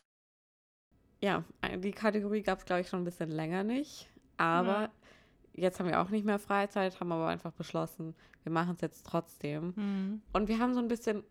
Ja, 1.21 1.43
die 1.77 1.91
Kategorie 1.91 2.41
gab 2.41 2.59
es, 2.59 2.65
glaube 2.65 2.81
ich, 2.81 2.89
schon 2.89 3.01
ein 3.01 3.05
bisschen 3.05 3.29
länger 3.29 3.63
nicht. 3.63 4.09
Aber 4.37 4.81
Ja. 4.83 4.89
jetzt 5.53 5.79
haben 5.79 5.87
wir 5.89 5.99
auch 6.01 6.09
nicht 6.09 6.25
mehr 6.25 6.39
Freizeit, 6.39 6.99
haben 6.99 7.11
aber 7.11 7.27
einfach 7.27 7.51
beschlossen, 7.51 8.15
wir 8.43 8.51
machen 8.51 8.75
es 8.75 8.81
jetzt 8.81 9.05
trotzdem. 9.05 9.75
Hm. 9.75 10.21
Und 10.33 10.47
wir 10.47 10.59
haben 10.59 10.73
so 10.73 10.79
ein 10.79 10.87
bisschen, 10.87 11.23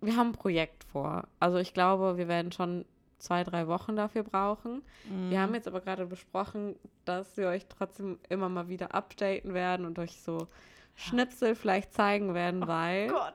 wir 0.00 0.16
haben 0.16 0.28
ein 0.30 0.32
Projekt 0.32 0.84
vor. 0.84 1.24
Also 1.40 1.58
ich 1.58 1.74
glaube, 1.74 2.16
wir 2.16 2.28
werden 2.28 2.52
schon 2.52 2.86
zwei, 3.18 3.44
drei 3.44 3.66
Wochen 3.66 3.96
dafür 3.96 4.22
brauchen. 4.22 4.82
Mhm. 5.04 5.30
Wir 5.30 5.40
haben 5.40 5.52
jetzt 5.54 5.66
aber 5.66 5.80
gerade 5.80 6.06
besprochen, 6.06 6.76
dass 7.04 7.36
wir 7.36 7.48
euch 7.48 7.66
trotzdem 7.66 8.18
immer 8.28 8.48
mal 8.48 8.68
wieder 8.68 8.94
updaten 8.94 9.54
werden 9.54 9.84
und 9.86 9.98
euch 9.98 10.22
so 10.22 10.46
Schnipsel 10.94 11.54
vielleicht 11.56 11.92
zeigen 11.92 12.32
werden, 12.34 12.66
weil 12.68 13.08
Oh 13.10 13.14
Gott. 13.14 13.34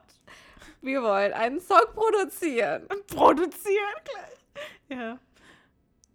Wir 0.82 1.02
wollen 1.02 1.32
einen 1.32 1.60
Song 1.60 1.80
produzieren. 1.94 2.86
Produzieren 3.08 3.94
gleich. 4.04 4.98
Ja. 4.98 5.18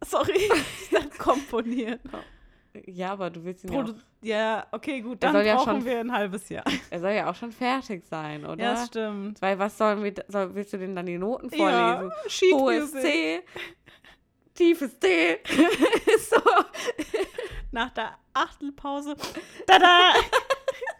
Sorry, 0.05 0.49
ich 0.81 0.89
dachte 0.89 1.17
komponieren. 1.17 1.99
Ja, 2.85 3.11
aber 3.13 3.29
du 3.29 3.43
willst 3.43 3.63
ihn 3.63 3.73
ja, 3.73 3.79
Produ 3.81 3.93
auch, 3.93 4.03
ja, 4.21 4.67
okay, 4.71 5.01
gut, 5.01 5.23
dann 5.23 5.33
soll 5.33 5.41
ja 5.43 5.55
brauchen 5.55 5.77
schon- 5.77 5.85
wir 5.85 5.99
ein 5.99 6.11
halbes 6.11 6.47
Jahr. 6.49 6.63
er 6.89 6.99
soll 6.99 7.11
ja 7.11 7.29
auch 7.29 7.35
schon 7.35 7.51
fertig 7.51 8.05
sein, 8.05 8.45
oder? 8.45 8.63
Ja, 8.63 8.73
das 8.73 8.87
stimmt. 8.87 9.41
Weil 9.41 9.57
was 9.59 9.77
sollen 9.77 10.03
wir, 10.03 10.13
soll, 10.27 10.53
willst 10.55 10.71
du 10.73 10.77
denn 10.77 10.95
dann 10.95 11.05
die 11.05 11.17
Noten 11.17 11.49
Ja, 11.49 11.97
vorlesen? 11.97 12.11
Sheet 12.29 12.53
Hohes. 12.53 12.91
C, 12.91 13.41
tiefes 14.53 14.99
D. 14.99 15.39
so. 16.29 16.41
Nach 17.71 17.89
der 17.91 18.17
Achtelpause. 18.33 19.15
Tada! 19.65 20.13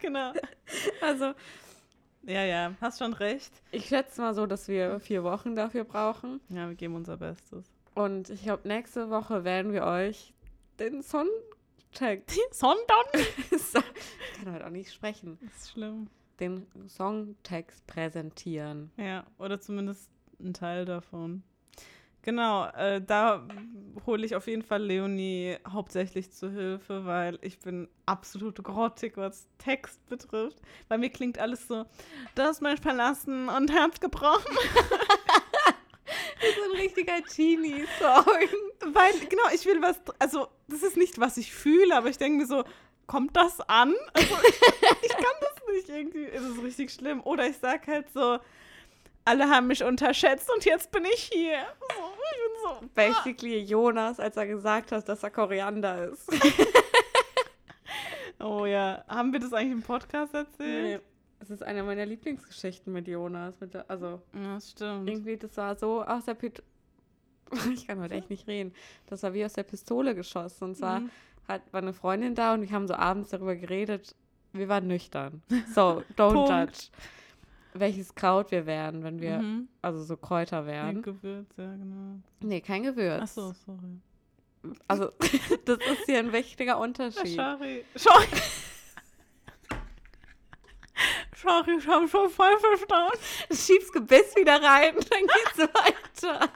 genau. 0.00 0.32
Also, 1.00 1.34
Ja, 2.22 2.44
ja, 2.44 2.74
hast 2.80 2.98
schon 2.98 3.12
recht. 3.14 3.50
ich 3.72 3.86
schätze 3.86 4.20
mal 4.20 4.34
so, 4.34 4.46
dass 4.46 4.68
wir 4.68 5.00
vier 5.00 5.24
Wochen 5.24 5.54
dafür 5.54 5.84
brauchen. 5.84 6.40
Ja, 6.48 6.68
wir 6.68 6.74
geben 6.76 6.94
unser 6.94 7.16
Bestes. 7.16 7.64
Und 7.94 8.30
ich 8.30 8.42
glaube, 8.42 8.68
nächste 8.68 9.10
Woche 9.10 9.44
werden 9.44 9.72
wir 9.72 9.84
euch 9.84 10.32
den 10.78 11.02
Songcheck. 11.02 12.24
Sondern? 12.52 13.26
So- 13.50 13.78
ich 14.32 14.38
kann 14.44 14.54
heute 14.54 14.66
auch 14.66 14.70
nicht 14.70 14.92
sprechen. 14.92 15.38
Das 15.42 15.56
ist 15.56 15.70
schlimm. 15.72 16.08
Den 16.38 16.66
Songtext 16.88 17.86
präsentieren. 17.86 18.90
Ja, 18.96 19.24
oder 19.38 19.60
zumindest 19.60 20.08
ein 20.38 20.54
Teil 20.54 20.84
davon. 20.84 21.42
Genau, 22.22 22.66
äh, 22.76 23.00
da 23.00 23.46
hole 24.06 24.26
ich 24.26 24.36
auf 24.36 24.46
jeden 24.46 24.62
Fall 24.62 24.82
Leonie 24.82 25.56
hauptsächlich 25.66 26.30
zu 26.32 26.50
Hilfe, 26.50 27.06
weil 27.06 27.38
ich 27.40 27.58
bin 27.58 27.88
absolut 28.04 28.62
grottig, 28.62 29.16
was 29.16 29.46
Text 29.58 30.04
betrifft. 30.06 30.58
Bei 30.88 30.98
mir 30.98 31.08
klingt 31.10 31.38
alles 31.38 31.66
so, 31.66 31.86
das 32.34 32.56
ist 32.56 32.62
mich 32.62 32.80
verlassen 32.80 33.48
und 33.48 33.72
Herz 33.72 34.00
gebrochen. 34.00 34.56
So 36.56 36.72
ein 36.72 36.80
richtiger 36.80 37.22
Teenie-Song. 37.22 38.24
Weil, 38.94 39.12
genau, 39.28 39.42
ich 39.54 39.64
will 39.66 39.80
was, 39.82 40.00
also 40.18 40.48
das 40.68 40.82
ist 40.82 40.96
nicht, 40.96 41.20
was 41.20 41.36
ich 41.36 41.52
fühle, 41.52 41.94
aber 41.94 42.08
ich 42.08 42.16
denke 42.16 42.38
mir 42.38 42.46
so, 42.46 42.64
kommt 43.06 43.36
das 43.36 43.60
an? 43.60 43.94
Also, 44.14 44.34
ich 45.02 45.10
kann 45.10 45.34
das 45.40 45.74
nicht 45.74 45.88
irgendwie, 45.88 46.24
ist 46.24 46.42
es 46.42 46.62
richtig 46.62 46.92
schlimm. 46.92 47.20
Oder 47.24 47.46
ich 47.46 47.58
sag 47.58 47.86
halt 47.86 48.10
so, 48.12 48.38
alle 49.24 49.48
haben 49.50 49.66
mich 49.66 49.84
unterschätzt 49.84 50.50
und 50.52 50.64
jetzt 50.64 50.90
bin 50.90 51.04
ich 51.04 51.30
hier. 51.32 51.58
So, 51.80 51.86
ich 51.86 52.09
so, 52.62 52.86
Basically 52.94 53.58
Jonas, 53.62 54.18
als 54.20 54.36
er 54.36 54.46
gesagt 54.46 54.92
hat, 54.92 55.08
dass 55.08 55.22
er 55.22 55.30
Koriander 55.30 56.08
ist. 56.10 56.28
Oh 58.42 58.64
ja, 58.64 59.04
haben 59.06 59.32
wir 59.32 59.40
das 59.40 59.52
eigentlich 59.52 59.72
im 59.72 59.82
Podcast 59.82 60.32
erzählt? 60.32 61.02
Es 61.40 61.50
ist 61.50 61.62
eine 61.62 61.82
meiner 61.82 62.06
Lieblingsgeschichten 62.06 62.90
mit 62.92 63.06
Jonas. 63.06 63.54
Mit 63.60 63.74
der, 63.74 63.84
also 63.90 64.22
Ja, 64.34 64.54
das 64.54 64.70
stimmt. 64.70 65.08
irgendwie, 65.08 65.36
das 65.36 65.54
war 65.58 65.76
so 65.76 66.02
aus 66.02 66.24
der 66.24 66.34
Pit 66.34 66.62
Ich 67.72 67.86
kann 67.86 68.00
heute 68.00 68.14
echt 68.14 68.30
nicht 68.30 68.46
reden. 68.46 68.72
Das 69.06 69.22
war 69.22 69.34
wie 69.34 69.44
aus 69.44 69.52
der 69.54 69.64
Pistole 69.64 70.14
geschossen. 70.14 70.64
Und 70.64 70.74
zwar 70.76 71.00
Mhm. 71.00 71.10
hat, 71.48 71.60
war 71.72 71.82
eine 71.82 71.92
Freundin 71.92 72.34
da 72.34 72.54
und 72.54 72.62
wir 72.62 72.70
haben 72.70 72.86
so 72.88 72.94
abends 72.94 73.28
darüber 73.30 73.56
geredet. 73.56 74.14
Wir 74.52 74.68
waren 74.68 74.86
nüchtern. 74.86 75.42
So, 75.74 76.02
don't 76.16 76.48
judge. 76.48 76.88
Welches 77.72 78.14
Kraut 78.14 78.50
wir 78.50 78.66
wären, 78.66 79.04
wenn 79.04 79.20
wir, 79.20 79.38
Mhm. 79.38 79.68
also 79.82 80.02
so 80.02 80.16
Kräuter 80.16 80.60
Ja, 80.60 80.66
wären. 80.66 81.02
Gewürz, 81.02 81.46
ja, 81.56 81.70
genau. 81.76 82.18
Nee, 82.40 82.60
kein 82.60 82.82
Gewürz. 82.82 83.20
Ach 83.22 83.28
so, 83.28 83.52
sorry. 83.64 84.00
Also, 84.88 85.10
das 85.64 85.78
ist 85.78 86.04
hier 86.06 86.18
ein 86.18 86.32
wichtiger 86.32 86.72
Ja, 86.72 86.76
Unterschied. 86.76 87.36
sorry. 87.36 87.84
Sorry. 87.94 88.26
sorry, 91.36 91.76
ich 91.78 91.86
habe 91.86 92.08
schon 92.08 92.28
voll 92.30 92.58
verstanden. 92.58 93.18
Schieb's 93.52 93.90
Gebiss 93.92 94.34
wieder 94.36 94.60
rein, 94.62 94.94
dann 94.94 95.20
geht's 95.26 95.58
weiter. 96.22 96.48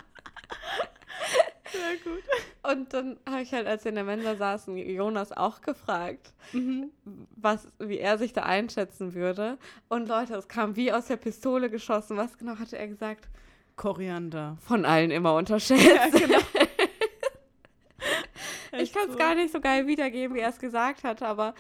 Sehr 1.75 1.97
gut. 2.13 2.23
Und 2.63 2.95
dann 2.95 3.19
habe 3.29 3.43
ich 3.43 3.53
halt, 3.53 3.67
als 3.67 3.85
wir 3.85 3.91
in 3.91 3.97
der 3.97 4.05
Mensa 4.05 4.37
saßen, 4.37 4.77
Jonas 4.77 5.33
auch 5.33 5.61
gefragt, 5.61 6.33
Mhm. 6.53 6.91
was, 7.37 7.69
wie 7.79 7.99
er 7.99 8.19
sich 8.19 8.33
da 8.33 8.43
einschätzen 8.45 9.15
würde. 9.15 9.59
Und 9.89 10.09
Leute, 10.09 10.35
es 10.37 10.49
kam 10.49 10.77
wie 10.77 10.93
aus 10.93 11.07
der 11.07 11.17
Pistole 11.17 11.71
geschossen. 11.71 12.17
Was 12.17 12.39
genau 12.39 12.59
hatte 12.59 12.79
er 12.79 12.89
gesagt? 12.89 13.29
Koriander. 13.77 14.57
Von 14.61 14.85
allen 14.85 15.11
immer 15.11 15.35
unterschätzt. 15.35 15.85
Ja, 15.85 16.09
genau. 16.09 16.39
ich 18.79 18.93
kann 18.93 19.09
es 19.11 19.17
gar 19.17 19.35
nicht 19.35 19.53
so 19.53 19.61
geil 19.61 19.87
wiedergeben, 19.87 20.37
wie 20.37 20.41
er 20.41 20.51
es 20.51 20.59
gesagt 20.59 21.05
hat, 21.05 21.23
aber 21.23 21.55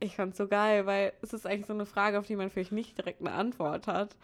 ich 0.00 0.16
fand 0.16 0.32
es 0.32 0.38
so 0.38 0.48
geil, 0.48 0.86
weil 0.86 1.12
es 1.22 1.32
ist 1.32 1.46
eigentlich 1.46 1.66
so 1.66 1.72
eine 1.74 1.86
Frage, 1.86 2.18
auf 2.18 2.26
die 2.26 2.36
man 2.36 2.50
vielleicht 2.50 2.72
nicht 2.72 2.96
direkt 2.98 3.20
eine 3.20 3.32
Antwort 3.32 3.86
hat. 3.86 4.16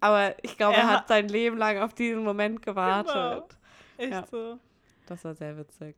Aber 0.00 0.34
ich 0.42 0.56
glaube, 0.56 0.74
er, 0.76 0.82
Er 0.82 0.90
hat 0.90 0.98
hat- 1.00 1.08
sein 1.08 1.28
Leben 1.28 1.56
lang 1.56 1.78
auf 1.78 1.94
diesen 1.94 2.24
Moment 2.24 2.62
gewartet. 2.62 3.14
Genau. 3.14 3.48
Echt 3.96 4.10
Ja. 4.12 4.26
so. 4.26 4.58
Das 5.06 5.24
war 5.24 5.34
sehr 5.34 5.56
witzig. 5.56 5.96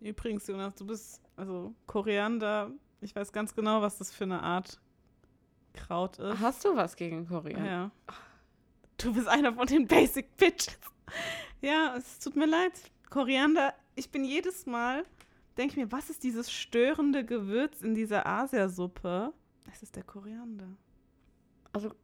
Übrigens, 0.00 0.46
Jonas, 0.46 0.74
du 0.74 0.86
bist, 0.86 1.20
also 1.36 1.74
Koriander, 1.86 2.70
ich 3.00 3.14
weiß 3.14 3.32
ganz 3.32 3.54
genau, 3.54 3.82
was 3.82 3.98
das 3.98 4.12
für 4.12 4.24
eine 4.24 4.42
Art 4.42 4.80
Kraut 5.74 6.18
ist. 6.18 6.40
Hast 6.40 6.64
du 6.64 6.74
was 6.74 6.96
gegen 6.96 7.26
Korea? 7.26 7.64
Ja. 7.64 7.90
Du 8.98 9.12
bist 9.12 9.28
einer 9.28 9.52
von 9.52 9.66
den 9.66 9.86
Basic 9.86 10.36
Bitches. 10.36 10.78
Ja, 11.60 11.94
es 11.96 12.18
tut 12.18 12.36
mir 12.36 12.46
leid. 12.46 12.72
Koriander, 13.10 13.74
ich 13.94 14.10
bin 14.10 14.24
jedes 14.24 14.66
Mal, 14.66 15.04
denke 15.56 15.72
ich 15.72 15.76
mir, 15.76 15.92
was 15.92 16.08
ist 16.10 16.22
dieses 16.22 16.50
störende 16.50 17.24
Gewürz 17.24 17.82
in 17.82 17.94
dieser 17.94 18.26
Asiasuppe? 18.26 19.32
Es 19.70 19.82
ist 19.82 19.96
der 19.96 20.02
Koriander. 20.04 20.68
Also 21.72 21.94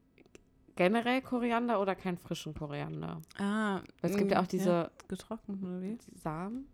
generell 0.76 1.22
Koriander 1.22 1.80
oder 1.80 1.94
keinen 1.94 2.18
frischen 2.18 2.54
Koriander? 2.54 3.20
Ah, 3.38 3.80
Weil 4.00 4.10
es 4.10 4.16
gibt 4.16 4.30
ja 4.30 4.40
auch 4.40 4.46
diese 4.46 4.90
getrocknet, 5.08 5.62
oder 5.62 5.80
wie? 5.82 5.98
Samen, 6.14 6.66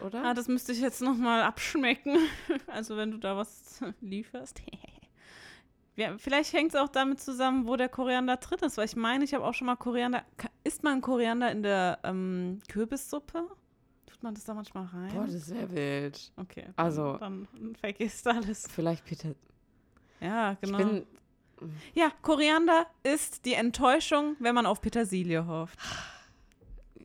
oder? 0.00 0.24
Ah, 0.24 0.34
das 0.34 0.48
müsste 0.48 0.72
ich 0.72 0.80
jetzt 0.80 1.00
nochmal 1.02 1.42
abschmecken. 1.42 2.16
Also 2.66 2.96
wenn 2.96 3.10
du 3.10 3.18
da 3.18 3.36
was 3.36 3.80
lieferst. 4.00 4.60
Ja, 5.96 6.18
vielleicht 6.18 6.52
hängt 6.52 6.74
es 6.74 6.80
auch 6.80 6.88
damit 6.88 7.20
zusammen, 7.20 7.68
wo 7.68 7.76
der 7.76 7.88
Koriander 7.88 8.36
drin 8.38 8.58
ist, 8.62 8.76
weil 8.78 8.86
ich 8.86 8.96
meine, 8.96 9.22
ich 9.22 9.32
habe 9.32 9.44
auch 9.44 9.54
schon 9.54 9.66
mal 9.66 9.76
Koriander. 9.76 10.24
Isst 10.64 10.82
man 10.82 11.00
Koriander 11.00 11.52
in 11.52 11.62
der 11.62 12.00
ähm, 12.02 12.58
Kürbissuppe? 12.68 13.46
Tut 14.06 14.20
man 14.20 14.34
das 14.34 14.42
da 14.42 14.54
manchmal 14.54 14.86
rein? 14.86 15.12
Boah, 15.14 15.24
das 15.28 15.48
wäre 15.54 15.70
wild. 15.70 16.32
okay. 16.36 16.64
Also- 16.74 17.16
Dann, 17.18 17.46
dann 17.54 17.76
vergisst 17.76 18.26
alles. 18.26 18.66
Vielleicht 18.68 19.04
Peter. 19.04 19.36
Ja, 20.20 20.54
genau. 20.60 20.78
Ich 20.80 20.84
bin. 20.84 21.06
Ja, 21.94 22.10
Koriander 22.22 22.86
ist 23.02 23.44
die 23.44 23.54
Enttäuschung, 23.54 24.36
wenn 24.38 24.54
man 24.54 24.66
auf 24.66 24.80
Petersilie 24.80 25.46
hofft. 25.46 25.78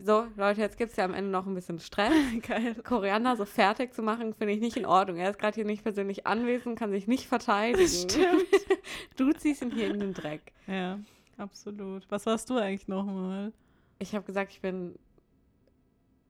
So, 0.01 0.27
Leute, 0.37 0.61
jetzt 0.61 0.77
gibt 0.77 0.91
es 0.91 0.97
ja 0.97 1.03
am 1.03 1.13
Ende 1.13 1.29
noch 1.29 1.45
ein 1.45 1.53
bisschen 1.53 1.79
Stress. 1.79 2.13
Geil. 2.47 2.75
Koriander 2.83 3.35
so 3.35 3.45
fertig 3.45 3.93
zu 3.93 4.01
machen, 4.01 4.33
finde 4.33 4.53
ich 4.53 4.61
nicht 4.61 4.77
in 4.77 4.85
Ordnung. 4.85 5.17
Er 5.17 5.29
ist 5.29 5.39
gerade 5.39 5.55
hier 5.55 5.65
nicht 5.65 5.83
persönlich 5.83 6.25
anwesend, 6.25 6.79
kann 6.79 6.91
sich 6.91 7.07
nicht 7.07 7.27
verteidigen. 7.27 7.87
Stimmt. 7.87 8.47
Du 9.17 9.33
ziehst 9.33 9.61
ihn 9.61 9.71
hier 9.71 9.89
in 9.89 9.99
den 9.99 10.13
Dreck. 10.13 10.53
Ja, 10.65 10.99
absolut. 11.37 12.09
Was 12.09 12.25
warst 12.25 12.49
du 12.49 12.55
eigentlich 12.55 12.87
nochmal? 12.87 13.51
Ich 13.99 14.15
habe 14.15 14.25
gesagt, 14.25 14.51
ich 14.53 14.61
bin 14.61 14.97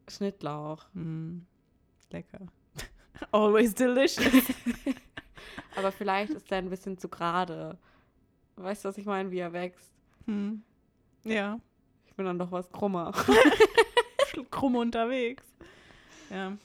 Schnittlauch. 0.10 0.86
Hm. 0.94 1.46
Lecker. 2.12 2.48
Always 3.32 3.76
delicious. 3.76 4.44
Aber 5.76 5.92
vielleicht 5.92 6.34
ist 6.34 6.52
er 6.52 6.58
ein 6.58 6.70
bisschen 6.70 6.98
zu 6.98 7.08
gerade. 7.08 7.78
Weißt 8.62 8.84
du, 8.84 8.90
was 8.90 8.98
ich 8.98 9.06
meine, 9.06 9.32
wie 9.32 9.40
er 9.40 9.54
wächst? 9.54 9.90
Hm. 10.26 10.62
Ja. 11.24 11.60
Ich 12.08 12.14
bin 12.16 12.26
dann 12.26 12.38
doch 12.40 12.52
was 12.52 12.70
krummer. 12.72 13.14
Krumm 14.52 14.76
unterwegs. 14.76 15.44
Ja. 16.30 16.58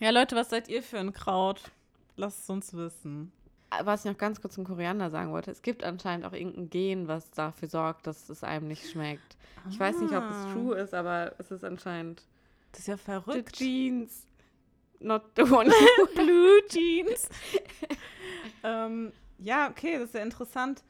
Ja, 0.00 0.10
Leute, 0.10 0.36
was 0.36 0.50
seid 0.50 0.68
ihr 0.68 0.82
für 0.82 0.98
ein 0.98 1.12
Kraut? 1.12 1.70
Lasst 2.16 2.44
es 2.44 2.50
uns 2.50 2.74
wissen. 2.74 3.32
Was 3.82 4.04
ich 4.04 4.10
noch 4.10 4.18
ganz 4.18 4.40
kurz 4.40 4.54
zum 4.54 4.64
Koriander 4.64 5.10
sagen 5.10 5.30
wollte, 5.32 5.50
es 5.50 5.62
gibt 5.62 5.84
anscheinend 5.84 6.26
auch 6.26 6.32
irgendein 6.32 6.70
Gen, 6.70 7.08
was 7.08 7.30
dafür 7.30 7.68
sorgt, 7.68 8.06
dass 8.06 8.28
es 8.28 8.42
einem 8.42 8.66
nicht 8.68 8.90
schmeckt. 8.90 9.36
Ich 9.70 9.78
weiß 9.78 9.98
nicht, 10.00 10.12
ob 10.14 10.24
es 10.24 10.36
Ah. 10.36 10.52
true 10.52 10.76
ist, 10.76 10.92
aber 10.94 11.34
es 11.38 11.50
ist 11.50 11.64
anscheinend 11.64 12.22
Das 12.72 12.80
ist 12.80 12.86
ja 12.88 12.96
the 12.96 13.02
verrückt. 13.02 13.56
jeans, 13.56 14.26
not 14.98 15.22
the 15.36 15.42
one. 15.42 15.70
Blue 16.14 16.60
Jeans. 16.68 17.28
ähm, 18.64 19.12
ja, 19.38 19.68
okay, 19.70 19.94
das 19.98 20.06
ist 20.08 20.14
ja 20.14 20.22
interessant. 20.22 20.82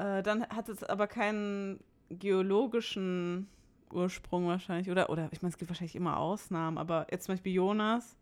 Äh, 0.00 0.22
dann 0.22 0.46
hat 0.48 0.68
es 0.68 0.82
aber 0.84 1.06
keinen 1.06 1.80
geologischen 2.08 3.48
Ursprung 3.92 4.46
wahrscheinlich. 4.46 4.90
Oder, 4.90 5.10
oder 5.10 5.28
ich 5.32 5.42
meine, 5.42 5.50
es 5.52 5.58
gibt 5.58 5.70
wahrscheinlich 5.70 5.96
immer 5.96 6.16
Ausnahmen, 6.18 6.78
aber 6.78 7.06
jetzt 7.10 7.26
zum 7.26 7.34
Beispiel 7.34 7.52
Jonas, 7.52 8.16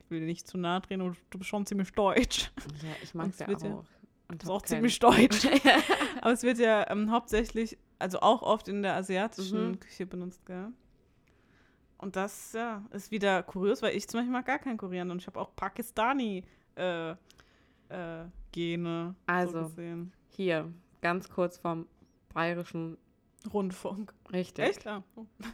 ich 0.00 0.10
will 0.10 0.20
dir 0.20 0.26
nicht 0.26 0.46
zu 0.46 0.58
nahe 0.58 0.80
drehen, 0.80 1.00
aber 1.00 1.14
du 1.30 1.38
bist 1.38 1.48
schon 1.50 1.64
ziemlich 1.66 1.92
deutsch. 1.92 2.50
ja, 2.82 2.88
ich 3.02 3.14
mag 3.14 3.26
Und 3.26 3.32
es 3.34 3.38
ja 3.40 3.48
wird 3.48 3.62
ja- 3.62 3.74
auch. 3.74 3.84
Und 4.26 4.42
Du 4.42 4.46
bist 4.46 4.48
hab 4.50 4.56
auch 4.56 4.62
kein- 4.62 4.68
ziemlich 4.68 4.98
deutsch. 4.98 5.46
aber 6.22 6.32
es 6.32 6.42
wird 6.42 6.58
ja 6.58 6.90
ähm, 6.90 7.10
hauptsächlich, 7.10 7.76
also 7.98 8.20
auch 8.20 8.42
oft 8.42 8.68
in 8.68 8.82
der 8.82 8.94
asiatischen 8.94 9.72
Mhm. 9.72 9.80
Küche 9.80 10.06
benutzt, 10.06 10.44
gell? 10.46 10.68
Und 11.98 12.16
das, 12.16 12.52
ja, 12.52 12.82
ist 12.90 13.10
wieder 13.10 13.42
kurios, 13.42 13.80
weil 13.82 13.96
ich 13.96 14.08
zum 14.08 14.18
Beispiel 14.20 14.32
mag 14.32 14.46
gar 14.46 14.58
keinen 14.58 14.76
Koriander 14.78 15.12
und 15.12 15.20
ich 15.20 15.26
habe 15.26 15.40
auch 15.40 15.54
Pakistani 15.56 16.44
äh, 16.76 17.10
äh, 17.12 18.24
Gene 18.52 19.14
Also. 19.26 19.52
so 19.62 19.68
gesehen. 19.68 20.12
Hier, 20.30 20.72
ganz 21.04 21.28
kurz 21.28 21.58
vom 21.58 21.86
bayerischen 22.32 22.96
Rundfunk. 23.52 24.14
Richtig. 24.32 24.64
Echt? 24.64 24.84
Ja. 24.86 25.02
Oh. 25.16 25.26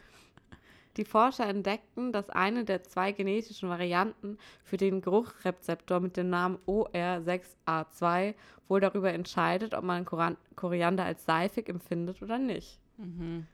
Die 0.97 1.03
Forscher 1.03 1.45
entdeckten, 1.47 2.13
dass 2.13 2.29
eine 2.29 2.63
der 2.63 2.83
zwei 2.83 3.11
genetischen 3.11 3.67
Varianten 3.67 4.37
für 4.63 4.77
den 4.77 5.01
Geruchrezeptor 5.01 5.99
mit 5.99 6.15
dem 6.15 6.29
Namen 6.29 6.57
OR6A2 6.67 8.33
wohl 8.69 8.79
darüber 8.79 9.11
entscheidet, 9.11 9.73
ob 9.73 9.83
man 9.83 10.05
Koriander 10.05 11.03
als 11.03 11.25
seifig 11.25 11.67
empfindet 11.67 12.21
oder 12.21 12.37
nicht. 12.37 12.79
Mhm. 12.97 13.45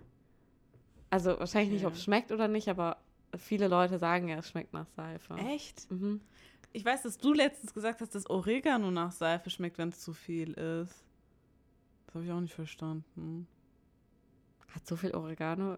Also 1.10 1.40
wahrscheinlich 1.40 1.74
nicht, 1.74 1.86
ob 1.86 1.94
es 1.94 2.04
schmeckt 2.04 2.32
oder 2.32 2.48
nicht, 2.48 2.70
aber 2.70 2.98
viele 3.36 3.68
Leute 3.68 3.98
sagen 3.98 4.30
ja, 4.30 4.38
es 4.38 4.50
schmeckt 4.50 4.74
nach 4.74 4.88
Seife. 4.96 5.36
Echt? 5.36 5.90
Mhm. 5.92 6.22
Ich 6.74 6.86
weiß, 6.86 7.04
dass 7.04 7.18
du 7.18 7.34
letztens 7.34 7.74
gesagt 7.74 8.02
hast, 8.02 8.14
dass 8.14 8.30
Oregano 8.30 8.92
nach 8.92 9.12
Seife 9.12 9.50
schmeckt, 9.50 9.80
wenn 9.80 9.90
es 9.90 10.00
zu 10.00 10.14
viel 10.14 10.54
ist. 10.54 11.07
Das 12.18 12.24
habe 12.24 12.26
ich 12.26 12.32
auch 12.32 12.42
nicht 12.42 12.56
verstanden. 12.56 13.48
Hat 14.74 14.88
so 14.88 14.96
viel 14.96 15.12
Oregano. 15.14 15.78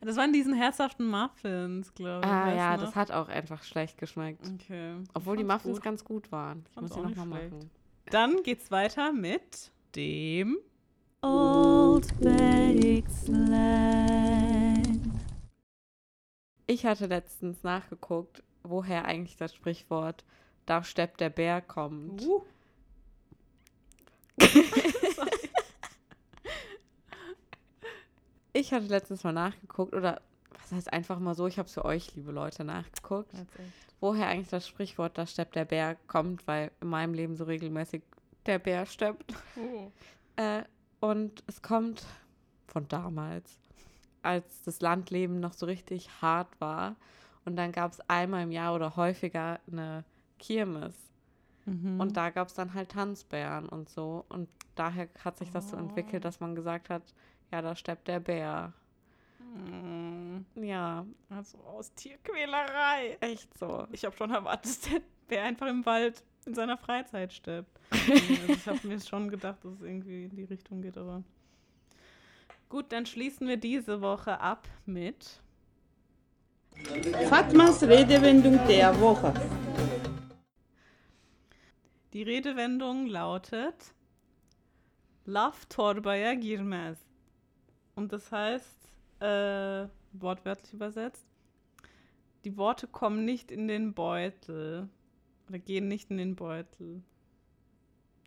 Das 0.00 0.16
waren 0.16 0.32
diesen 0.32 0.54
herzhaften 0.54 1.04
Muffins, 1.04 1.92
glaube 1.94 2.24
ich. 2.24 2.30
Ah 2.30 2.46
weißt 2.46 2.56
ja, 2.56 2.76
du 2.76 2.80
das 2.82 2.90
noch? 2.90 2.96
hat 2.96 3.10
auch 3.10 3.26
einfach 3.26 3.64
schlecht 3.64 3.98
geschmeckt. 3.98 4.48
Okay. 4.54 4.94
Obwohl 5.14 5.36
die 5.36 5.42
Muffins 5.42 5.78
gut. 5.78 5.82
ganz 5.82 6.04
gut 6.04 6.30
waren. 6.30 6.64
Ich 6.70 6.80
muss 6.80 6.94
nicht 6.94 7.16
nochmal 7.16 7.48
machen. 7.50 7.70
Dann 8.06 8.44
geht's 8.44 8.70
weiter 8.70 9.12
mit 9.12 9.72
dem 9.96 10.58
Old 11.22 12.06
Baked 12.20 13.10
Slang. 13.10 14.84
Ich 16.68 16.86
hatte 16.86 17.06
letztens 17.06 17.64
nachgeguckt, 17.64 18.44
woher 18.62 19.06
eigentlich 19.06 19.36
das 19.36 19.52
Sprichwort 19.52 20.24
da 20.66 20.84
steppt 20.84 21.20
der 21.20 21.30
Bär 21.30 21.60
kommt. 21.60 22.22
Uh. 22.24 22.44
Ich 28.56 28.72
hatte 28.72 28.86
letztens 28.86 29.24
mal 29.24 29.32
nachgeguckt, 29.32 29.94
oder 29.94 30.22
was 30.62 30.70
heißt 30.72 30.92
einfach 30.92 31.18
mal 31.18 31.34
so, 31.34 31.46
ich 31.48 31.58
habe 31.58 31.66
es 31.66 31.74
für 31.74 31.84
euch, 31.84 32.14
liebe 32.14 32.30
Leute, 32.30 32.62
nachgeguckt, 32.64 33.32
woher 34.00 34.28
eigentlich 34.28 34.48
das 34.48 34.68
Sprichwort 34.68 35.18
da 35.18 35.26
steppt 35.26 35.56
der 35.56 35.64
Bär 35.64 35.96
kommt, 36.06 36.46
weil 36.46 36.70
in 36.80 36.88
meinem 36.88 37.14
Leben 37.14 37.34
so 37.36 37.44
regelmäßig 37.44 38.02
der 38.46 38.60
Bär 38.60 38.86
steppt. 38.86 39.34
Oh. 39.56 39.90
Äh, 40.36 40.64
und 40.98 41.44
es 41.46 41.62
kommt 41.62 42.04
von 42.66 42.88
damals, 42.88 43.56
als 44.22 44.62
das 44.62 44.80
Landleben 44.80 45.38
noch 45.38 45.52
so 45.52 45.64
richtig 45.66 46.08
hart 46.20 46.48
war. 46.60 46.96
Und 47.44 47.54
dann 47.54 47.70
gab 47.70 47.92
es 47.92 48.00
einmal 48.10 48.42
im 48.42 48.50
Jahr 48.50 48.74
oder 48.74 48.96
häufiger 48.96 49.60
eine 49.70 50.02
Kirmes. 50.40 50.92
Mhm. 51.66 52.00
Und 52.00 52.16
da 52.16 52.30
gab 52.30 52.48
es 52.48 52.54
dann 52.54 52.74
halt 52.74 52.88
Tanzbären 52.90 53.68
und 53.68 53.88
so. 53.88 54.24
Und 54.28 54.48
daher 54.74 55.08
hat 55.24 55.38
sich 55.38 55.52
das 55.52 55.70
so 55.70 55.76
Oh. 55.76 55.78
entwickelt, 55.78 56.24
dass 56.24 56.40
man 56.40 56.56
gesagt 56.56 56.90
hat, 56.90 57.04
ja, 57.52 57.62
da 57.62 57.74
steppt 57.74 58.08
der 58.08 58.20
Bär. 58.20 58.72
Mm, 59.38 60.40
Ja, 60.56 61.06
Also 61.30 61.58
aus 61.58 61.92
Tierquälerei. 61.94 63.16
echt 63.20 63.56
so. 63.58 63.86
Ich 63.92 64.04
habe 64.04 64.16
schon 64.16 64.30
erwartet, 64.30 64.64
dass 64.66 64.80
der 64.80 65.00
Bär 65.28 65.44
einfach 65.44 65.68
im 65.68 65.84
Wald 65.86 66.22
in 66.46 66.54
seiner 66.54 66.76
Freizeit 66.76 67.32
stirbt. 67.32 67.80
also 67.90 68.12
ich 68.52 68.66
habe 68.66 68.86
mir 68.86 69.00
schon 69.00 69.28
gedacht, 69.30 69.64
dass 69.64 69.74
es 69.74 69.82
irgendwie 69.82 70.24
in 70.24 70.36
die 70.36 70.44
Richtung 70.44 70.82
geht, 70.82 70.98
aber. 70.98 71.22
Gut, 72.68 72.90
dann 72.92 73.06
schließen 73.06 73.46
wir 73.46 73.56
diese 73.56 74.00
Woche 74.00 74.40
ab 74.40 74.66
mit. 74.84 75.40
Fatmas 77.28 77.82
Redewendung 77.84 78.58
der 78.66 78.98
Woche. 79.00 79.32
Die 82.12 82.22
Redewendung 82.22 83.06
lautet 83.06 83.94
Laf 85.24 85.66
torbaya 85.66 86.34
girmez. 86.34 86.98
Und 87.94 88.12
das 88.12 88.32
heißt, 88.32 88.88
äh, 89.20 89.86
wortwörtlich 90.12 90.72
übersetzt, 90.72 91.24
die 92.44 92.56
Worte 92.56 92.86
kommen 92.86 93.24
nicht 93.24 93.50
in 93.50 93.68
den 93.68 93.94
Beutel. 93.94 94.88
Oder 95.48 95.58
gehen 95.58 95.88
nicht 95.88 96.10
in 96.10 96.18
den 96.18 96.36
Beutel. 96.36 97.02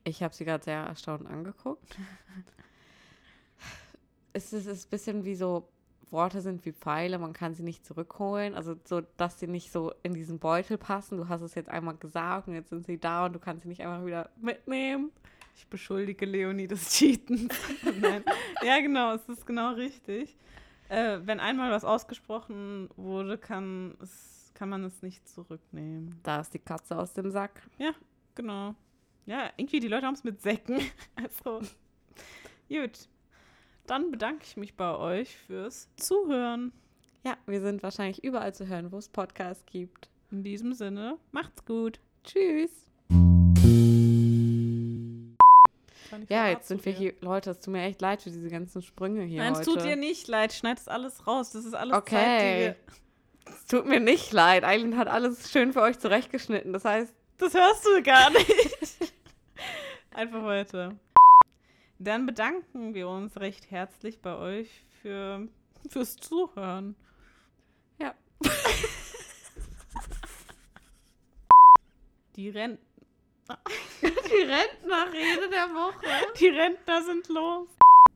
Ich 0.03 0.24
habe 0.24 0.34
sie 0.34 0.45
gerade 0.45 0.63
sehr 0.63 0.80
erstaunt 0.80 1.28
angeguckt. 1.28 1.97
es 4.34 4.53
ist, 4.53 4.68
es 4.68 4.80
ist 4.80 4.88
ein 4.88 4.89
bisschen 4.89 5.26
wie 5.26 5.36
so, 5.36 5.68
Worte 6.09 6.41
sind 6.41 6.65
wie 6.65 6.72
Pfeile, 6.72 7.20
man 7.20 7.34
kann 7.34 7.53
sie 7.53 7.63
nicht 7.63 7.86
zurückholen. 7.86 8.55
Also 8.55 8.76
so, 8.86 9.01
dass 9.18 9.39
sie 9.39 9.47
nicht 9.47 9.72
so 9.72 9.93
in 10.03 10.13
diesen 10.13 10.39
Beutel 10.39 10.78
passen. 10.78 11.18
Du 11.18 11.28
hast 11.28 11.41
es 11.41 11.55
jetzt 11.55 11.70
einmal 11.70 11.97
gesagt 11.97 12.47
und 12.47 12.53
jetzt 12.53 12.70
sind 12.70 12.86
sie 12.86 12.97
da 12.97 13.26
und 13.26 13.34
du 13.34 13.39
kannst 13.39 13.63
sie 13.63 13.70
nicht 13.70 13.82
einfach 13.82 14.05
wieder 14.05 14.30
mitnehmen. 14.39 15.11
Ich 15.57 15.67
beschuldige 15.67 16.27
Leonie 16.27 16.67
des 16.67 16.91
Cheatens. 16.91 17.51
Nein. 17.99 18.23
Ja, 18.63 18.79
genau, 18.79 19.15
es 19.15 19.27
ist 19.27 19.45
genau 19.45 19.73
richtig. 19.73 20.37
Äh, 20.87 21.19
wenn 21.23 21.39
einmal 21.39 21.71
was 21.71 21.83
ausgesprochen 21.83 22.89
wurde, 22.95 23.39
kann, 23.39 23.97
es, 23.99 24.51
kann 24.53 24.69
man 24.69 24.83
es 24.83 25.01
nicht 25.01 25.27
zurücknehmen. 25.27 26.19
Da 26.21 26.41
ist 26.41 26.53
die 26.53 26.59
Katze 26.59 26.95
aus 26.95 27.13
dem 27.13 27.31
Sack. 27.31 27.63
Genau. 28.35 28.75
Ja, 29.25 29.49
irgendwie 29.57 29.79
die 29.79 29.87
Leute 29.87 30.05
haben 30.05 30.13
es 30.13 30.23
mit 30.23 30.41
Säcken. 30.41 30.79
Also, 31.15 31.61
gut. 32.69 33.09
Dann 33.87 34.11
bedanke 34.11 34.43
ich 34.45 34.57
mich 34.57 34.75
bei 34.75 34.95
euch 34.95 35.35
fürs 35.37 35.89
Zuhören. 35.95 36.71
Ja, 37.25 37.35
wir 37.47 37.61
sind 37.61 37.81
wahrscheinlich 37.81 38.23
überall 38.23 38.53
zu 38.53 38.67
hören, 38.67 38.91
wo 38.91 38.97
es 38.99 39.09
Podcasts 39.09 39.65
gibt. 39.65 40.09
In 40.29 40.43
diesem 40.43 40.73
Sinne, 40.73 41.17
macht's 41.31 41.65
gut. 41.65 41.99
Tschüss. 42.23 42.87
Ja, 46.29 46.47
jetzt 46.47 46.67
sind 46.67 46.85
wir 46.85 46.93
hier. 46.93 47.13
Leute, 47.21 47.51
es 47.51 47.59
tut 47.59 47.73
mir 47.73 47.83
echt 47.83 48.01
leid 48.01 48.21
für 48.21 48.29
diese 48.29 48.49
ganzen 48.49 48.81
Sprünge 48.81 49.23
hier 49.23 49.41
Nein, 49.41 49.53
es 49.53 49.59
heute. 49.59 49.71
tut 49.71 49.83
dir 49.83 49.95
nicht 49.95 50.27
leid. 50.27 50.53
Schneid 50.53 50.77
das 50.77 50.87
alles 50.87 51.27
raus. 51.27 51.51
Das 51.51 51.65
ist 51.65 51.73
alles 51.73 51.95
Okay. 51.97 52.75
Es 53.45 53.65
tut 53.65 53.85
mir 53.85 53.99
nicht 53.99 54.31
leid. 54.33 54.63
Eileen 54.63 54.97
hat 54.97 55.07
alles 55.07 55.51
schön 55.51 55.73
für 55.73 55.81
euch 55.81 55.99
zurechtgeschnitten. 55.99 56.73
Das 56.73 56.85
heißt, 56.85 57.13
Das 57.37 57.53
hörst 57.53 57.85
du 57.85 58.01
gar 58.03 58.29
nicht. 58.31 58.51
Einfach 60.11 60.43
weiter. 60.43 60.95
Dann 61.99 62.25
bedanken 62.25 62.93
wir 62.93 63.07
uns 63.09 63.37
recht 63.39 63.71
herzlich 63.71 64.19
bei 64.19 64.35
euch 64.35 64.83
für, 65.01 65.47
fürs 65.89 66.15
Zuhören. 66.17 66.95
Ja. 67.99 68.13
Die, 72.35 72.49
Die 74.01 74.41
Rentnerrede 74.41 75.49
der 75.51 75.67
Woche. 75.73 76.05
Die 76.39 76.49
Rentner 76.49 77.01
sind 77.01 77.27
los. 77.29 77.67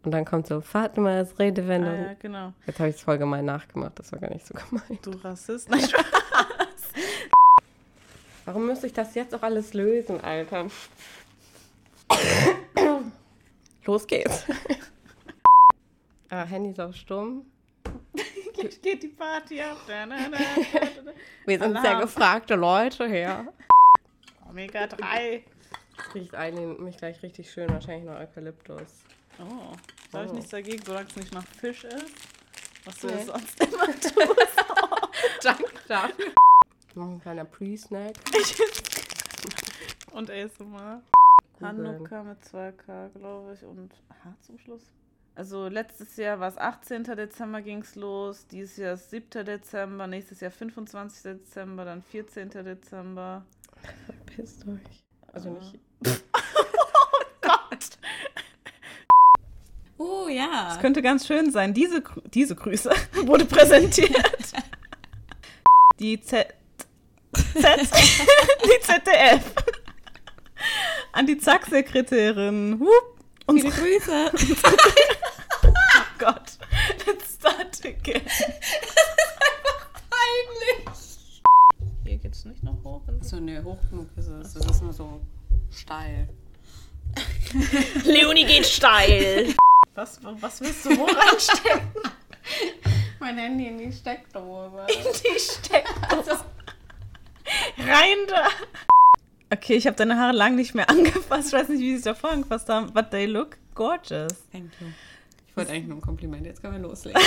Und 0.03 0.11
dann 0.11 0.25
kommt 0.25 0.47
so 0.47 0.61
Fatimas 0.61 1.29
als 1.29 1.39
Redewendung. 1.39 1.93
Ah, 1.93 2.07
ja, 2.07 2.13
genau. 2.15 2.53
Jetzt 2.65 2.79
habe 2.79 2.89
ich 2.89 2.95
es 2.95 3.01
voll 3.01 3.17
gemein 3.17 3.45
nachgemacht. 3.45 3.97
Das 3.99 4.11
war 4.11 4.19
gar 4.19 4.31
nicht 4.31 4.45
so 4.45 4.53
gemein. 4.55 4.99
Du 5.01 5.11
Rassist. 5.11 5.69
Nein, 5.69 5.87
Warum 8.45 8.65
müsste 8.65 8.87
ich 8.87 8.93
das 8.93 9.13
jetzt 9.15 9.35
auch 9.35 9.43
alles 9.43 9.73
lösen, 9.73 10.19
Alter? 10.21 10.67
Los 13.85 14.07
geht's. 14.07 14.45
ah, 16.29 16.43
Handy 16.43 16.71
ist 16.71 16.79
auf 16.79 16.95
stumm. 16.95 17.45
Geht 18.81 19.03
die 19.03 19.07
Party 19.07 19.61
ab. 19.61 19.77
Wir 21.45 21.59
sind 21.59 21.81
sehr 21.81 21.99
gefragte 21.99 22.55
Leute 22.55 23.07
her. 23.07 23.45
Omega-3. 24.51 25.43
Es 25.97 26.15
riecht 26.15 26.35
eigentlich 26.35 26.79
mich 26.79 26.97
gleich 26.97 27.23
richtig 27.23 27.49
schön, 27.49 27.69
wahrscheinlich 27.69 28.05
nur 28.05 28.17
Eukalyptus. 28.17 29.03
Oh, 29.39 29.73
da 30.11 30.19
habe 30.19 30.25
ich 30.25 30.31
oh. 30.31 30.35
nichts 30.35 30.51
dagegen, 30.51 30.83
solange 30.85 31.07
es 31.07 31.15
nicht 31.15 31.33
nach 31.33 31.45
Fisch 31.45 31.85
ist. 31.85 32.15
Was 32.85 33.03
nee. 33.03 33.23
sonst 33.23 33.63
immer 33.63 33.85
tust. 33.99 34.15
Oh, 34.15 35.07
danke 35.41 35.63
dafür. 35.87 36.33
Noch 36.95 37.07
ein 37.07 37.21
kleiner 37.21 37.45
Pre-Snack. 37.45 38.15
und 40.11 40.29
ASMR. 40.29 41.01
Hanukkah 41.61 42.23
mit 42.23 42.43
2K, 42.43 43.09
glaube 43.17 43.53
ich, 43.53 43.63
und 43.63 43.91
H 44.23 44.35
zum 44.41 44.57
Schluss. 44.59 44.81
Also 45.35 45.69
letztes 45.69 46.17
Jahr 46.17 46.39
war 46.39 46.49
es 46.49 46.57
18. 46.57 47.03
Dezember 47.03 47.61
ging 47.61 47.79
es 47.79 47.95
los, 47.95 48.47
dieses 48.47 48.77
Jahr 48.77 48.95
ist 48.95 49.11
7. 49.11 49.45
Dezember, 49.45 50.07
nächstes 50.07 50.41
Jahr 50.41 50.51
25. 50.51 51.23
Dezember, 51.23 51.85
dann 51.85 52.01
14. 52.01 52.49
Dezember. 52.49 53.45
Verpisst 54.05 54.65
euch. 54.67 55.03
Also 55.33 55.49
nicht. 55.49 55.79
Gott! 57.41 57.61
Oh 60.03 60.27
ja. 60.27 60.71
Es 60.73 60.79
könnte 60.79 61.03
ganz 61.03 61.27
schön 61.27 61.51
sein. 61.51 61.75
Diese, 61.75 62.01
diese 62.33 62.55
Grüße 62.55 62.89
wurde 63.25 63.45
präsentiert. 63.45 64.51
Die 65.99 66.19
Z. 66.19 66.47
Z. 67.53 67.89
Die 68.65 68.79
ZDF. 68.81 69.53
An 71.11 71.27
die 71.27 71.37
Zack-Sekretärin. 71.37 72.81
Viele 73.47 73.69
Grüße. 73.69 74.31
oh 75.67 75.69
Gott. 76.17 76.57
Let's 77.05 77.35
start 77.35 77.85
again. 77.85 78.21
Peinlich. 80.09 81.43
Hier 82.03 82.17
geht's 82.17 82.43
nicht 82.45 82.63
noch 82.63 82.80
hoch. 82.91 83.01
So, 83.21 83.39
ne, 83.39 83.63
hoch 83.63 83.79
genug 83.89 84.09
ist 84.15 84.27
es. 84.27 84.53
Das 84.53 84.65
ist 84.65 84.81
nur 84.81 84.93
so 84.93 85.21
steil. 85.71 86.29
Leonie 88.05 88.45
geht 88.45 88.65
steil. 88.65 89.53
Was, 89.95 90.19
was 90.23 90.61
willst 90.61 90.85
du 90.85 90.97
wo 90.97 91.05
reinstecken? 91.05 91.89
Mein 93.19 93.37
Handy 93.37 93.67
in 93.67 93.77
die 93.77 93.91
Steckdose. 93.91 94.87
Die 94.87 95.39
Steckdose. 95.39 96.39
Rein 97.77 98.17
da. 98.27 98.47
Okay, 99.53 99.75
ich 99.75 99.85
habe 99.85 99.97
deine 99.97 100.17
Haare 100.17 100.31
lang 100.35 100.55
nicht 100.55 100.73
mehr 100.73 100.89
angefasst. 100.89 101.47
Ich 101.47 101.53
weiß 101.53 101.69
nicht, 101.69 101.81
wie 101.81 101.89
sie 101.89 101.95
sich 101.97 102.05
davor 102.05 102.31
angefasst 102.31 102.69
haben. 102.69 102.93
But 102.93 103.11
they 103.11 103.25
look 103.25 103.57
gorgeous. 103.75 104.33
Thank 104.51 104.71
you. 104.79 104.87
Ich 105.49 105.57
wollte 105.57 105.73
eigentlich 105.73 105.87
nur 105.87 105.97
ein 105.97 106.01
Kompliment. 106.01 106.45
Jetzt 106.45 106.61
können 106.61 106.81
wir 106.81 106.81
loslegen. 106.81 107.21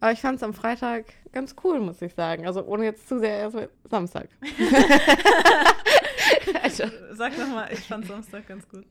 Aber 0.00 0.12
ich 0.12 0.20
fand 0.20 0.36
es 0.36 0.42
am 0.42 0.54
Freitag 0.54 1.06
ganz 1.32 1.54
cool, 1.64 1.80
muss 1.80 2.02
ich 2.02 2.14
sagen. 2.14 2.46
Also 2.46 2.64
ohne 2.64 2.84
jetzt 2.84 3.08
zu 3.08 3.18
sehr 3.18 3.38
erst 3.38 3.56
Samstag. 3.88 4.28
also, 6.62 6.84
Sag 7.12 7.38
noch 7.38 7.48
mal, 7.48 7.72
ich 7.72 7.80
fand 7.80 8.06
Samstag 8.06 8.46
ganz 8.46 8.68
gut. 8.68 8.84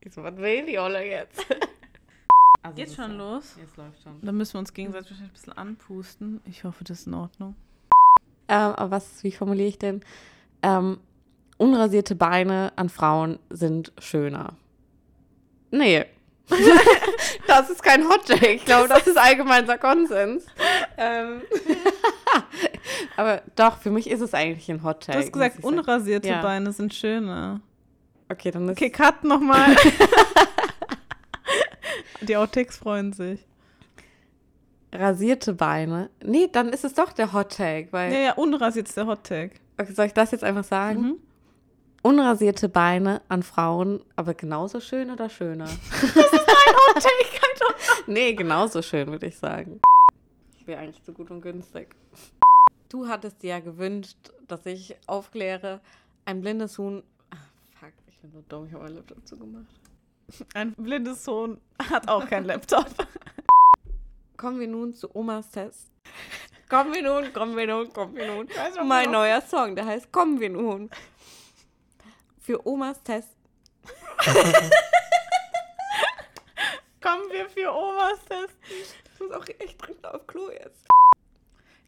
ich 0.00 0.12
so, 0.12 0.22
was 0.22 0.36
will 0.36 0.66
die 0.66 0.78
Olle 0.78 1.04
jetzt? 1.04 1.46
Also 2.64 2.76
Geht's 2.76 2.94
das 2.94 3.06
schon 3.06 3.18
los? 3.18 3.56
Jetzt 3.58 3.76
läuft 3.76 4.00
schon. 4.04 4.20
Dann 4.22 4.36
müssen 4.36 4.54
wir 4.54 4.60
uns 4.60 4.72
gegenseitig 4.72 5.10
wahrscheinlich 5.10 5.32
ein 5.32 5.34
bisschen 5.34 5.52
anpusten. 5.54 6.40
Ich 6.44 6.62
hoffe, 6.62 6.84
das 6.84 7.00
ist 7.00 7.06
in 7.08 7.14
Ordnung. 7.14 7.56
Ähm, 8.46 8.56
aber 8.76 8.92
was, 8.92 9.24
wie 9.24 9.32
formuliere 9.32 9.68
ich 9.68 9.80
denn? 9.80 10.00
Ähm, 10.62 11.00
unrasierte 11.58 12.14
Beine 12.14 12.72
an 12.76 12.88
Frauen 12.88 13.40
sind 13.50 13.92
schöner. 13.98 14.54
Nee. 15.72 16.04
Das 17.60 17.70
ist 17.70 17.82
kein 17.82 18.08
Hottake. 18.08 18.52
Ich 18.54 18.64
glaube, 18.64 18.88
das 18.88 19.06
ist 19.06 19.16
allgemeiner 19.18 19.78
Konsens. 19.78 20.46
ähm, 20.96 21.42
aber 23.16 23.42
doch, 23.56 23.78
für 23.78 23.90
mich 23.90 24.08
ist 24.10 24.20
es 24.20 24.34
eigentlich 24.34 24.70
ein 24.70 24.82
Hottake. 24.82 25.18
Du 25.18 25.24
hast 25.24 25.32
gesagt, 25.32 25.62
unrasierte 25.64 26.28
Ja. 26.28 26.42
Beine 26.42 26.72
sind 26.72 26.92
schöner. 26.94 27.60
Okay, 28.30 28.50
dann 28.50 28.68
ist 28.68 28.78
Okay, 28.78 28.90
cut 28.90 29.24
nochmal. 29.24 29.76
Die 32.22 32.36
Outtakes 32.36 32.78
freuen 32.78 33.12
sich. 33.12 33.44
rasierte 34.92 35.54
Beine. 35.54 36.10
Nee, 36.24 36.48
dann 36.52 36.68
ist 36.68 36.84
es 36.84 36.94
doch 36.94 37.12
der 37.12 37.32
Hottake. 37.32 37.88
Weil, 37.90 38.12
Ja, 38.12 38.18
ja, 38.18 38.32
unrasiert 38.34 38.88
ist 38.88 38.96
der 38.96 39.06
Hottag. 39.06 39.52
okay, 39.78 39.92
soll 39.92 40.06
ich 40.06 40.12
das 40.14 40.30
jetzt 40.30 40.44
einfach 40.44 40.64
sagen? 40.64 41.00
Mhm. 41.02 41.16
Unrasierte 42.02 42.68
Beine 42.68 43.22
an 43.28 43.42
Frauen, 43.44 44.02
aber 44.16 44.34
genauso 44.34 44.80
schön 44.80 45.10
oder 45.10 45.28
schöner? 45.28 45.66
nee, 48.06 48.34
genauso 48.34 48.82
schön, 48.82 49.08
würde 49.08 49.26
ich 49.26 49.38
sagen. 49.38 49.80
Ich 50.58 50.66
wäre 50.66 50.80
eigentlich 50.80 51.02
so 51.04 51.12
gut 51.12 51.30
und 51.30 51.40
günstig. 51.42 51.94
Du 52.88 53.08
hattest 53.08 53.42
dir 53.42 53.50
ja 53.50 53.60
gewünscht, 53.60 54.16
dass 54.48 54.66
ich 54.66 54.96
aufkläre, 55.06 55.80
ein 56.24 56.40
blindes 56.40 56.76
Huhn. 56.78 57.02
Ah, 57.30 57.36
fuck, 57.78 57.92
ich 58.08 58.18
bin 58.18 58.32
so 58.32 58.42
dumm, 58.48 58.66
ich 58.66 58.72
habe 58.72 58.84
meinen 58.84 58.96
Laptop 58.96 59.26
zugemacht. 59.26 59.66
Ein 60.54 60.72
blindes 60.74 61.24
Sohn 61.24 61.60
hat 61.90 62.08
auch 62.08 62.26
keinen 62.26 62.46
Laptop. 62.46 62.86
Kommen 64.36 64.58
wir 64.58 64.68
nun 64.68 64.94
zu 64.94 65.14
Omas 65.14 65.50
Test. 65.50 65.90
Kommen 66.68 66.92
wir 66.94 67.02
nun, 67.02 67.32
kommen 67.32 67.56
wir 67.56 67.66
nun, 67.66 67.92
kommen 67.92 68.16
wir 68.16 68.26
nun. 68.34 68.48
weiß 68.48 68.76
Mein 68.84 69.06
noch- 69.06 69.12
neuer 69.20 69.40
Song, 69.42 69.76
der 69.76 69.86
heißt 69.86 70.10
Kommen 70.10 70.40
wir 70.40 70.50
nun. 70.50 70.90
Für 72.42 72.66
Omas 72.66 73.02
Test. 73.02 73.30
Kommen 77.00 77.30
wir 77.30 77.48
für 77.48 77.72
Omas 77.72 78.18
testen. 78.28 78.58
Ich 78.68 79.20
muss 79.20 79.30
auch 79.32 79.46
echt 79.58 79.80
dringend 79.80 80.04
auf 80.06 80.26
Klo 80.26 80.50
jetzt. 80.50 80.86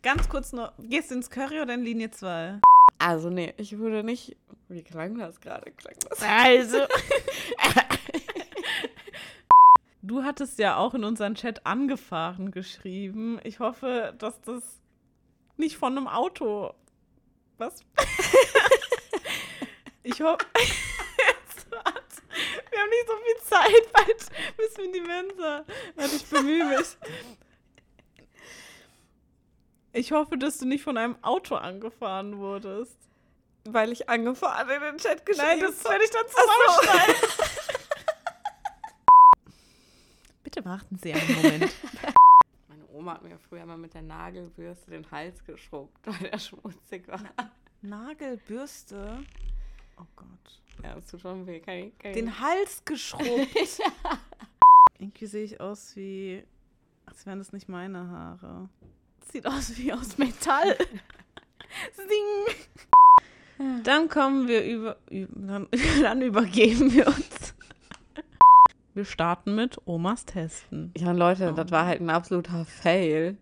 Ganz 0.02 0.28
kurz 0.28 0.52
noch, 0.52 0.72
gehst 0.78 1.10
du 1.10 1.16
ins 1.16 1.28
Curry 1.30 1.60
oder 1.60 1.74
in 1.74 1.82
Linie 1.82 2.10
2? 2.10 2.60
Also, 2.98 3.30
nee, 3.30 3.52
ich 3.56 3.78
würde 3.78 4.04
nicht. 4.04 4.36
Wie 4.68 4.82
klang 4.82 5.18
das 5.18 5.40
gerade? 5.40 5.70
Klang 5.72 5.94
das? 6.08 6.22
Also. 6.22 6.78
Du 10.06 10.22
hattest 10.22 10.58
ja 10.58 10.76
auch 10.76 10.92
in 10.92 11.02
unseren 11.02 11.34
Chat 11.34 11.64
angefahren 11.64 12.50
geschrieben. 12.50 13.40
Ich 13.42 13.58
hoffe, 13.58 14.12
dass 14.18 14.38
das 14.42 14.62
nicht 15.56 15.78
von 15.78 15.96
einem 15.96 16.08
Auto. 16.08 16.74
Was? 17.56 17.82
ich 20.04 20.20
hoffe. 20.20 20.46
Wir 22.70 22.80
haben 22.80 22.90
nicht 22.90 23.06
so 23.06 23.16
viel 23.16 23.36
Zeit, 23.48 23.92
bald 23.92 24.30
müssen 24.58 24.76
wir 24.78 24.84
in 24.84 24.92
die 24.92 25.00
Mensa. 25.00 25.64
Warte, 25.94 26.16
ich 26.16 26.26
bemühe 26.26 26.64
mich. 26.64 26.96
Ich 29.92 30.10
hoffe, 30.10 30.36
dass 30.36 30.58
du 30.58 30.66
nicht 30.66 30.82
von 30.82 30.96
einem 30.96 31.16
Auto 31.22 31.54
angefahren 31.54 32.38
wurdest. 32.38 32.96
Weil 33.64 33.92
ich 33.92 34.08
angefahren 34.08 34.68
in 34.68 34.80
den 34.80 34.98
Chat 34.98 35.24
geschrieben 35.24 35.46
Nein, 35.46 35.60
das 35.60 35.78
habe. 35.84 35.90
werde 35.90 36.04
ich 36.04 36.10
dann 36.10 36.26
zusammenschneiden. 36.28 37.14
Bitte 40.42 40.64
warten 40.64 40.98
Sie 40.98 41.12
einen 41.14 41.34
Moment. 41.36 41.72
Meine 42.68 42.86
Oma 42.92 43.14
hat 43.14 43.22
mir 43.22 43.38
früher 43.38 43.64
mal 43.64 43.78
mit 43.78 43.94
der 43.94 44.02
Nagelbürste 44.02 44.90
den 44.90 45.10
Hals 45.10 45.44
geschrubbt, 45.44 46.06
weil 46.06 46.26
er 46.26 46.38
schmutzig 46.38 47.06
war. 47.08 47.20
Nagelbürste. 47.80 49.24
Oh 49.98 50.04
Gott. 50.16 50.26
Ja, 50.82 50.94
das 50.94 51.06
tut 51.06 51.20
schon 51.20 51.46
weh. 51.46 51.60
Kann 51.60 51.74
ich, 51.74 51.98
kann 51.98 52.10
ich- 52.10 52.16
Den 52.16 52.38
Hals 52.40 52.82
geschrubbt. 52.84 53.26
Irgendwie 54.98 55.26
sehe 55.26 55.44
ich 55.44 55.60
aus 55.60 55.94
wie. 55.96 56.44
Als 57.06 57.26
wären 57.26 57.38
das 57.38 57.52
nicht 57.52 57.68
meine 57.68 58.08
Haare. 58.08 58.68
Sieht 59.30 59.46
aus 59.46 59.76
wie 59.76 59.92
aus 59.92 60.16
Metall. 60.18 60.76
Sing. 61.92 62.56
Dann 63.84 64.08
kommen 64.08 64.48
wir 64.48 64.64
über. 64.64 64.96
dann, 65.10 65.68
dann 66.02 66.22
übergeben 66.22 66.92
wir 66.92 67.06
uns. 67.06 67.54
Wir 68.94 69.04
starten 69.04 69.54
mit 69.56 69.76
Omas 69.86 70.24
Testen. 70.24 70.92
Ja, 70.96 71.10
Leute, 71.12 71.52
das 71.52 71.70
war 71.72 71.86
halt 71.86 72.00
ein 72.00 72.10
absoluter 72.10 72.64
Fail. 72.64 73.36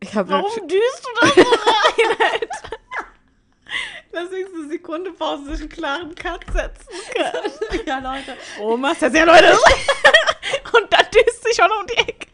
Ich 0.00 0.14
habe 0.14 0.30
Warum 0.30 0.68
düst 0.68 1.04
du 1.04 1.08
da 1.20 1.26
so 1.28 1.40
rein, 1.42 2.47
Lass 4.20 4.30
mich 4.30 4.46
eine 4.52 4.68
Sekunde 4.68 5.12
Pause 5.12 5.44
sich 5.50 5.60
einen 5.60 5.68
klaren 5.68 6.14
Cut 6.14 6.44
setzen 6.52 6.88
können. 7.14 7.86
Ja, 7.86 7.98
Leute. 7.98 8.36
Omas 8.60 8.98
Test, 8.98 9.14
ja 9.14 9.24
Leute. 9.24 9.52
Und 10.72 10.92
dann 10.92 11.06
düst 11.14 11.44
sie 11.44 11.54
schon 11.54 11.70
um 11.70 11.86
die 11.86 11.98
Ecke. 11.98 12.28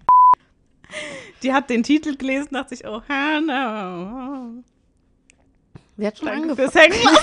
Die 1.42 1.52
hat 1.52 1.68
den 1.68 1.82
Titel 1.82 2.16
gelesen, 2.16 2.48
dachte 2.52 2.74
sich, 2.74 2.86
oh, 2.86 3.02
Hannah. 3.08 4.50
Wer 5.96 6.06
hat 6.08 6.18
schon 6.18 6.28
Danke 6.28 6.52
angefangen? 6.52 6.70
fürs 6.70 6.82
Hängen. 6.82 7.18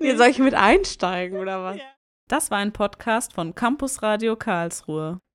Nee, 0.00 0.14
soll 0.16 0.28
ich 0.28 0.38
mit 0.38 0.54
einsteigen 0.54 1.38
oder 1.38 1.62
was? 1.62 1.78
Das 2.26 2.50
war 2.50 2.58
ein 2.58 2.72
Podcast 2.72 3.32
von 3.32 3.54
Campus 3.54 4.02
Radio 4.02 4.34
Karlsruhe. 4.34 5.20